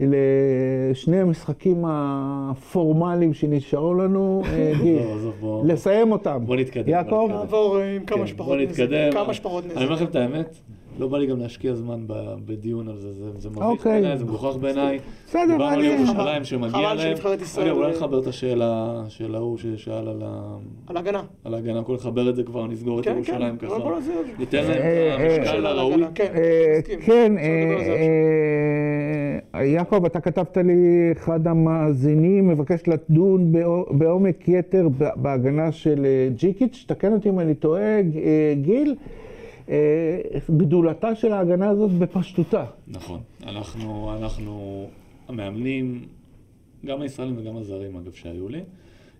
לשני 0.00 1.20
המשחקים 1.20 1.84
הפורמליים 1.88 3.34
שנשארו 3.34 3.94
לנו. 3.94 4.42
אה, 4.46 4.72
גיל, 4.82 4.98
לא, 5.42 5.62
לסיים 5.66 6.12
אותם. 6.12 6.40
בוא 6.46 6.56
נתקדם, 6.56 6.88
יעקב? 6.88 7.28
נעבור 7.30 7.78
אה, 7.80 7.96
עם 7.96 8.04
כמה 8.04 8.18
כן, 8.18 8.26
שפחות 8.26 8.46
בוא 8.46 8.56
נזק. 8.56 8.80
נתקדם. 8.80 9.12
כמה 9.12 9.34
שפחות 9.34 9.64
אני 9.64 9.74
אומר. 9.74 9.92
לכם 9.94 10.04
את 10.04 10.16
האמת, 10.16 10.56
לא 10.98 11.08
בא 11.08 11.18
לי 11.18 11.26
גם 11.26 11.40
להשקיע 11.40 11.74
זמן 11.74 12.00
בדיון 12.46 12.88
על 12.88 12.96
זה, 12.96 13.08
זה- 13.38 13.48
מביך 13.50 13.62
אוקיי. 13.62 13.92
בעיניי, 13.92 14.18
זה 14.18 14.24
מגוחך 14.24 14.56
בעיניי. 14.60 14.98
בסדר, 15.26 15.42
דיברנו 15.42 15.64
על 15.64 15.78
אני- 15.78 15.86
ירושלים 15.86 16.44
שמגיע 16.44 16.70
חבל 16.70 16.80
להם. 16.94 16.98
שנבחרת 16.98 17.42
ישראל- 17.42 17.66
אגב, 17.66 17.76
אולי 17.76 17.90
נחבר 17.92 18.18
את 18.20 18.26
השאלה 18.26 19.02
של 19.08 19.34
ההוא 19.34 19.58
ששאל 19.58 20.08
על 20.08 20.22
ה- 20.26 20.56
על 20.86 20.96
הגנה. 20.96 21.22
על 21.44 21.54
ההגנה, 21.54 21.82
כל 21.82 21.94
נחבר 21.94 22.30
את 22.30 22.36
זה 22.36 22.42
כבר, 22.42 22.66
נסגור 22.66 23.00
את 23.00 23.04
כן, 23.04 23.14
ירושלים 23.16 23.56
כן. 23.56 23.66
ככה. 23.66 23.76
ניתן 24.38 24.58
להם 24.64 24.70
אה, 24.70 25.14
את 25.16 25.20
אה, 25.20 25.38
המשקל 25.38 25.66
הראוי. 25.66 26.02
כן, 26.14 27.32
יעקב, 29.62 30.04
אתה 30.04 30.20
כתבת 30.20 30.56
לי, 30.56 31.12
אחד 31.12 31.46
המאזינים 31.46 32.48
מבקש 32.48 32.80
לדון 32.88 33.52
בעו- 33.52 33.86
בעומק 33.90 34.48
יתר 34.48 34.88
בהגנה 35.16 35.72
של 35.72 36.04
אה, 36.04 36.28
ג'יקיץ', 36.36 36.84
תקן 36.88 37.12
אותי 37.12 37.28
אם 37.28 37.40
אני 37.40 37.54
טועה, 37.54 37.82
אה, 37.82 38.54
גיל, 38.62 38.94
אה, 39.68 40.18
גדולתה 40.56 41.14
של 41.14 41.32
ההגנה 41.32 41.68
הזאת 41.68 41.90
בפשטותה. 41.90 42.64
נכון. 42.88 43.20
אנחנו, 43.46 44.12
אנחנו 44.18 44.86
המאמנים, 45.28 46.00
גם 46.86 47.00
הישראלים 47.00 47.34
וגם 47.38 47.56
הזרים 47.56 47.96
אגב 47.96 48.12
שהיו 48.12 48.48
לי, 48.48 48.60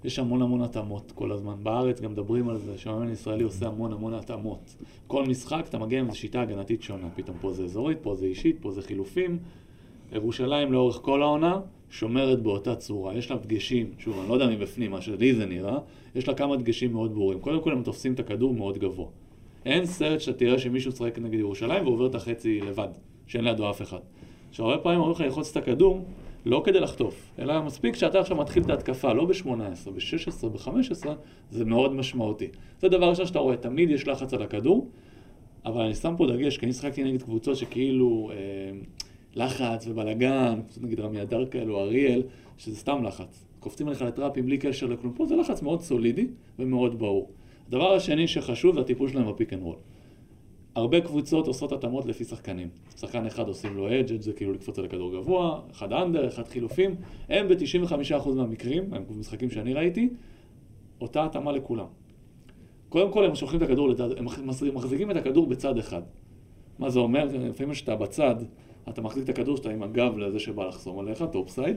יש 0.05 0.19
המון 0.19 0.43
המון 0.43 0.63
התאמות 0.63 1.13
כל 1.15 1.33
הזמן. 1.33 1.55
בארץ 1.63 2.01
גם 2.01 2.13
מדברים 2.13 2.49
על 2.49 2.59
זה 2.59 2.79
שהמאמן 2.79 3.09
הישראלי 3.09 3.45
עושה 3.45 3.67
המון 3.67 3.93
המון 3.93 4.15
התאמות. 4.15 4.75
כל 5.07 5.25
משחק 5.27 5.65
אתה 5.69 5.79
מגיע 5.79 6.01
עם 6.01 6.15
שיטה 6.15 6.43
הגנתית 6.43 6.83
שונה. 6.83 7.07
פתאום 7.15 7.37
פה 7.41 7.53
זה 7.53 7.65
אזורית, 7.65 7.99
פה 8.03 8.15
זה 8.15 8.27
אישית, 8.27 8.57
פה 8.61 8.71
זה 8.71 8.83
חילופים. 8.83 9.39
ירושלים 10.13 10.73
לאורך 10.73 10.97
כל 10.97 11.23
העונה 11.23 11.61
שומרת 11.91 12.43
באותה 12.43 12.77
צורה. 12.77 13.15
יש 13.15 13.31
לה 13.31 13.37
דגשים, 13.37 13.91
שוב, 13.99 14.19
אני 14.19 14.29
לא 14.29 14.35
יודע 14.35 14.47
מבפנים, 14.47 14.91
מה 14.91 15.01
שלי 15.01 15.35
זה 15.35 15.47
נראה, 15.47 15.79
יש 16.15 16.29
לה 16.29 16.35
כמה 16.35 16.57
דגשים 16.57 16.93
מאוד 16.93 17.15
ברורים. 17.15 17.41
קודם 17.41 17.61
כל 17.61 17.73
הם 17.73 17.83
תופסים 17.83 18.13
את 18.13 18.21
הכדור 18.21 18.55
מאוד 18.55 18.79
גבוה. 18.79 19.07
אין 19.67 19.87
סרט 19.87 20.21
שאתה 20.21 20.39
תראה 20.39 20.59
שמישהו 20.59 20.91
משחק 20.91 21.19
נגד 21.19 21.39
ירושלים 21.39 21.87
ועובר 21.87 22.07
את 22.07 22.15
החצי 22.15 22.61
לבד, 22.61 22.89
שאין 23.27 23.45
לידו 23.45 23.71
אף 23.71 23.83
אחד. 23.83 23.99
עכשיו, 24.51 24.67
הרבה 24.67 24.83
פעמים 24.83 24.99
אומרים 24.99 25.15
לך 25.15 25.21
ללחוץ 25.21 25.51
את 25.51 25.57
הכדור, 25.57 26.05
לא 26.47 26.63
כדי 26.65 26.81
לחטוף, 26.81 27.31
אלא 27.39 27.63
מספיק 27.63 27.95
שאתה 27.95 28.21
עכשיו 28.21 28.37
מתחיל 28.37 28.63
את 28.63 28.71
ההתקפה, 28.71 29.13
לא 29.13 29.25
ב-18, 29.25 29.91
ב-16, 29.91 30.49
ב-15, 30.49 31.07
זה 31.51 31.65
מאוד 31.65 31.93
משמעותי. 31.93 32.49
זה 32.81 32.89
דבר 32.89 33.11
ראשון 33.11 33.27
שאתה 33.27 33.39
רואה, 33.39 33.57
תמיד 33.57 33.91
יש 33.91 34.09
לחץ 34.09 34.35
על 34.35 34.43
הכדור, 34.43 34.89
אבל 35.65 35.81
אני 35.81 35.95
שם 35.95 36.15
פה 36.17 36.27
דגש, 36.27 36.59
כי 36.59 36.67
אני 36.67 36.73
שחקתי 36.73 37.05
נגד 37.05 37.23
קבוצות 37.23 37.57
שכאילו 37.57 38.31
אה, 38.33 38.37
לחץ 39.37 39.87
ובלאגן, 39.87 40.61
נגיד 40.81 41.01
רמי 41.01 41.23
הדר 41.23 41.47
כאלו, 41.47 41.81
אריאל, 41.81 42.23
שזה 42.59 42.77
סתם 42.77 43.05
לחץ. 43.05 43.45
קופצים 43.61 43.89
לך 43.89 44.03
לטראפים 44.03 44.47
בלי 44.47 44.59
קשר 44.59 44.87
לכלום. 44.87 45.13
פה 45.13 45.27
זה 45.27 45.37
לחץ 45.37 45.63
מאוד 45.63 45.81
סולידי 45.81 46.27
ומאוד 46.59 46.99
ברור. 46.99 47.31
הדבר 47.69 47.93
השני 47.93 48.29
שחשוב 48.29 48.75
זה 48.75 48.81
הטיפול 48.81 49.09
שלהם 49.09 49.33
ב 49.33 49.37
pick 49.37 49.53
and 49.53 49.63
roll. 49.63 49.77
הרבה 50.75 51.01
קבוצות 51.01 51.47
עושות 51.47 51.73
התאמות 51.73 52.07
לפי 52.07 52.25
שחקנים. 52.25 52.69
שחקן 52.97 53.27
אחד 53.27 53.49
עושים 53.49 53.77
לו 53.77 53.89
hedge 53.89 54.21
זה 54.21 54.33
כאילו 54.33 54.53
לקפוץ 54.53 54.79
על 54.79 54.85
הכדור 54.85 55.13
גבוה, 55.13 55.61
אחד 55.71 55.93
under, 55.93 56.29
אחד 56.29 56.49
חילופים. 56.49 56.95
הם 57.29 57.49
ב-95% 57.49 58.29
מהמקרים, 58.29 58.95
הם 58.95 59.05
משחקים 59.19 59.51
שאני 59.51 59.75
ראיתי, 59.75 60.09
אותה 61.01 61.25
התאמה 61.25 61.53
לכולם. 61.53 61.87
קודם 62.89 63.13
כל 63.13 63.25
הם 63.25 63.35
שולחים 63.35 63.63
את 63.63 63.63
הכדור, 63.63 63.91
הם 64.17 64.47
מחזיקים 64.75 65.11
את 65.11 65.17
הכדור 65.17 65.47
בצד 65.47 65.79
אחד. 65.79 66.03
מה 66.79 66.91
זה 66.91 66.99
אומר? 66.99 67.25
לפעמים 67.25 67.73
כשאתה 67.73 67.97
בצד, 67.97 68.35
אתה 68.89 69.03
מחזיק 69.03 69.25
את 69.25 69.29
הכדור 69.29 69.57
שאתה 69.57 69.71
עם 69.71 69.83
הגב 69.83 70.19
לזה 70.19 70.39
שבא 70.39 70.67
לחסום 70.67 70.99
עליך, 70.99 71.25
top 71.33 71.49
side, 71.49 71.77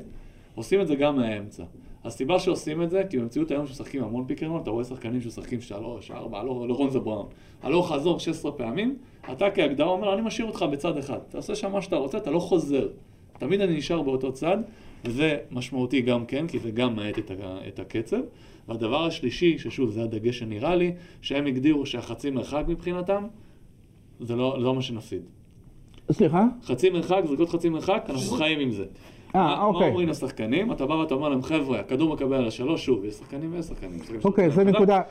עושים 0.56 0.82
את 0.82 0.88
זה 0.88 0.96
גם 0.96 1.16
מהאמצע. 1.16 1.64
הסיבה 2.04 2.40
שעושים 2.40 2.84
את 2.84 2.90
זה, 2.90 3.04
כי 3.10 3.18
במציאות 3.18 3.52
היום 3.52 3.68
שמשחקים 3.68 4.04
המון 4.04 4.26
pick 4.28 4.39
and 4.39 4.48
roll, 4.48 4.62
אתה 4.62 4.70
רואה 4.70 4.84
שחקנים 4.84 5.22
שמשחקים 5.22 5.62
שלוש, 5.62 6.12
ארבע, 6.12 6.44
לא, 6.44 6.68
לורנזו 6.68 7.00
בראון, 7.00 7.28
הלוך 7.62 7.92
חזור 7.92 8.20
16 8.20 8.52
פעמים, 8.52 8.98
אתה 9.32 9.52
כהגדרה 9.52 9.88
אומר, 9.88 10.14
אני 10.14 10.22
משאיר 10.22 10.48
אותך 10.48 10.66
בצד 10.72 10.98
אחד, 10.98 11.20
אתה 11.30 11.38
עושה 11.38 11.56
שם 11.56 11.72
מה 11.72 11.82
שאתה 11.82 11.96
רוצה, 11.96 12.18
אתה 12.18 12.32
לא 12.32 12.40
חוזר. 12.40 12.88
תמיד 13.38 13.62
אני 13.62 13.78
נשאר 13.78 14.02
באותו 14.02 14.34
צד, 14.34 14.58
וזה 15.06 15.38
משמעותי 15.52 16.02
גם 16.02 16.26
כן, 16.26 16.48
כי 16.48 16.60
זה 16.60 16.72
גם 16.72 16.96
מאט 16.96 17.20
את, 17.20 17.32
את 17.68 17.80
הקצב. 17.80 18.20
והדבר 18.68 19.06
השלישי, 19.06 19.58
ששוב, 19.58 19.90
זה 19.90 20.04
הדגש 20.04 20.40
שנראה 20.40 20.76
לי, 20.76 20.94
שהם 21.22 21.46
הגדירו 21.46 21.86
שהחצי 21.86 22.30
מרחק 22.30 22.64
מבחינתם, 22.68 23.28
זה 24.20 24.36
לא, 24.36 24.62
לא 24.62 24.76
מה 24.76 24.82
שנפסיד. 24.82 25.22
סליחה? 26.12 26.44
חצי 26.66 26.90
מרחק, 26.90 27.22
זריקות 27.26 27.50
חצי 27.50 27.70
מרחק, 27.70 28.06
אנחנו 28.10 28.38
חיים 28.38 28.60
עם 28.60 28.72
זה. 28.72 28.84
אה, 29.36 29.42
מה- 29.44 29.56
מה 29.56 29.64
אוקיי. 29.64 29.88
אומרים 29.90 30.10
לשחקנים? 30.10 30.72
אתה 30.72 30.86
בא 30.86 30.94
ואתה 30.94 31.14
אומר 31.14 31.30
להם, 31.30 31.42
חבר'ה, 31.42 31.80
הכדור 31.80 32.14
מקבל 32.14 32.36
על 32.36 32.48
השלוש, 32.48 32.86
שוב, 32.86 33.06
יש 33.06 33.14
שחקנים 33.14 33.50
ויש 33.54 33.66
שחקנים. 33.66 34.00
אוקיי, 34.26 34.50
זו 34.50 34.56
שחקנים. 34.56 34.76
נקודה, 34.76 35.02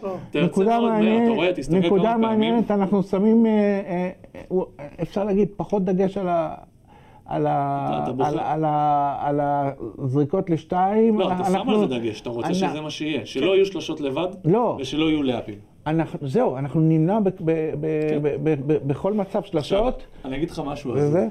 נקודה 0.44 0.80
מעניינת, 0.80 1.32
נקודה. 1.70 2.16
מעניינת, 2.16 2.70
אנחנו 2.70 3.02
שמים, 3.02 3.46
אה, 3.46 3.50
אה, 3.52 4.10
אה, 4.80 4.86
אפשר 5.02 5.24
להגיד, 5.24 5.48
פחות 5.56 5.84
דגש 5.84 6.16
על 6.16 6.28
ה... 6.28 6.54
על, 7.26 7.46
ה. 7.46 8.06
על, 8.20 8.38
על, 8.38 8.64
ה, 8.64 9.16
על 9.20 9.40
הזריקות 9.98 10.50
לשתיים. 10.50 11.18
לא, 11.18 11.32
אתה 11.32 11.44
שם 11.44 11.68
על 11.70 11.78
זה 11.78 11.86
דגש, 11.86 12.20
אתה 12.20 12.30
רוצה 12.30 12.46
אני- 12.46 12.54
שזה 12.54 12.80
מה 12.80 12.90
שיהיה. 12.90 13.26
שלא 13.26 13.54
יהיו 13.56 13.66
שלושות 13.66 14.00
לבד, 14.00 14.28
לא. 14.44 14.76
ושלא 14.80 15.04
יהיו 15.10 15.22
לאפים. 15.22 15.58
אנחנו, 15.86 16.28
זהו, 16.28 16.56
אנחנו 16.56 16.80
נמנע 16.80 17.20
ב- 17.20 17.28
ב- 17.28 17.32
ב- 17.80 18.08
כן. 18.10 18.22
ב- 18.22 18.28
ב- 18.44 18.72
ב- 18.72 18.88
בכל 18.88 19.12
מצב 19.12 19.42
של 19.42 19.58
השעות, 19.58 20.02
אני 20.24 20.36
אגיד 20.36 20.50
לך 20.50 20.62
משהו 20.66 20.90
וזה. 20.90 21.06
הזוי. 21.06 21.28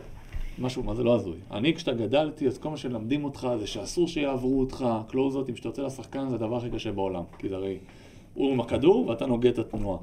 משהו, 0.60 0.84
מה 0.84 0.95
זה 0.95 1.03
לא 1.03 1.16
הזוי. 1.16 1.36
אני, 1.51 1.74
כשאתה 1.74 1.93
גדלתי, 1.93 2.47
אז 2.47 2.58
כל 2.58 2.70
מה 2.70 2.78
שמלמדים 2.78 3.24
אותך 3.24 3.47
זה 3.60 3.68
שאסור 3.68 4.08
שיעברו 4.08 4.60
אותך, 4.60 4.86
קלוזות, 5.08 5.49
כשאתה 5.51 5.68
יוצא 5.68 5.82
לשחקן 5.82 6.30
זה 6.30 6.36
הדבר 6.36 6.58
הכי 6.58 6.70
קשה 6.70 6.91
בעולם. 6.91 7.24
כי 7.39 7.49
זה 7.49 7.56
הרי, 7.56 7.78
הוא 8.34 8.51
עם 8.51 8.60
הכדור 8.60 9.08
ואתה 9.08 9.26
נוגד 9.26 9.51
את 9.51 9.60
התנועה. 9.60 9.97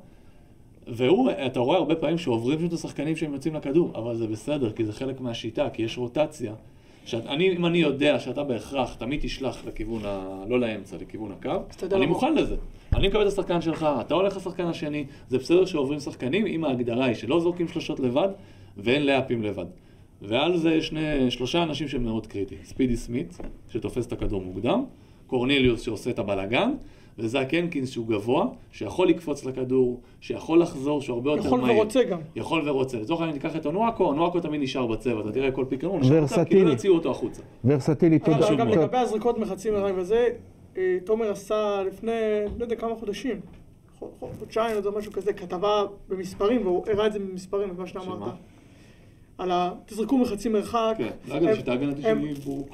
והוא, 0.88 1.30
אתה 1.46 1.60
רואה 1.60 1.76
הרבה 1.78 1.94
פעמים 1.94 2.18
שעוברים 2.18 2.58
פשוט 2.58 2.72
השחקנים 2.72 3.16
שהם 3.16 3.32
יוצאים 3.32 3.54
לכדור, 3.54 3.90
אבל 3.94 4.16
זה 4.16 4.26
בסדר, 4.26 4.72
כי 4.72 4.84
זה 4.84 4.92
חלק 4.92 5.20
מהשיטה, 5.20 5.70
כי 5.70 5.82
יש 5.82 5.98
רוטציה. 5.98 6.52
שאת, 7.04 7.26
אני, 7.26 7.56
אם 7.56 7.66
אני 7.66 7.78
יודע 7.78 8.18
שאתה 8.20 8.42
בהכרח 8.44 8.94
תמיד 8.94 9.20
תשלח 9.22 9.64
לכיוון, 9.66 10.02
ה, 10.04 10.44
לא 10.48 10.60
לאמצע, 10.60 10.96
לכיוון 11.00 11.32
הקו, 11.32 11.50
אני. 11.92 12.06
מוכן 12.06 12.34
לזה. 12.34 12.56
אני 12.94 13.08
מקבל 13.08 13.22
את 13.22 13.26
השחקן 13.26 13.60
שלך, 13.60 13.86
אתה 14.00 14.14
הולך 14.14 14.36
לשחקן 14.36 14.66
השני, 14.66 15.04
זה 15.28 15.38
בסדר 15.38 15.64
שעוברים 15.64 16.00
שחקנים, 16.00 16.46
אם 16.46 16.64
ההגדרה 16.64 17.04
היא 17.04 17.14
שלא 17.14 17.40
זורקים 17.40 17.68
שלושות 17.68 18.00
לבד, 18.00 18.28
ואין 18.76 19.06
לאפים 19.06 19.42
לבד. 19.42 19.66
ועל 20.22 20.56
זה 20.56 20.70
יש 20.70 20.86
שני, 20.88 21.30
שלושה 21.30 21.62
אנשים 21.62 21.88
שהם 21.88 22.04
מאוד 22.04 22.26
קריטיים. 22.26 22.60
ספידי 22.64 22.96
סמית, 22.96 23.38
שתופס 23.68 24.06
את 24.06 24.12
הכדור 24.12 24.42
מוקדם, 24.42 24.84
קורניליוס 25.26 25.80
שעושה 25.80 26.10
את 26.10 26.18
הבלאגן, 26.18 26.72
וזאק 27.18 27.54
הנקינס 27.54 27.90
שהוא 27.90 28.06
גבוה, 28.06 28.46
שיכול 28.72 29.08
לקפוץ 29.08 29.44
לכדור, 29.44 30.00
שיכול 30.20 30.60
לחזור, 30.60 31.00
שהוא 31.00 31.14
הרבה 31.14 31.30
יותר 31.30 31.46
יכול 31.46 31.60
מהיר. 31.60 31.76
ורוצה 31.76 32.02
גם. 32.04 32.18
יכול 32.36 32.68
ורוצה. 32.68 32.98
לצורך 32.98 33.20
העניין 33.20 33.36
ניקח 33.36 33.56
את 33.56 33.66
אונואקו, 33.66 34.04
אונואקו 34.04 34.40
תמיד 34.40 34.60
נשאר 34.60 34.86
בצבע, 34.86 35.20
אתה 35.20 35.32
תראה 35.32 35.50
כל 35.50 35.64
פיקרון, 35.68 35.92
הוא 35.92 36.00
נשאר 36.00 36.24
בצבע, 36.24 36.38
ורסטילי. 36.38 36.64
לא 36.64 36.70
יוציאו 36.70 36.94
אותו 36.94 37.10
החוצה. 37.10 37.42
ורסטילי, 37.64 38.18
תודה. 38.18 38.48
אבל 38.48 38.56
גם. 38.56 38.68
לגבי 38.68 38.96
הזריקות 38.96 39.38
מחצי 39.38 39.70
מרחק 39.70 39.92
וזה, 39.96 40.28
תומר 41.04 41.30
עשה 41.30 41.82
לפני, 41.86 42.12
לא 42.58 42.64
יודע 42.64 42.76
כמה 42.76 42.94
חודשים, 42.94 43.40
חו- 43.98 44.10
חו- 44.20 44.28
חודשיים 44.38 44.76
או 44.86 44.92
משהו 44.98 45.12
כזה, 45.12 45.32
כתבה 45.32 45.84
במספרים, 46.08 46.66
והוא 46.66 46.84
הראה 46.88 47.06
את 47.06 47.12
זה 47.12 47.18
במספרים, 47.18 47.68
מה 47.78 47.86
שאתה? 47.86 48.00
אמרת. 48.00 48.32
על 49.38 49.50
ה... 49.50 49.72
תזרקו 49.86 50.18
מחצי 50.18 50.48
מרחק. 50.48 50.94
כן, 50.98 51.08
זה 51.26 51.36
אגב, 51.36 51.48
הם- 51.48 51.54
שיטה 51.56 51.72
הגנתית 51.72 52.02
שהיא 52.02 52.14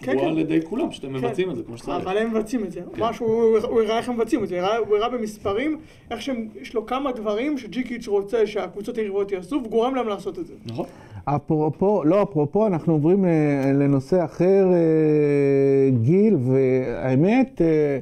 כן, 0.01 0.12
קבועה 0.12 0.18
כן. 0.18 0.28
על 0.28 0.38
ידי 0.38 0.61
כולם, 0.64 0.90
שאתם 0.92 1.07
כן. 1.09 1.12
מבצעים 1.14 1.51
את 1.51 1.57
זה 1.57 1.62
כמו 1.62 1.78
שצריך. 1.78 1.96
אבל 2.07 2.18
הם 2.18 2.30
מבצעים 2.34 2.64
את 2.64 2.72
זה. 2.72 2.80
משהו, 2.99 3.26
הוא 3.66 3.82
הראה 3.82 3.99
איך 3.99 4.09
הם 4.09 4.14
מבצעים 4.16 4.42
את 4.44 4.49
זה, 4.49 4.76
הוא 4.76 4.96
הראה 4.96 5.09
במספרים, 5.09 5.80
איך 6.11 6.22
שיש 6.22 6.74
לו 6.74 6.86
כמה 6.86 7.12
דברים 7.12 7.59
שג'יקיץ' 7.59 8.09
רוצה 8.09 8.46
שהקבוצות 8.46 8.96
היריבות 8.96 9.32
יעשו, 9.32 9.61
וגורם 9.64 9.94
להם 9.94 10.09
לעשות 10.09 10.38
את 10.38 10.46
זה. 10.46 10.55
נכון. 10.66 10.86
אפרופו, 11.37 12.05
לא 12.05 12.22
אפרופו, 12.22 12.66
אנחנו 12.66 12.93
עוברים 12.93 13.24
אה, 13.24 13.72
לנושא 13.74 14.24
אחר, 14.24 14.66
אה, 14.72 15.91
גיל, 16.03 16.37
והאמת, 16.41 17.62
אה, 17.62 17.99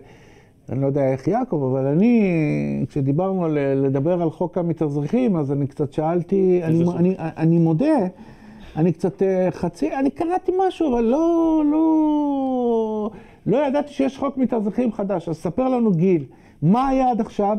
אני 0.68 0.80
לא 0.80 0.86
יודע 0.86 1.12
איך 1.12 1.28
יעקב, 1.28 1.68
אבל 1.70 1.86
אני, 1.86 2.84
כשדיברנו 2.88 3.44
על 3.44 3.58
לדבר 3.74 4.22
על 4.22 4.30
חוק 4.30 4.58
המתאזרחים, 4.58 5.36
אז 5.36 5.52
אני 5.52 5.66
קצת 5.66 5.92
שאלתי, 5.92 6.60
אני, 6.64 6.84
חוק? 6.84 6.94
אני, 6.96 7.14
אני 7.18 7.58
מודה, 7.58 8.06
אני 8.76 8.92
קצת 8.92 9.22
חצי, 9.50 9.94
אני 9.94 10.10
קראתי 10.10 10.52
משהו, 10.66 10.94
אבל 10.94 11.04
לא, 11.04 11.62
לא, 11.70 13.10
לא 13.46 13.66
ידעתי 13.66 13.92
שיש 13.92 14.18
חוק 14.18 14.36
מתאזרחים 14.36 14.92
חדש. 14.92 15.28
אז 15.28 15.36
ספר 15.36 15.68
לנו, 15.68 15.92
גיל, 15.92 16.24
מה 16.62 16.88
היה 16.88 17.10
עד 17.10 17.20
עכשיו? 17.20 17.56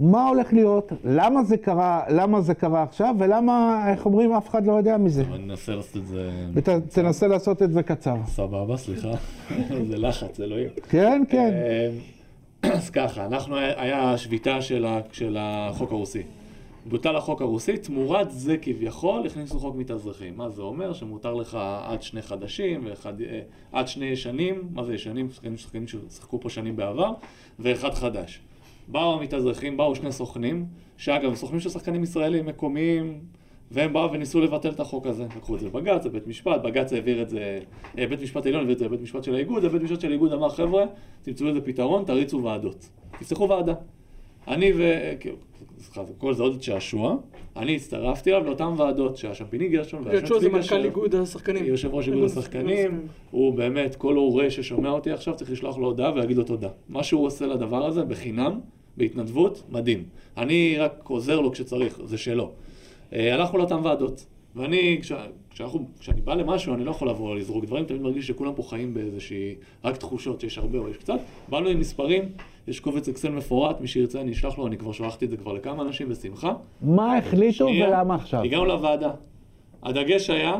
מה 0.00 0.28
הולך 0.28 0.52
להיות, 0.52 0.92
למה 1.04 1.44
זה 1.44 1.56
קרה, 1.56 2.02
למה 2.08 2.40
זה 2.40 2.54
קרה 2.54 2.82
עכשיו, 2.82 3.14
ולמה, 3.18 3.84
איך 3.92 4.06
אומרים, 4.06 4.32
אף 4.32 4.48
אחד 4.48 4.66
לא 4.66 4.72
יודע 4.72 4.96
מזה. 4.96 5.22
אני 5.32 5.44
אנסה 5.44 5.74
לעשות 5.74 5.96
את 5.96 6.06
זה... 6.06 6.30
ותנסה 6.54 7.26
לעשות 7.28 7.62
את 7.62 7.72
זה 7.72 7.82
קצר. 7.82 8.16
סבבה, 8.26 8.76
סליחה. 8.76 9.10
זה 9.90 9.98
לחץ, 9.98 10.40
אלוהים. 10.40 10.68
כן, 10.88 11.22
כן. 11.28 11.50
אה, 11.52 11.90
אז 12.76 12.90
ככה, 12.90 13.26
אנחנו, 13.26 13.56
היה 13.56 14.18
שביתה 14.18 14.62
של 14.62 14.84
ה- 14.84 15.00
של 15.12 15.36
החוק 15.40 15.92
הרוסי. 15.92 16.22
בוטל 16.86 17.16
החוק 17.16 17.40
הרוסי, 17.40 17.76
תמורת 17.76 18.30
זה 18.30 18.56
כביכול 18.62 19.26
הכניסו 19.26 19.58
חוק 19.60 19.76
מתאזרחים. 19.76 20.36
מה 20.36 20.48
זה 20.50 20.62
אומר? 20.62 20.92
שמותר 20.92 21.34
לך 21.34 21.58
עד 21.84 22.02
שני 22.02 22.22
חדשים, 22.22 22.80
ואחד, 22.84 23.20
אה, 23.20 23.40
עד 23.72 23.88
שני 23.88 24.06
ישנים, 24.06 24.62
מה 24.72 24.84
זה 24.84 24.94
ישנים? 24.94 25.30
שחקנים, 25.30 25.56
שחקנים 25.56 25.86
ששיחקו 25.88 26.40
פה 26.40 26.48
שנים 26.50 26.76
בעבר, 26.76 27.12
ואחד 27.58 27.94
חדש. 27.94 28.40
באו 28.88 29.14
המתאזרחים, 29.14 29.76
באו 29.76 29.94
שני 29.94 30.12
סוכנים, 30.12 30.66
שאגב, 30.96 31.28
הם 31.28 31.34
סוכנים 31.34 31.60
של 31.60 31.68
שחקנים 31.68 32.02
ישראלים 32.02 32.46
מקומיים, 32.46 33.20
והם 33.70 33.92
באו 33.92 34.12
וניסו 34.12 34.40
לבטל 34.40 34.70
את 34.70 34.80
החוק 34.80 35.06
הזה. 35.06 35.24
לקחו 35.36 35.54
את 35.54 35.60
זה 35.60 35.66
לבג"ץ, 35.66 36.06
לבית 36.06 36.26
משפט, 36.26 36.62
בג"ץ 36.62 36.92
העביר 36.92 37.22
את 37.22 37.28
זה, 37.28 37.58
אה, 37.98 38.06
בית 38.06 38.22
משפט 38.22 38.46
העליון 38.46 38.60
העביר 38.60 38.74
את 38.74 38.78
זה 38.78 38.84
לבית 38.84 39.00
משפט 39.00 39.24
של 39.24 39.34
האיגוד, 39.34 39.64
הבית 39.64 39.82
משפט 39.82 40.00
של 40.00 40.08
האיגוד 40.08 40.32
אמר, 40.32 40.48
חבר'ה, 40.48 40.84
תמצאו 41.22 41.46
לזה 41.46 41.60
פתרון, 41.60 42.04
תריצו 42.04 42.42
ועדות. 42.42 42.88
תפתחו 43.18 43.48
ועדה. 43.48 43.74
אני 44.48 44.72
ו... 44.76 44.92
סליחה, 45.78 46.04
זה 46.04 46.12
כל 46.18 46.34
זה 46.34 46.42
עוד 46.42 46.62
שעשוע, 46.62 47.16
אני 47.56 47.76
הצטרפתי 47.76 48.30
אליו 48.30 48.44
לאותן 48.44 48.72
ועדות 48.76 49.16
שהיה 49.16 49.34
שם 49.34 49.44
פיני 49.44 49.68
גרשון, 49.68 50.02
והיה 50.04 50.18
שם 50.18 50.26
יהושע 50.26 50.40
זה 50.40 50.48
צבי 50.48 50.58
מנכ"ל. 50.58 50.84
איגוד 50.84 51.14
השחקנים. 51.14 51.64
יושב 51.64 51.94
ראש 51.94 52.08
איגוד 52.08 52.24
השחקנים, 52.24 53.06
הוא 53.30 53.54
באמת, 53.54 53.96
כל 53.96 54.16
הורה 54.16 54.50
ששומע 54.50 54.90
אותי 54.90 55.10
עכשיו 55.10 55.36
צריך 55.36 55.50
לשלוח 55.50 55.78
לו 55.78 55.86
הודעה 55.86 56.12
ולהגיד 56.12 56.36
לו 56.36 56.44
תודה. 56.44 56.68
מה 56.88 57.02
שהוא 57.02 57.26
עושה 57.26 57.46
לדבר 57.46 57.86
הזה, 57.86 58.04
בחינם, 58.04 58.60
בהתנדבות, 58.96 59.62
מדהים. 59.70 60.04
אני 60.36 60.76
רק 60.78 61.02
עוזר 61.04 61.40
לו 61.40 61.52
כשצריך, 61.52 62.00
זה 62.04 62.18
שלו. 62.18 62.50
אה, 63.12 63.34
הלכנו 63.34 63.58
לאותן 63.58 63.78
ועדות, 63.82 64.26
ואני, 64.56 64.98
כש, 65.02 65.12
כשאנחנו, 65.50 65.86
כשאני 66.00 66.20
בא 66.20 66.34
למשהו, 66.34 66.74
אני 66.74 66.84
לא 66.84 66.90
יכול 66.90 67.08
לבוא 67.08 67.36
לזרוק 67.36 67.64
דברים, 67.64 67.84
תמיד 67.84 68.02
מרגיש 68.02 68.26
שכולם 68.26 68.54
פה 68.54 68.62
חיים 68.62 68.94
באיזושהי, 68.94 69.54
רק 69.84 69.96
תחושות 69.96 70.40
שיש 70.40 70.58
הרבה 70.58 70.78
או 70.78 70.88
יש 70.88 70.96
קצת. 70.96 71.18
באנו 71.48 71.68
עם 71.68 71.80
מספרים, 71.80 72.22
יש 72.68 72.80
קובץ 72.80 73.08
אקסל 73.08 73.30
מפורט, 73.30 73.80
מי 73.80 73.86
שירצה 73.86 74.20
אני 74.20 74.32
אשלח 74.32 74.58
לו, 74.58 74.66
אני 74.66 74.76
כבר 74.76 74.92
שלחתי 74.92 75.24
את 75.24 75.30
זה 75.30 75.36
כבר 75.36 75.52
לכמה 75.52 75.82
אנשים 75.82 76.08
בשמחה. 76.08 76.54
מה 76.82 77.18
החליטו 77.18 77.68
שנייה, 77.68 77.88
ולמה 77.88 78.14
עכשיו? 78.14 78.42
הגענו 78.42 78.64
לוועדה. 78.64 79.10
הדגש 79.82 80.30
היה 80.30 80.54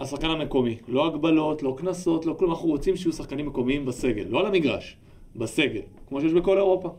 השחקן 0.00 0.30
המקומי. 0.30 0.76
לא 0.88 1.06
הגבלות, 1.06 1.62
לא 1.62 1.74
קנסות, 1.78 2.26
לא 2.26 2.34
כלום. 2.38 2.50
אנחנו 2.50 2.68
רוצים 2.68 2.96
שיהיו 2.96 3.12
שחקנים 3.12 3.46
מקומיים 3.46 3.86
בסגל. 3.86 4.24
לא 4.28 4.40
על 4.40 4.46
המגרש, 4.46 4.96
בסגל. 5.36 5.80
כמו 6.08 6.20
שיש 6.20 6.32
בכל 6.32 6.56
אירופה. 6.56 6.90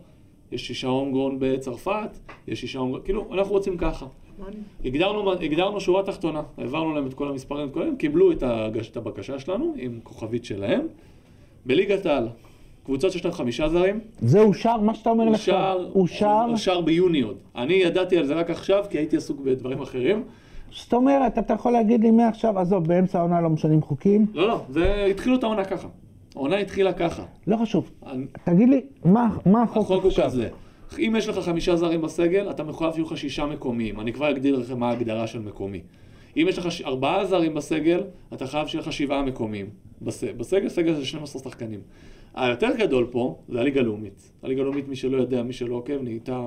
יש 0.51 0.67
שישה 0.67 0.87
הומגרון 0.87 1.37
בצרפת, 1.39 2.17
יש 2.47 2.61
שישה 2.61 2.79
הומגרון, 2.79 3.01
כאילו, 3.03 3.33
אנחנו 3.33 3.51
רוצים 3.51 3.77
ככה. 3.77 4.05
הגדרנו, 4.85 5.31
הגדרנו 5.33 5.79
שורה 5.79 6.03
תחתונה, 6.03 6.41
העברנו 6.57 6.95
להם 6.95 7.07
את 7.07 7.13
כל 7.13 7.29
המספרים, 7.29 7.67
את 7.67 7.73
כל 7.73 7.83
הם 7.87 7.95
קיבלו 7.95 8.31
את, 8.31 8.43
הגש, 8.43 8.89
את 8.89 8.97
הבקשה 8.97 9.39
שלנו 9.39 9.73
עם 9.77 9.99
כוכבית 10.03 10.45
שלהם. 10.45 10.81
בליגת 11.65 12.05
העל, 12.05 12.27
קבוצות 12.85 13.11
שיש 13.11 13.25
להן 13.25 13.33
חמישה 13.33 13.69
זרים, 13.69 13.99
זה 14.19 14.39
אושר, 14.39 14.77
מה 14.77 14.95
שאתה 14.95 15.09
אומר 15.09 15.27
אושר, 15.27 15.35
עכשיו, 15.35 15.79
אושר, 15.95 16.45
אושר 16.49 16.81
ביוני 16.81 17.21
עוד. 17.21 17.37
אני 17.55 17.73
ידעתי 17.73 18.17
על 18.17 18.25
זה 18.25 18.33
רק 18.33 18.49
עכשיו, 18.49 18.85
כי 18.89 18.97
הייתי 18.97 19.17
עסוק 19.17 19.39
בדברים 19.39 19.81
אחרים. 19.81 20.23
זאת 20.71 20.93
אומרת, 20.93 21.37
אתה 21.37 21.53
יכול 21.53 21.71
להגיד 21.71 22.01
לי 22.01 22.11
מעכשיו, 22.11 22.59
עזוב, 22.59 22.87
באמצע 22.87 23.19
העונה 23.19 23.41
לא 23.41 23.49
משנים 23.49 23.81
חוקים, 23.81 24.25
לא, 24.33 24.47
לא, 24.47 24.61
זה, 24.69 25.05
התחילו 25.09 25.35
את 25.35 25.43
העונה 25.43 25.65
ככה. 25.65 25.87
העונה 26.39 26.57
התחילה 26.57 26.93
ככה. 26.93 27.23
לא 27.47 27.57
חשוב. 27.57 27.91
אני- 28.05 28.25
תגיד 28.43 28.69
לי, 28.69 28.81
מה 29.05 29.37
מה 29.45 29.63
החוק 29.63 29.83
החוק 29.83 30.01
הוא 30.03 30.09
עכשיו? 30.09 30.25
כזה. 30.25 30.49
אם 30.99 31.15
יש 31.17 31.27
לך 31.27 31.39
חמישה 31.39 31.75
זרים 31.75 32.01
בסגל, 32.01 32.49
אתה 32.49 32.63
מחויב 32.63 32.93
שיהיו 32.93 33.05
לך 33.05 33.17
שישה 33.17 33.45
מקומיים. 33.45 33.99
אני 33.99 34.13
כבר 34.13 34.29
אגדיר 34.29 34.55
לכם 34.59 34.79
מה 34.79 34.89
ההגדרה 34.89 35.27
של 35.27 35.39
מקומי. 35.39 35.81
אם 36.37 36.45
יש 36.49 36.57
לך 36.57 36.71
ש- 36.71 36.81
ארבעה 36.81 37.25
זרים 37.25 37.53
בסגל, 37.53 38.03
אתה 38.33 38.47
חייב 38.47 38.67
שיהיה 38.67 38.81
לך 38.81 38.93
שבעה 38.93 39.21
מקומיים. 39.21 39.69
בס... 40.01 40.23
בסגל, 40.37 40.69
סגל 40.69 40.93
זה 40.93 41.05
12 41.05 41.41
שחקנים. 41.41 41.79
היותר 42.35 42.69
גדול 42.77 43.07
פה 43.11 43.39
זה 43.49 43.59
הליגה 43.59 43.79
הלאומית. 43.79 44.31
הליגה 44.43 44.61
הלאומית, 44.61 44.87
מי 44.87 44.95
שלא 44.95 45.17
יודע, 45.17 45.43
מי 45.43 45.53
שלא 45.53 45.75
עוקב, 45.75 46.01
נהייתה 46.01 46.39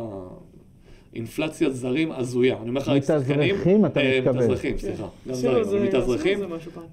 אינפלציית 1.15 1.75
זרים 1.75 2.13
הזויה. 2.13 2.57
אני 2.63 2.69
אומר 2.69 2.81
לך, 2.81 2.87
שחקנים... 2.87 3.55
מתאזרחים, 3.55 3.87
אתה 3.87 4.01
אה, 4.01 4.19
מתכוון. 4.19 4.37
מתאזרחים, 4.37 4.79
סליחה. 4.79 5.07
גם 5.29 5.33
עשינו 5.33 5.65
זרים, 5.65 5.83
אבל 5.83 5.89
מתאזרחים. 5.89 6.39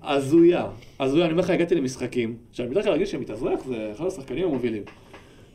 הזויה, 0.04 0.66
הזויה, 1.00 1.26
אני 1.26 1.32
אומר 1.32 1.44
לך, 1.44 1.50
הגעתי 1.50 1.76
למשחקים, 1.76 2.36
עכשיו, 2.50 2.66
אני 2.66 2.72
בדרך 2.72 2.84
כלל 2.86 2.94
רגיל 2.94 3.06
שמתאזרח 3.06 3.60
זה 3.66 3.90
אחד 3.96 4.06
השחקנים 4.06 4.48
המובילים. 4.48 4.84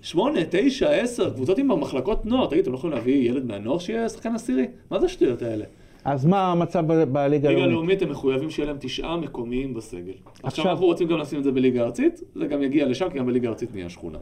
שמונה, 0.02 0.40
תשע, 0.50 0.90
עשר, 0.90 1.30
קבוצות 1.30 1.58
עם 1.58 1.70
המחלקות 1.70 2.26
נוער, 2.26 2.46
תגיד, 2.46 2.60
אתם 2.60 2.72
לא 2.72 2.76
יכולים 2.76 2.96
להביא 2.96 3.30
ילד 3.30 3.46
מהנוער 3.46 3.78
שיהיה 3.78 4.08
שחקן 4.08 4.34
עשירי? 4.34 4.66
מה 4.90 5.00
זה 5.00 5.06
השטויות 5.06 5.42
האלה? 5.42 5.64
אז 6.04 6.26
מה 6.26 6.52
המצב 6.52 6.86
בליגה 6.86 7.26
ליגה 7.26 7.48
הלאומית? 7.48 7.72
לאומית 7.72 8.02
הם 8.02 8.10
מחויבים 8.10 8.50
שיהיה 8.50 8.66
להם 8.66 8.76
תשעה 8.80 9.16
מקומיים 9.16 9.74
בסגל. 9.74 10.12
עכשיו 10.42 10.70
אנחנו 10.70 10.86
רוצים 10.86 11.08
גם 11.08 11.18
לשים 11.18 11.38
את 11.38 11.44
זה 11.44 11.52
בליגה 11.52 11.82
הארצית, 11.82 12.20
זה 12.34 12.46
גם 12.46 12.62
יגיע 12.62 12.86
לשם, 12.86 13.10
כי 13.10 13.18
גם 13.18 13.26
בליגה 13.26 13.48
הארצית 13.48 13.74
נהיה 13.74 13.88
שכונה. 13.88 14.18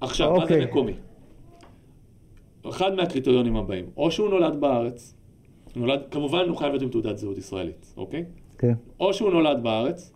עכשיו, 0.00 0.30
מה 0.30 0.36
זה 0.36 0.42
אוקיי. 0.42 0.64
מקומי? 0.64 0.92
אחד 2.68 2.94
מהקריטריונים 2.94 3.56
הבאים, 3.56 3.84
או 3.96 4.10
שהוא 4.10 4.28
נולד 4.28 4.60
בארץ, 4.60 5.14
נולד, 5.76 6.00
כמובן 6.10 6.48
הוא 6.48 6.56
חייב 6.56 6.70
להיות 6.70 6.82
עם 6.82 6.88
תעודת 6.88 7.18
זהות 7.18 7.38
ישראלית, 7.38 7.94
אוקיי? 7.96 8.24
כן. 8.58 8.74
או 9.00 9.14
שהוא 9.14 9.30
נולד 9.30 9.62
בארץ, 9.62 10.12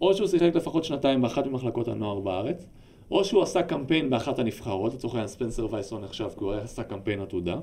או 0.00 0.14
שהוא 0.14 0.28
שיחק 0.28 0.54
לפחות 0.54 0.84
שנתיים 0.84 1.22
באחת 1.22 1.46
ממחלקות 1.46 1.88
הנוער 1.88 2.20
בארץ, 2.20 2.66
או 3.10 3.24
שהוא 3.24 3.42
עשה 3.42 3.62
קמפיין 3.62 4.10
באחת 4.10 4.38
הנבחרות, 4.38 4.94
לצורך 4.94 5.14
העניין 5.14 5.28
ספנסר 5.28 5.66
וייסון 5.70 6.04
נחשב 6.04 6.28
כי 6.38 6.44
הוא 6.44 6.52
עשה 6.52 6.82
קמפיין 6.82 7.20
עתודה, 7.20 7.56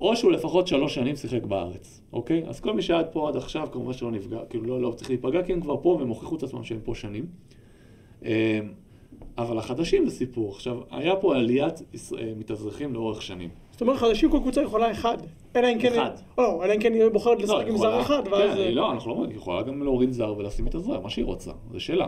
או 0.00 0.16
שהוא 0.16 0.32
לפחות 0.32 0.66
שלוש 0.66 0.94
שנים 0.94 1.16
שיחק 1.16 1.42
בארץ, 1.42 2.02
אוקיי? 2.12 2.44
אז 2.48 2.60
כל 2.60 2.74
מי 2.74 2.82
שעד 2.82 3.06
פה 3.12 3.28
עד 3.28 3.36
עכשיו, 3.36 3.68
כמובן 3.72 3.92
שלא 3.92 4.10
נפגע, 4.10 4.38
כאילו 4.50 4.64
לא, 4.64 4.80
לא 4.80 4.92
צריך 4.96 5.10
להיפגע, 5.10 5.42
כי 5.42 5.52
הם 5.52 5.60
כבר 5.60 5.76
פה 5.82 5.88
והם 5.88 6.08
הוכיחו 6.08 6.36
את 6.36 6.42
עצמם 6.42 6.64
שהם 6.64 6.80
פה 6.84 6.94
שנים. 6.94 7.26
אבל 9.38 9.58
החדשים 9.58 10.08
זה 10.08 10.16
סיפור. 10.16 10.50
עכשיו, 10.50 10.76
היה 10.90 11.16
פה 11.16 11.36
עליית 11.36 11.82
אה, 12.18 12.32
מתאזרחים 12.36 12.94
לאורך 12.94 13.22
שנים. 13.22 13.50
זאת 13.72 13.80
אומרת, 13.80 13.96
חדשים 13.96 14.30
כל 14.30 14.38
קבוצה 14.38 14.62
יכולה 14.62 14.90
אחד. 14.90 15.16
אלא 15.56 15.68
אם 15.72 15.78
כן... 15.78 15.92
אחד. 15.92 16.10
לא, 16.38 16.64
אלא 16.64 16.74
אם 16.74 16.80
כן 16.80 16.92
היא 16.92 17.02
בוחרת 17.12 17.38
לא, 17.38 17.44
לשחק 17.44 17.68
עם 17.68 17.78
זר 17.78 18.00
אחד, 18.00 18.22
ואז... 18.30 18.56
כן, 18.56 18.74
לא, 18.74 18.92
אנחנו 18.92 19.10
לא 19.10 19.14
אומרים, 19.14 19.30
היא 19.30 19.38
יכולה 19.38 19.62
גם 19.62 19.82
להוריד 19.82 20.12
זר 20.12 20.34
ולשים 20.38 20.66
את 20.66 20.74
הזר, 20.74 21.00
מה 21.00 21.10
שהיא 21.10 21.24
רוצה, 21.24 21.50
זה 21.72 21.80
שלה. 21.80 22.06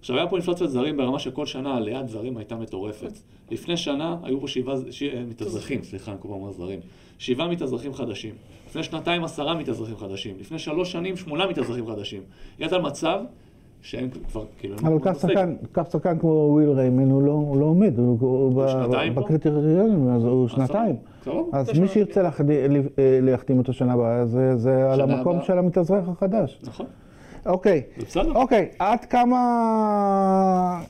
עכשיו, 0.00 0.16
היה 0.16 0.26
פה 0.26 0.36
אינפלציית 0.36 0.70
זרים 0.70 0.96
ברמה 0.96 1.18
שכל 1.18 1.46
שנה 1.46 1.76
עליית 1.76 2.08
זרים 2.08 2.36
הייתה 2.36 2.56
מטורפת. 2.56 3.12
לפני 3.50 3.76
שנה 3.76 4.16
היו 4.22 4.40
פה 4.40 4.48
שבעה 4.48 4.76
ש... 4.90 5.02
מתאזרחים, 5.02 5.82
סליחה, 5.82 6.12
אני 6.12 6.20
כל 6.20 6.28
פעם 6.28 6.36
אומר 6.36 6.52
זרים. 6.52 6.80
שבעה 7.18 7.48
מתאזרחים 7.48 7.94
חדשים. 7.94 8.34
לפני 8.66 8.82
שנתיים 8.82 9.24
עשרה 9.24 9.54
מתאזרחים 9.54 9.96
חדשים. 9.96 10.36
לפני 10.40 10.58
שלוש 10.58 10.92
שנים 10.92 11.16
שמונה 11.16 11.46
מתאזרחים 11.46 11.86
חדשים. 11.86 12.22
הגעת 12.58 12.72
למצב 12.72 13.20
שאין 13.82 14.10
כבר, 14.10 14.44
כאילו... 14.58 14.76
אבל 14.82 14.94
בסגל. 15.12 15.32
שחקן, 15.34 15.54
קח 15.72 15.90
שחקן 15.90 16.18
כמו 16.18 16.28
וויל 16.52 16.70
ריימן, 16.70 17.10
הוא 17.10 17.22
לא- 17.22 17.32
הוא 17.32 17.56
לא 17.60 17.64
עומד, 17.64 17.98
הוא- 17.98 18.16
הוא? 18.20 18.62
בקריטריונים, 19.14 20.08
אז 20.08 20.24
הוא 20.24 20.48
שנתיים. 20.48 20.96
אז 21.52 21.78
מי 21.78 21.88
שירצה 21.88 22.22
אה, 22.98 23.18
להחתים 23.22 23.58
אותו 23.58 23.72
שנה 23.72 23.92
הבאה, 23.92 24.26
זה- 24.26 24.56
זה 24.56 24.92
על 24.92 25.00
המקום. 25.00 25.42
של 25.42 25.58
המתאזרח 25.58 26.08
החדש. 26.08 26.60
נכון, 26.66 26.86
אוקיי. 27.46 27.82
בסדר. 27.98 28.32
אוקיי, 28.34 28.68
עד 28.78 29.04
כמה, 29.04 29.40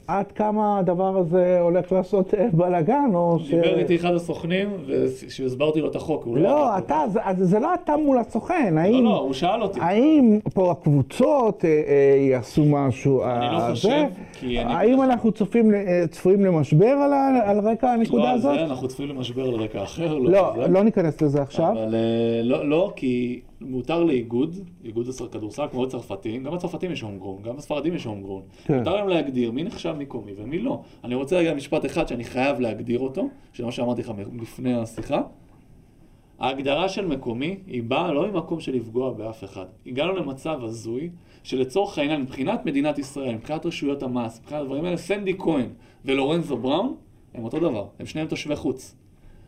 עד 0.07 0.32
כמה 0.32 0.78
הדבר 0.78 1.16
הזה 1.18 1.61
הולך 1.61 1.92
לעשות 1.92 2.34
אה, 2.34 2.46
בלאגן, 2.53 3.11
או 3.14 3.38
ש... 3.38 3.51
דיבר 3.51 3.78
איתי 3.78 3.96
אחד 3.96 4.14
הסוכנים, 4.14 4.68
והסברתי 4.86 5.80
לו 5.80 5.90
את 5.90 5.96
החוק. 5.96 6.24
הוא 6.24 6.38
לא, 6.38 6.68
היה- 6.68 6.78
אתה, 6.78 7.03
זה, 7.09 7.20
זה 7.44 7.59
לא 7.59 7.74
אתה 7.74 7.96
מול 7.96 8.18
הסוכן, 8.18 8.74
לא, 8.74 8.80
האם, 8.80 9.05
לא, 9.05 9.18
הוא 9.18 9.32
שאל 9.32 9.62
אותי. 9.62 9.80
האם 9.82 10.38
פה 10.55 10.70
הקבוצות 10.70 11.64
אה, 11.64 11.70
אה, 11.70 12.16
יעשו 12.30 12.64
משהו? 12.64 13.24
אני 13.24 13.55
לא 13.55 13.61
אה, 13.61 13.70
חושב? 13.70 14.05
כי 14.32 14.61
אני- 14.61 14.74
האם 14.74 15.03
אנחנו 15.03 15.32
צופים, 15.32 15.74
אה, 15.74 16.05
צפויים 16.11 16.44
למשבר 16.44 16.86
על, 16.86 17.12
על 17.44 17.68
רקע 17.68 17.90
הנקודה 17.90 18.22
לא 18.22 18.28
הזאת? 18.28 18.55
זה, 18.59 18.64
אנחנו 18.64 18.88
צפויים 18.88 19.11
למשבר 19.16 19.42
על 19.48 19.55
רקע 19.55 19.82
אחר. 19.82 20.14
לא, 20.18 20.53
זה. 20.57 20.68
לא 20.68 20.82
ניכנס 20.84 21.22
לזה 21.22 21.42
עכשיו. 21.42 21.72
אבל 21.72 21.94
אה, 21.94 22.01
לא, 22.42 22.68
לא, 22.68 22.92
כי 22.96 23.40
מותר 23.61 24.04
לאיגוד, 24.04 24.56
איגוד 24.84 25.06
הכדורסל, 25.24 25.66
כמו 25.70 25.84
הצרפתים, 25.84 26.44
גם 26.44 26.54
הצרפתים 26.54 26.92
יש 26.92 27.00
הומגרון, 27.00 27.42
גם 27.42 27.56
הספרדים 27.56 27.94
יש 27.94 28.04
הומגרון. 28.04 28.42
כן. 28.64 28.78
מותר 28.78 28.94
להם 28.96 29.08
להגדיר 29.08 29.50
מי 29.50 29.62
נחשב 29.64 29.94
מקומי 29.98 30.32
ומי 30.36 30.58
לא. 30.58 30.82
אני 31.04 31.14
רוצה 31.14 31.38
רגע 31.38 31.54
משפט 31.54 31.86
אחד 31.86 32.08
שאני 32.08 32.24
חייב 32.24 32.61
להגדיר 32.61 32.98
אותו, 32.98 33.28
שזה 33.52 33.64
מה 33.66 33.72
שאמרתי 33.72 34.00
לך 34.00 34.12
לפני 34.40 34.74
השיחה. 34.74 35.22
ההגדרה 36.38 36.88
של 36.88 37.06
מקומי 37.06 37.58
היא 37.66 37.82
באה 37.82 38.12
לא 38.12 38.30
ממקום 38.30 38.61
של 38.61 38.74
לפגוע 38.74 39.12
באף 39.12 39.44
אחד. 39.44 39.66
הגענו 39.86 40.16
למצב 40.16 40.64
הזוי, 40.64 41.11
שלצורך 41.42 41.98
העניין, 41.98 42.22
מבחינת 42.22 42.66
מדינת 42.66 42.98
ישראל, 42.98 43.34
מבחינת 43.34 43.66
רשויות 43.66 44.02
המס, 44.02 44.40
מבחינת 44.40 44.61
הדברים 44.61 44.84
האלה, 44.84 44.96
סנדי 44.96 45.38
כהן 45.38 45.68
ולורנזו 46.04 46.56
בראון 46.56 46.96
הם 47.34 47.44
אותו 47.44 47.58
דבר, 47.61 47.86
הם 47.98 48.06
שניהם 48.06 48.28
תושבי 48.28 48.56
חוץ. 48.56 48.96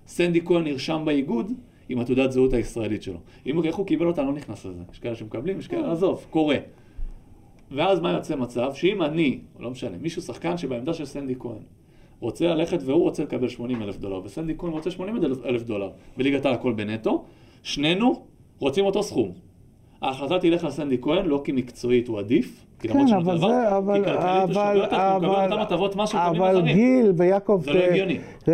סנדי 0.07 0.41
כהן 0.45 0.65
נרשם 0.65 1.03
באיגוד 1.05 1.53
עם 1.89 1.99
התעודת 1.99 2.33
זהות 2.33 2.53
הישראלית 2.53 3.03
שלו. 3.03 3.19
אם 3.47 3.57
הוא, 3.57 3.65
איך 3.65 3.77
הוא 3.77 3.87
קיבל 3.87 4.07
אותה, 4.07 4.21
אני 4.21 4.29
לא 4.29 4.35
נכנס 4.35 4.65
לזה. 4.65 4.83
יש 4.93 4.99
כאלה 4.99 5.15
שמקבלים, 5.15 5.59
יש 5.59 5.69
כאלה, 5.69 5.93
עזוב, 5.93 6.27
קורה. 6.31 6.57
ואז 7.71 8.01
מה 8.01 8.13
יוצא 8.13 8.37
מצב? 8.37 8.71
שאם 8.75 9.03
אני, 9.03 9.41
לא 9.59 9.71
משנה, 9.71 9.97
מישהו 10.01 10.23
שחקן 10.23 10.57
שבעמדה 10.57 10.95
של 10.95 11.05
סנדי 11.05 11.35
כהן, 11.39 11.63
רוצה 12.21 12.47
ללכת 12.47 12.79
והוא 12.85 13.03
רוצה 13.03 13.23
לקבל 13.23 13.49
80 13.49 13.83
אלף 13.83 13.97
דולר, 13.97 14.21
וסנדי 14.25 14.55
כהן 14.59 14.73
רוצה 14.73 14.91
80 14.91 15.17
אלף 15.45 15.63
דולר, 15.63 15.91
בליגת 16.17 16.47
העל 16.47 16.55
הכל 16.55 16.73
בנטו, 16.73 17.25
שנינו 17.63 18.27
רוצים 18.59 18.85
אותו 18.85 19.03
סכום. 19.03 19.33
ההחלטה 20.03 20.39
תלך 20.39 20.65
לסנדי 20.65 20.97
כהן, 21.03 21.27
לא 21.27 21.41
כי 21.45 21.53
מקצועית 21.53 22.09
הוא 22.09 22.19
עדיף, 22.19 22.65
כי 22.81 22.89
למרות 22.89 23.09
כן, 23.09 23.15
אבל 23.15 23.37
דבר, 23.39 23.49
זה, 23.49 23.77
אבל, 23.77 24.05
כי 24.05 24.11
כלכלית 24.11 24.23
הוא 24.45 24.53
שווה 24.53 24.73
אבל, 24.73 24.79
הוא 24.81 24.87
מקבל 24.87 25.27
אבל, 25.27 25.53
אותן 25.53 25.63
הטבות 25.63 25.97
מס 25.97 26.09
שמקבלים 26.09 26.43
אבל. 26.43 26.63
גיל 26.73 27.13
ויעקב, 27.17 27.61
זה 27.65 27.71
לא 27.73 27.81
ת- 27.81 27.91
הגיוני. 27.91 28.19
ת- 28.45 28.49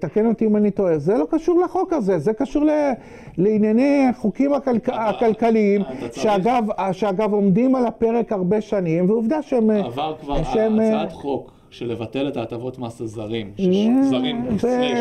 תקן 0.00 0.26
אותי 0.26 0.46
אם 0.46 0.56
אני 0.56 0.70
טועה, 0.70 0.98
זה 0.98 1.14
לא 1.18 1.24
קשור 1.30 1.60
לחוק 1.64 1.92
הזה, 1.92 2.18
זה 2.18 2.32
קשור 2.32 2.64
ל- 2.64 2.92
לענייני 3.38 4.06
החוקים 4.10 4.52
הכלכ- 4.54 4.58
אתה- 4.84 5.08
הכלכליים, 5.08 5.82
אתה 5.82 6.20
שאגב, 6.20 6.64
שאגב 6.92 7.32
עומדים 7.32 7.74
על 7.74 7.86
הפרק 7.86 8.32
הרבה 8.32 8.60
שנים, 8.60 9.10
ועובדה 9.10 9.42
שהם... 9.42 9.70
עבר 9.70 10.14
כבר 10.20 10.44
שהם, 10.44 10.80
אה, 10.80 11.02
הצעת 11.02 11.12
חוק 11.12 11.50
של 11.76 11.86
לבטל 11.92 12.28
את 12.28 12.36
ההטבות 12.36 12.78
מס 12.78 13.00
הזרים, 13.00 13.50
אה, 13.60 13.64
זרים, 14.10 14.44
זה- 14.50 14.58
סלאש, 14.58 14.98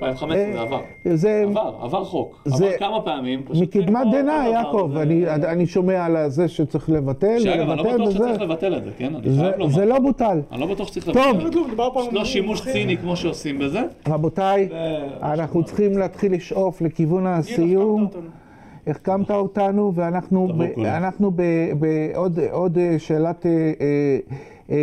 ב-2015 0.00 0.28
זה 0.28 0.60
עבר. 0.60 0.80
זה 1.14 1.44
עבר, 1.48 1.74
עבר 1.80 2.04
חוק. 2.04 2.42
זה- 2.44 2.66
עבר 2.66 2.78
כמה 2.78 3.00
פעמים. 3.00 3.42
מקדמת 3.60 4.06
דנא, 4.12 4.48
יעקב. 4.52 4.90
אני, 4.96 5.26
אני 5.30 5.66
שומע 5.66 6.04
על 6.06 6.28
זה 6.28 6.48
שצריך 6.48 6.90
לבטל, 6.90 7.38
שאגב, 7.38 7.70
אני 7.70 7.78
לא 7.78 7.92
בטוח 7.94 8.06
וזה, 8.08 8.12
שצריך 8.14 8.40
לבטל 8.40 8.76
את 8.76 8.84
זה, 8.84 8.90
כן? 8.98 9.14
אני 9.14 9.30
זה, 9.30 9.40
חייב 9.40 9.54
לומר. 9.58 9.72
זה 9.72 9.84
לא 9.84 9.98
בוטל. 9.98 10.40
אני 10.52 10.60
לא 10.60 10.66
בטוח 10.66 10.88
שצריך 10.88 11.04
טוב. 11.10 11.16
לבטל. 11.40 11.58
על 11.98 12.04
לא 12.12 12.24
שימוש. 12.24 12.62
ציני 12.62 12.96
כמו 12.96 13.16
שעושים 13.16 13.58
בזה. 13.58 13.80
רבותיי, 14.08 14.68
אנחנו 15.22 15.64
צריכים 15.64 15.98
להתחיל 15.98 16.32
לשאוף 16.32 16.80
לכיוון 16.82 17.26
הסיום. 17.26 18.06
החכמת 18.86 19.30
אותנו. 19.30 19.92
ואנחנו 19.94 21.30
בעוד 22.14 22.38
עוד 22.52 22.78
אה, 22.78 22.94
שאלת 22.98 23.46
אה, 23.46 23.50
אה, 23.50 23.66
אה, 23.80 24.18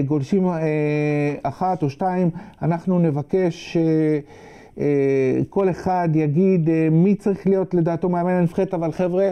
גולשים 0.05 0.47
אה, 0.47 0.59
אחת 1.43 1.83
או 1.83 1.89
שתיים, 1.89 2.29
אנחנו 2.61 2.99
נבקש 2.99 3.77
שכל 4.77 5.69
אחד 5.69 6.09
יגיד 6.13 6.69
אה, 6.69 6.87
מי 6.91 7.15
צריך 7.15 7.47
להיות 7.47 7.73
לדעתו 7.73 8.09
מאמן 8.09 8.31
הנבחרת, 8.31 8.73
אבל 8.73 8.91
חבר'ה, 8.91 9.31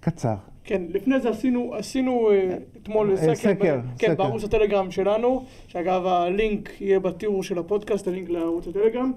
קצר. 0.00 0.34
כן, 0.64 0.82
לפני 0.88 1.20
זה 1.20 1.28
עשינו, 1.28 1.74
עשינו 1.74 2.30
אה, 2.30 2.56
אתמול 2.82 3.10
אה, 3.10 3.16
סקר, 3.16 3.34
סקר, 3.34 3.78
ב- 3.78 3.98
כן, 3.98 4.12
סקר. 4.12 4.14
בערוץ 4.14 4.44
הטלגרם 4.44 4.90
שלנו, 4.90 5.44
שאגב 5.68 6.06
הלינק 6.06 6.70
יהיה 6.80 7.00
בתיאור 7.00 7.42
של 7.42 7.58
הפודקאסט, 7.58 8.08
הלינק 8.08 8.28
לערוץ 8.28 8.68
הטלגרם. 8.68 9.12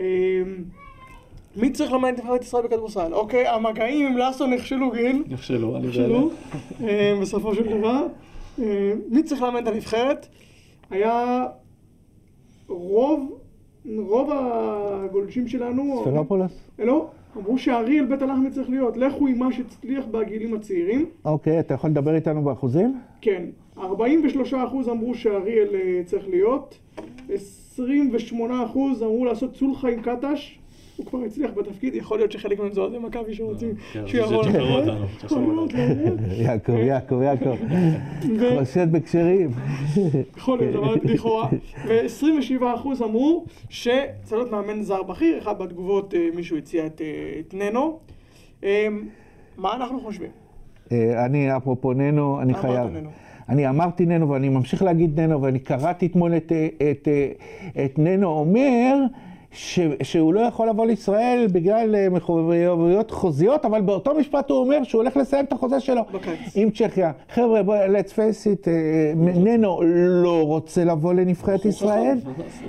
אה, 0.00 0.04
מי 1.56 1.70
צריך 1.70 1.92
למען 1.92 2.14
את 2.14 2.18
נבחרת 2.18 2.42
ישראל 2.42 2.62
בכדורסל? 2.62 3.12
אוקיי, 3.12 3.46
המגעים 3.46 4.06
עם 4.06 4.16
לאסו 4.16 4.46
נכשלו, 4.46 4.90
גיל, 4.90 5.24
נכשלו, 5.28 5.76
אני 5.76 5.86
נכשלו, 5.86 6.30
אה, 6.84 7.14
בסופו 7.22 7.54
של 7.54 7.78
דבר. 7.78 8.06
אה, 8.58 8.92
מי 9.08 9.22
צריך 9.22 9.42
לאמן 9.42 9.62
את 9.62 9.68
הנבחרת? 9.68 10.26
היה 10.90 11.46
רוב, 12.68 13.38
רוב 13.96 14.30
הגולשים 14.32 15.48
שלנו, 15.48 16.00
ספירופולוס? 16.02 16.52
לא, 16.78 17.08
אמרו 17.36 17.58
שאריאל 17.58 18.04
בית 18.04 18.22
הלחמי 18.22 18.50
צריך 18.50 18.70
להיות, 18.70 18.96
לכו 18.96 19.26
עם 19.26 19.38
מה 19.38 19.52
שהצליח 19.52 20.04
בגילים 20.10 20.54
הצעירים. 20.54 21.06
אוקיי, 21.24 21.60
אתה 21.60 21.74
יכול 21.74 21.90
לדבר 21.90 22.14
איתנו 22.14 22.42
באחוזים? 22.42 23.00
כן, 23.20 23.42
43% 23.76 23.80
אמרו 24.90 25.14
שאריאל 25.14 25.68
אה, 25.74 26.02
צריך 26.04 26.28
להיות, 26.28 26.78
28% 27.28 27.32
אמרו 29.02 29.24
לעשות 29.24 29.56
סולחה 29.56 29.88
עם 29.88 30.02
קטש, 30.02 30.58
הוא 30.96 31.06
כבר 31.06 31.18
הצליח 31.18 31.50
בתפקיד, 31.56 31.94
יכול 31.94 32.18
להיות 32.18 32.32
שחלק 32.32 32.58
מהם 32.58 32.72
זה 32.72 32.80
אוהדי 32.80 32.98
מכבי 32.98 33.34
שרוצים 33.34 33.74
כן, 33.92 34.22
אותנו. 34.22 34.58
לא 34.58 34.78
יודע. 34.78 34.94
יעקב, 36.32 36.72
יעקב, 36.72 37.22
יעקב. 37.22 37.56
חושד 38.58 38.92
בכשרים. 38.92 39.50
יכול 40.36 40.58
להיות, 40.58 40.76
אבל 40.76 40.98
לכאורה. 41.04 41.48
ו-27% 41.88 43.04
אמרו 43.04 43.44
שצריך 43.68 44.32
להיות 44.32 44.50
מאמן 44.50 44.82
זר 44.82 45.02
בכיר, 45.02 45.38
אחד 45.38 45.58
בתגובות 45.58 46.14
אה, 46.14 46.28
מישהו 46.34 46.56
הציע 46.56 46.86
את, 46.86 47.00
אה, 47.00 47.40
את 47.40 47.54
ננו. 47.54 47.98
אה, 48.64 48.86
מה 49.58 49.74
אנחנו 49.76 50.00
חושבים? 50.00 50.30
אה, 50.92 51.24
אני, 51.24 51.56
אפרופו 51.56 51.92
ננו, 51.92 52.40
אני 52.40 52.54
חייב. 52.54 52.88
אני 53.48 53.68
אמרתי 53.68 54.06
ננו 54.06 54.28
ואני 54.28 54.48
ממשיך 54.48 54.82
להגיד 54.82 55.20
ננו, 55.20 55.42
ואני 55.42 55.58
קראתי 55.58 56.06
אתמול 56.06 56.36
את, 56.36 56.52
אה, 56.52 56.68
את, 56.90 57.08
אה, 57.08 57.84
את 57.84 57.98
ננו 57.98 58.26
אומר 58.26 58.96
ש, 59.52 59.80
שהוא 60.02 60.34
לא 60.34 60.40
יכול 60.40 60.68
לבוא 60.68 60.86
לישראל 60.86 61.46
בגלל 61.52 61.94
אה, 61.94 62.08
מחויבויות 62.08 63.10
חוזיות, 63.10 63.64
אבל 63.64 63.80
באותו 63.80 64.14
משפט 64.14 64.50
הוא 64.50 64.58
אומר 64.58 64.84
שהוא 64.84 65.02
הולך 65.02 65.16
לסיים 65.16 65.44
את 65.44 65.52
החוזה 65.52 65.80
שלו 65.80 66.02
בקיץ. 66.12 66.38
עם 66.54 66.70
צ'כיה. 66.70 67.12
חבר'ה, 67.28 67.62
בואו, 67.62 67.78
let's 67.86 68.10
face 68.10 68.64
it, 68.64 68.68
אה, 68.68 69.12
ננו 69.16 69.80
לא 70.22 70.42
רוצה 70.42 70.84
לבוא 70.84 71.14
לנבחרת 71.14 71.64
ישראל, 71.64 72.18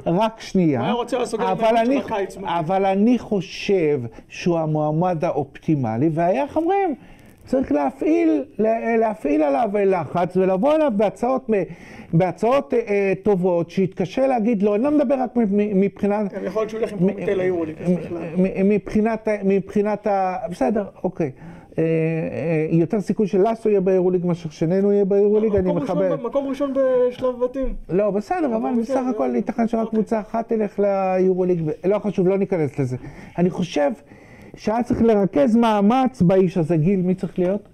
רק 0.05 0.41
שנייה. 0.41 0.93
אבל 1.39 1.77
אני-? 1.77 2.01
אבל 2.43 2.86
אני 2.86 3.19
חושב 3.19 4.01
שהוא 4.29 4.59
המועמד 4.59 5.25
האופטימלי, 5.25 6.09
והיה, 6.13 6.43
איך 6.43 6.57
אומרים, 6.57 6.95
צריך 7.45 7.71
להפעיל, 7.71 8.43
לה- 8.59 8.97
להפעיל 8.97 9.43
עליו 9.43 9.69
לחץ 9.85 10.37
ולבוא 10.37 10.75
אליו 10.75 10.91
בהצעות, 10.97 11.49
בהצעות 12.13 12.73
אה, 12.73 13.13
טובות, 13.23 13.69
שיתקשה 13.69 14.27
להגיד 14.27 14.63
לא, 14.63 14.75
אני 14.75 14.83
לא 14.83 14.91
מדבר 14.91 15.15
רק 15.21 15.29
מבחינת... 15.75 16.31
כן, 16.31 16.41
יכול 16.45 16.61
להיות 16.61 16.69
שהוא 16.69 16.81
ילך 16.81 16.93
עם 16.93 17.95
בכלל. 17.95 18.17
מ- 18.37 18.69
מבחינת, 18.69 19.27
ה- 19.27 19.35
מבחינת 19.43 20.07
ה... 20.07 20.35
בסדר, 20.51 20.85
אוקיי. 21.03 21.31
אה, 21.77 21.83
אה, 21.83 22.67
יותר 22.71 23.01
סיכוי 23.01 23.27
שלאסו 23.27 23.69
יהיה 23.69 23.81
ביורוליג 23.81 24.25
מאשר 24.25 24.49
שננו 24.49 24.91
יהיה 24.91 25.05
ביורוליג, 25.05 25.55
אני 25.55 25.73
מכבד. 25.73 26.15
מקום 26.23 26.47
ראשון 26.47 26.73
בשלב 26.73 27.39
בתים. 27.43 27.73
לא, 27.89 28.11
בסדר, 28.11 28.55
אבל 28.55 28.69
בסך 28.81 29.01
הכל 29.09 29.31
זה- 29.31 29.37
ייתכן 29.37 29.67
שרק 29.67 29.81
אוקיי. 29.85 29.99
קבוצה 29.99 30.19
אחת 30.19 30.49
תלך 30.49 30.79
ליורוליג, 30.79 31.61
לא 31.85 31.99
חשוב, 31.99 32.27
לא 32.27 32.37
ניכנס 32.37 32.79
לזה. 32.79 32.97
אני 33.37 33.49
חושב 33.49 33.91
שהיה 34.55 34.83
צריך 34.83 35.01
לרכז 35.01 35.55
מאמץ 35.55 36.21
באיש 36.21 36.57
הזה. 36.57 36.77
גיל, 36.77 37.01
מי 37.01 37.15
צריך 37.15 37.39
להיות? 37.39 37.69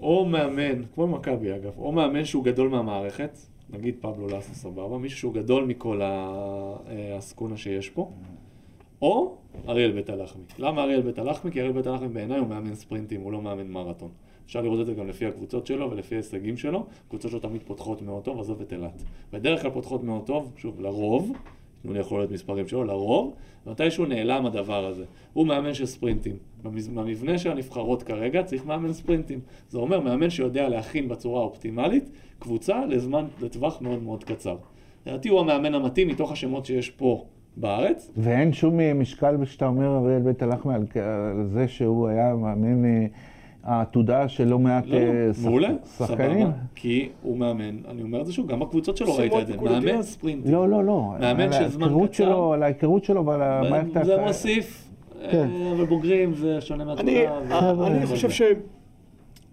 או 0.00 0.24
מאמן, 0.26 0.82
כמו 0.94 1.06
מכבי 1.06 1.54
אגב, 1.54 1.72
או 1.78 1.92
מאמן 1.92 2.24
שהוא 2.24 2.44
גדול 2.44 2.68
מהמערכת, 2.68 3.38
נגיד 3.70 3.94
פבלו 4.00 4.28
לאסו 4.28 4.54
סבבה, 4.54 4.98
מישהו 4.98 5.18
שהוא 5.18 5.34
גדול 5.34 5.64
מכל 5.64 6.02
ה- 6.02 6.06
אה, 6.88 7.14
העסקונה 7.14 7.56
שיש 7.56 7.90
פה, 7.90 8.10
או 9.02 9.34
אריאל 9.68 9.92
בית 9.92 10.10
הלחמי. 10.10 10.42
למה 10.58 10.82
אריאל 10.82 11.02
בית 11.02 11.18
הלחמי? 11.18 11.50
כי 11.50 11.60
אריאל 11.60 11.72
בית 11.72 11.86
הלחמי 11.86 12.08
בעיניי 12.08 12.38
הוא 12.38 12.48
מאמן 12.48 12.74
ספרינטים, 12.74 13.20
הוא 13.20 13.32
לא 13.32 13.42
מאמן 13.42 13.66
מרתון. 13.66 14.10
אפשר 14.46 14.60
לראות 14.60 14.80
את 14.80 14.86
זה 14.86 14.94
גם 14.94 15.06
לפי 15.08 15.26
הקבוצות 15.26 15.66
שלו 15.66 15.90
ולפי 15.90 16.14
ההישגים 16.14 16.56
שלו. 16.56 16.86
קבוצות 17.08 17.30
שלו 17.30 17.40
תמיד 17.40 17.62
פותחות 17.62 18.02
מאוד 18.02 18.22
טוב, 18.22 18.40
עזוב 18.40 18.60
את 18.60 18.72
אילת. 18.72 19.02
בדרך 19.32 19.62
כלל 19.62 19.70
פותחות 19.70 20.04
מאוד 20.04 20.26
טוב, 20.26 20.52
שוב, 20.56 20.80
לרוב, 20.80 21.32
תנו 21.82 21.96
יכול 21.96 22.20
להיות 22.20 22.30
מספרים 22.30 22.68
שלו, 22.68 22.84
לרוב, 22.84 23.34
ומתישהו 23.66 24.06
נעלם 24.06 24.46
הדבר 24.46 24.86
הזה. 24.86 25.04
הוא 25.32 25.46
מאמן 25.46 25.74
של 25.74 25.86
ספרינטים. 25.86 26.36
במבנה 26.62 27.38
של 27.38 27.50
הנבחרות 27.50 28.02
כרגע 28.02 28.42
צריך 28.42 28.66
מאמן 28.66 28.92
ספרינטים. 28.92 29.40
זה 29.68 29.78
אומר 29.78 30.00
מאמן 30.00 30.30
שיודע 30.30 30.68
להכין 30.68 31.08
בצורה 31.08 31.40
האופטימלית 31.40 32.10
קבוצה 32.38 32.86
לזמן, 32.86 33.24
לטווח 33.42 33.82
מאוד 33.82 34.02
מאוד 34.02 34.24
קצר. 34.24 34.56
לדעתי 35.06 35.28
הוא 35.28 35.40
המאמן 35.40 35.74
המתאים 35.74 36.08
מתוך 36.08 36.32
השמות 36.32 36.66
שיש 36.66 36.90
פה 36.90 37.24
בארץ. 37.56 38.10
ואין 38.16 38.52
שום 38.52 39.00
משקל 39.00 39.36
כשאתה 39.42 39.66
אומר 39.66 39.98
אריאל 39.98 40.22
בית 40.22 40.42
הלחמי 40.42 40.74
על 40.74 40.86
זה 41.46 41.68
שהוא 41.68 42.08
היה 42.08 42.34
מאמן 42.34 42.84
אה, 42.84 43.06
העתודה 43.66 44.28
של 44.28 44.48
לא 44.48 44.58
מעט 44.58 44.84
לא, 44.86 44.96
אה, 44.96 45.04
לא, 45.26 45.32
שח- 45.32 45.44
מעולה, 45.44 45.68
שחקנים. 45.98 46.46
סבבה, 46.46 46.56
כי 46.74 47.08
הוא 47.22 47.36
מאמן, 47.36 47.76
אני 47.88 48.02
אומר 48.02 48.20
את 48.20 48.26
זה 48.26 48.32
שוב, 48.32 48.46
גם 48.46 48.60
בקבוצות 48.60 48.96
שלו 48.96 49.16
ראית 49.16 49.32
את 49.40 49.46
זה. 49.46 49.56
מאמן 49.56 50.02
ספרינטים. 50.02 50.52
לא, 50.52 50.68
לא, 50.68 50.84
לא. 50.84 51.12
מאמן 51.20 51.40
על 51.40 51.52
של 51.52 51.68
זמן 51.68 51.86
קצר. 52.06 52.12
שלו, 52.12 52.52
על 52.52 52.62
ההיכרות 52.62 53.04
שלו 53.04 53.26
ועל 53.26 53.42
המערכת... 53.42 54.04
זה 54.04 54.16
מוסיף, 54.26 54.88
כן. 55.30 55.48
אה, 55.50 55.72
אבל 55.72 55.84
בוגרים 55.84 56.34
זה 56.34 56.60
שונה. 56.60 56.84
ו- 57.78 57.86
אני 57.86 58.06
חושב 58.06 58.30
ש... 58.30 58.42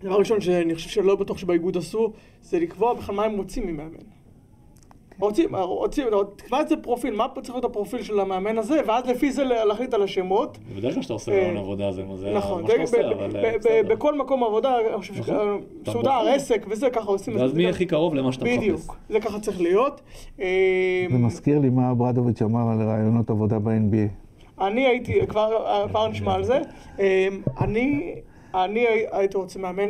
דבר 0.02 0.16
ראשון 0.20 0.42
שאני 0.42 0.76
חושב 0.76 0.90
שלא 0.90 1.16
בטוח 1.16 1.38
שבאיגוד 1.38 1.78
עשו, 1.78 2.12
זה 2.42 2.60
לקבוע 2.60 2.94
בכלל 2.94 3.16
מה 3.16 3.24
הם 3.26 3.38
רוצים 3.38 3.68
ממאמן. 3.68 3.90
רוצים, 5.20 5.56
רוצים, 5.56 6.08
תקבע 6.36 6.60
איזה 6.60 6.78
פרופיל, 6.78 7.16
מה 7.16 7.28
צריך 7.42 7.50
להיות 7.56 7.66
הפרופיל 7.66 8.04
של 8.04 8.20
המאמן 8.20 8.58
הזה, 8.58 8.80
ואז 8.88 9.06
לפי 9.08 9.32
זה 9.32 9.44
להחליט 9.44 9.94
על 9.94 10.04
השמות. 10.04 10.58
בדרך 10.78 10.94
כלל 10.94 11.02
כשאתה 11.02 11.14
עושה 11.14 11.32
אה, 11.32 11.40
רעיון 11.40 11.58
עבודה 11.58 11.92
זה 11.92 12.04
מה 12.04 12.16
זה 12.18 12.34
נכון, 12.34 12.64
שאתה 12.68 12.78
ב- 12.78 12.82
עושה, 12.82 13.12
אבל 13.12 13.36
אה, 13.46 13.58
בסדר. 13.58 13.82
בכל 13.96 14.18
מקום 14.18 14.44
עבודה, 14.44 14.76
אני 14.80 14.98
חושב 14.98 15.14
נכון. 15.20 15.36
ש- 15.36 15.82
אתה 15.84 15.92
סודר, 15.92 16.12
בוחר. 16.20 16.28
עסק 16.30 16.66
וזה, 16.70 16.90
ככה 16.90 17.08
עושים 17.10 17.34
את 17.34 17.38
זה. 17.40 17.44
ואז 17.46 17.54
מי 17.54 17.68
הכי 17.70 17.86
קרוב 17.86 18.14
למה 18.16 18.32
שאתה 18.32 18.46
מחפש. 18.46 18.58
בדיוק, 18.58 18.96
זה 19.10 19.20
ככה 19.20 19.40
צריך 19.40 19.62
להיות. 19.62 20.02
אה, 20.42 21.06
זה 21.12 21.18
מזכיר 21.18 21.60
לי 21.60 21.70
מה 21.70 21.94
ברדוביץ' 21.94 22.42
אמר 22.42 22.72
על 22.72 22.88
רעיונות 22.88 23.30
עבודה 23.30 23.60
ב-NBA. 23.60 24.10
אני 24.64 24.86
הייתי, 24.86 25.28
כבר 25.28 25.66
כבר 25.90 26.08
נשמע 26.08 26.34
על 26.34 26.44
זה, 26.44 26.60
אה, 27.00 27.28
אני 27.62 28.16
אני 28.56 28.86
הייתי 29.12 29.38
רוצה 29.38 29.60
מאמן 29.60 29.90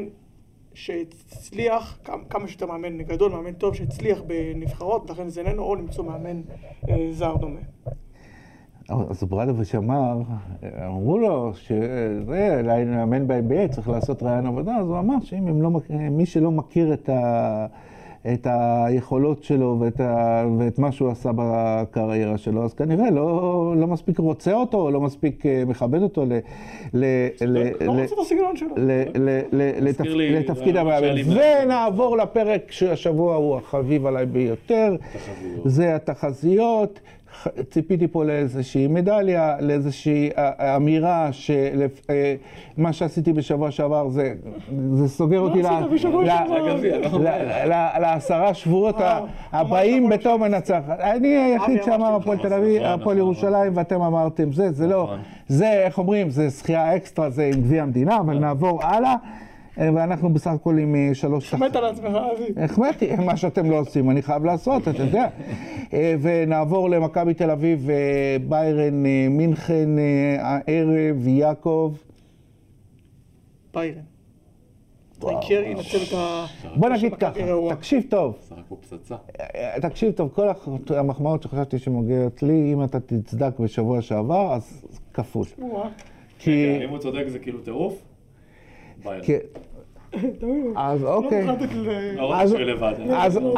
שהצליח, 0.74 2.00
כמה- 2.30 2.48
שיותר 2.48 2.66
מאמן 2.66 3.02
גדול, 3.02 3.32
מאמן 3.32 3.54
טוב, 3.54 3.76
שהצליח 3.76 4.22
בנבחרות, 4.28 5.10
לכן 5.10 5.30
זה 5.30 5.42
איננו, 5.42 5.64
או 5.64 5.76
למצוא 5.76 6.04
מאמן 6.04 6.42
אה, 6.90 7.08
זר 7.12 7.36
דומה. 7.36 7.60
אז 9.10 9.24
ברדוביץ' 9.24 9.76
אמר, 9.76 10.22
אמרו 10.86 11.18
לו 11.18 11.52
שזה, 11.54 12.62
לאמן 12.64 13.28
ב-NBA 13.28 13.68
צריך 13.72 13.90
לעשות 13.90 14.24
רעיון 14.24 14.46
עבודה, 14.46 14.76
אז 14.76 14.88
הוא 14.88 15.00
אמר 15.00 15.16
שאם 15.22 15.62
לא, 15.62 15.70
מי 16.12 16.26
שלא 16.26 16.52
מכיר 16.52 16.94
את, 16.94 17.10
ה, 17.10 17.66
את 18.34 18.48
היכולות 18.50 19.44
שלו 19.44 19.78
ואת, 19.80 20.00
ה, 20.00 20.46
ואת 20.60 20.80
מה 20.80 20.92
שהוא 20.92 21.10
עשה 21.10 21.30
בקריירה 21.36 22.38
שלו, 22.38 22.66
אז 22.66 22.74
כנראה 22.74 23.12
לא, 23.12 23.74
לא 23.78 23.88
מספיק 23.88 24.20
רוצה 24.20 24.54
אותו, 24.54 24.78
או 24.78 24.92
לא 24.92 25.02
מספיק 25.02 25.46
אה, 25.46 25.64
מכבד 25.68 26.02
אותו 26.02 26.26
ל, 26.26 26.34
ל, 26.94 27.06
ל, 27.42 27.86
לא 27.86 27.92
רוצה 27.92 28.16
את 28.16 28.20
הסגנון 28.20 28.56
שלו. 28.56 28.76
לתפקיד 30.40 30.78
המאמן. 30.78 31.08
לי 31.08 31.24
ונעבור 31.64 32.18
לפרק 32.18 32.72
שהשבוע 32.72 33.36
הוא 33.36 33.58
החביב 33.58 34.06
עליי 34.06 34.26
ביותר. 34.26 34.96
זה 35.66 35.96
התחזיות. 35.96 37.00
ציפיתי 37.70 38.08
פה 38.08 38.24
לאיזושהי 38.24 38.88
מדליה, 38.88 39.56
לאיזושהי 39.60 40.30
אה, 40.38 40.76
אמירה 40.76 41.30
שמה 41.32 42.94
שעשיתי 42.94 43.34
בשבוע 43.34 43.72
שעבר 43.72 44.10
זה, 44.10 44.34
זה 44.94 45.08
סוגר 45.08 45.40
אותי 45.40 45.62
לא? 45.62 45.70
לעשרה 48.00 48.54
שבועות 48.54 49.02
אה, 49.02 49.20
הבאים 49.52 50.10
בתום 50.10 50.44
הנצח. 50.44 50.82
אני 50.88 51.28
היחיד 51.28 51.84
שאמר 51.84 52.16
הפועל 52.16 52.38
תל 52.38 52.54
אביב, 52.54 52.82
נכון, 52.82 52.86
הפועל 52.86 52.98
נכון. 52.98 53.18
ירושלים, 53.18 53.72
ואתם 53.76 54.02
אמרתם 54.02 54.54
זה, 54.54 54.72
זה 54.72 54.88
לא, 54.88 55.04
נכון. 55.04 55.20
זה, 55.48 55.72
איך 55.72 55.98
אומרים, 55.98 56.30
זה 56.30 56.50
זכייה 56.50 56.96
אקסטרה, 56.96 57.30
זה 57.30 57.50
עם 57.54 57.62
גביע 57.62 57.84
המדינה, 57.84 58.18
אבל 58.18 58.40
נעבור 58.40 58.84
הלאה, 58.84 59.10
אה, 59.10 59.16
ואנחנו 59.78 60.34
בסך 60.34 60.52
הכל 60.52 60.78
עם 60.78 60.96
אה, 60.96 61.10
שלוש... 61.14 61.54
מת 61.54 61.76
על 61.76 61.86
עצמך, 61.86 62.18
אבי. 62.36 62.64
החמאתי, 62.64 63.16
מה 63.16 63.38
שאתם 63.38 63.72
לא 63.72 63.80
עושים, 63.80 64.10
אני 64.10 64.22
חייב 64.22 64.46
לעשות, 64.46 64.88
אתה 64.88 65.04
יודע. 65.04 65.28
אה, 65.94 66.16
ונעבור 66.22 66.90
למכבי 66.90 67.34
תל 67.34 67.52
אביב, 67.52 67.90
אה, 67.90 68.38
ביירן, 68.50 69.06
אה, 69.06 69.28
מינכן, 69.30 70.00
אה, 70.00 70.36
הערב, 70.40 71.28
יעקב. 71.28 71.94
ביירן. 73.74 74.02
טרייקר 75.20 75.64
ינצל 75.64 75.98
את 76.08 76.14
ה... 76.14 76.46
בוא 76.76 76.90
נגיד 76.90 77.14
ככה. 77.14 77.40
תקשיב 77.76 78.04
טוב, 78.10 78.38
פצצה. 78.82 79.16
אה, 79.40 79.76
תקשיב 79.82 80.12
טוב, 80.12 80.30
כל 80.34 80.48
המחמאות 80.90 81.44
שחשבתי 81.44 81.80
שמגיעות 81.80 82.44
לי, 82.44 82.74
אם 82.74 82.84
אתה 82.84 83.00
תצדק 83.00 83.60
בשבוע 83.60 84.02
שעבר, 84.02 84.54
אז 84.54 84.86
כפול. 85.14 85.46
כי... 86.40 86.84
אם 86.86 86.90
הוא 86.90 87.00
צודק 87.00 87.24
זה 87.28 87.40
כאילו 87.40 87.60
טירוף? 87.62 88.13
אז 90.76 91.04
אוקיי. 91.04 91.46
לא 91.46 91.54
ל... 91.54 92.16
לא 92.18 92.42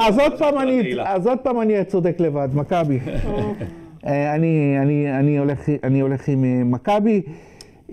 אז- 0.08 0.20
עוד 0.20 0.40
פעם 0.40 0.58
אני. 0.58 1.02
אז 1.06 1.28
עוד 1.28 1.40
פעם 1.40 1.62
אני 1.62 1.86
צודק 1.86 2.16
לבד, 2.20 2.50
מכבי. 2.54 3.00
אה, 4.06 4.36
אני, 4.36 4.76
אני, 4.82 5.12
אני, 5.84 6.00
הולך, 6.00 6.28
עם 6.28 6.46
אה, 6.46 6.64
מכבי. 6.64 7.22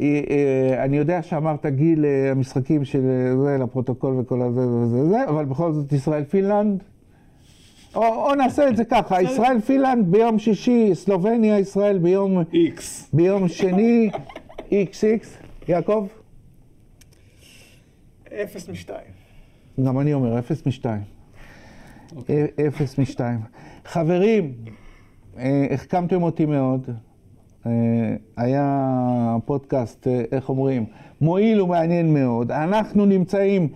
אה, 0.01 0.85
אני 0.85 0.97
יודע 0.97 1.23
שאמרת 1.23 1.67
גיל 1.67 2.05
המשחקים 2.31 2.85
של 2.85 3.01
זה, 3.43 3.57
לפרוטוקול 3.61 4.21
וכל 4.21 4.43
הזה 4.43 4.61
וזה 4.61 5.09
זה, 5.09 5.25
אבל 5.29 5.45
בכל 5.45 5.73
זאת 5.73 5.93
ישראל 5.93 6.25
פינלנד. 6.25 6.83
או, 7.95 8.05
או 8.05 8.35
נעשה 8.35 8.69
את 8.69 8.77
זה 8.77 8.85
ככה, 8.85 9.23
ישראל 9.23 9.61
פינלנד 9.61 10.07
ביום 10.11 10.39
שישי, 10.39 10.91
סלובניה 10.95 11.59
ישראל 11.59 11.99
ביום, 11.99 12.43
איקס. 12.53 13.11
ביום 13.13 13.49
שני, 13.49 14.11
איקס 14.73 15.05
איקס. 15.05 15.37
יעקב? 15.69 16.07
אפס 18.43 18.69
משתיים. 18.69 19.11
גם 19.85 20.01
אני 20.01 20.15
אומר, 20.15 20.39
אפס 20.39 20.67
משתיים. 20.67 21.03
אה, 22.31 22.47
אפס 22.69 22.99
משתיים. 22.99 23.39
חברים, 23.85 24.53
אה, 25.39 25.67
החכמתם 25.71 26.23
אותי 26.23 26.47
מאוד. 26.47 26.91
אה, 27.67 27.71
היה 28.37 29.37
פודקאסט, 29.45 30.07
איך 30.33 30.49
אומרים, 30.49 30.85
מועיל 31.21 31.61
ומעניין 31.61 32.15
מאוד. 32.15 32.53
אנחנו 32.53 33.07
נמצאים 33.07 33.69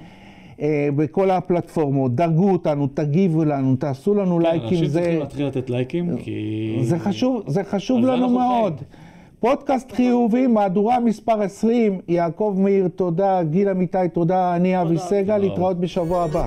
אה, 0.60 0.88
בכל 0.96 1.30
הפלטפורמות, 1.30 2.14
דרגו 2.14 2.50
אותנו, 2.50 2.86
תגיבו 2.86 3.44
לנו, 3.44 3.76
תעשו 3.76 4.14
לנו 4.14 4.38
לייקים. 4.38 4.68
אנשים 4.68 4.86
זה, 4.86 5.00
צריכים 5.00 5.20
להתחיל 5.20 5.46
לתת 5.46 5.70
לייקים, 5.70 6.16
כי... 6.16 6.78
זה 6.82 6.98
חשוב, 6.98 7.42
זה 7.46 7.64
חשוב 7.64 8.04
לנו 8.04 8.28
מאוד. 8.28 8.76
חיים. 8.76 9.05
פודקאסט 9.40 9.92
חיובי, 9.92 10.46
מהדורה 10.46 11.00
מספר 11.00 11.42
20, 11.42 12.00
יעקב 12.08 12.54
מאיר, 12.58 12.88
תודה, 12.88 13.42
גיל 13.42 13.68
אמיתי, 13.68 13.98
תודה, 14.12 14.56
אני 14.56 14.82
אבי 14.82 14.98
סגל. 14.98 15.38
להתראות 15.38 15.80
בשבוע 15.80 16.24
הבא. 16.24 16.46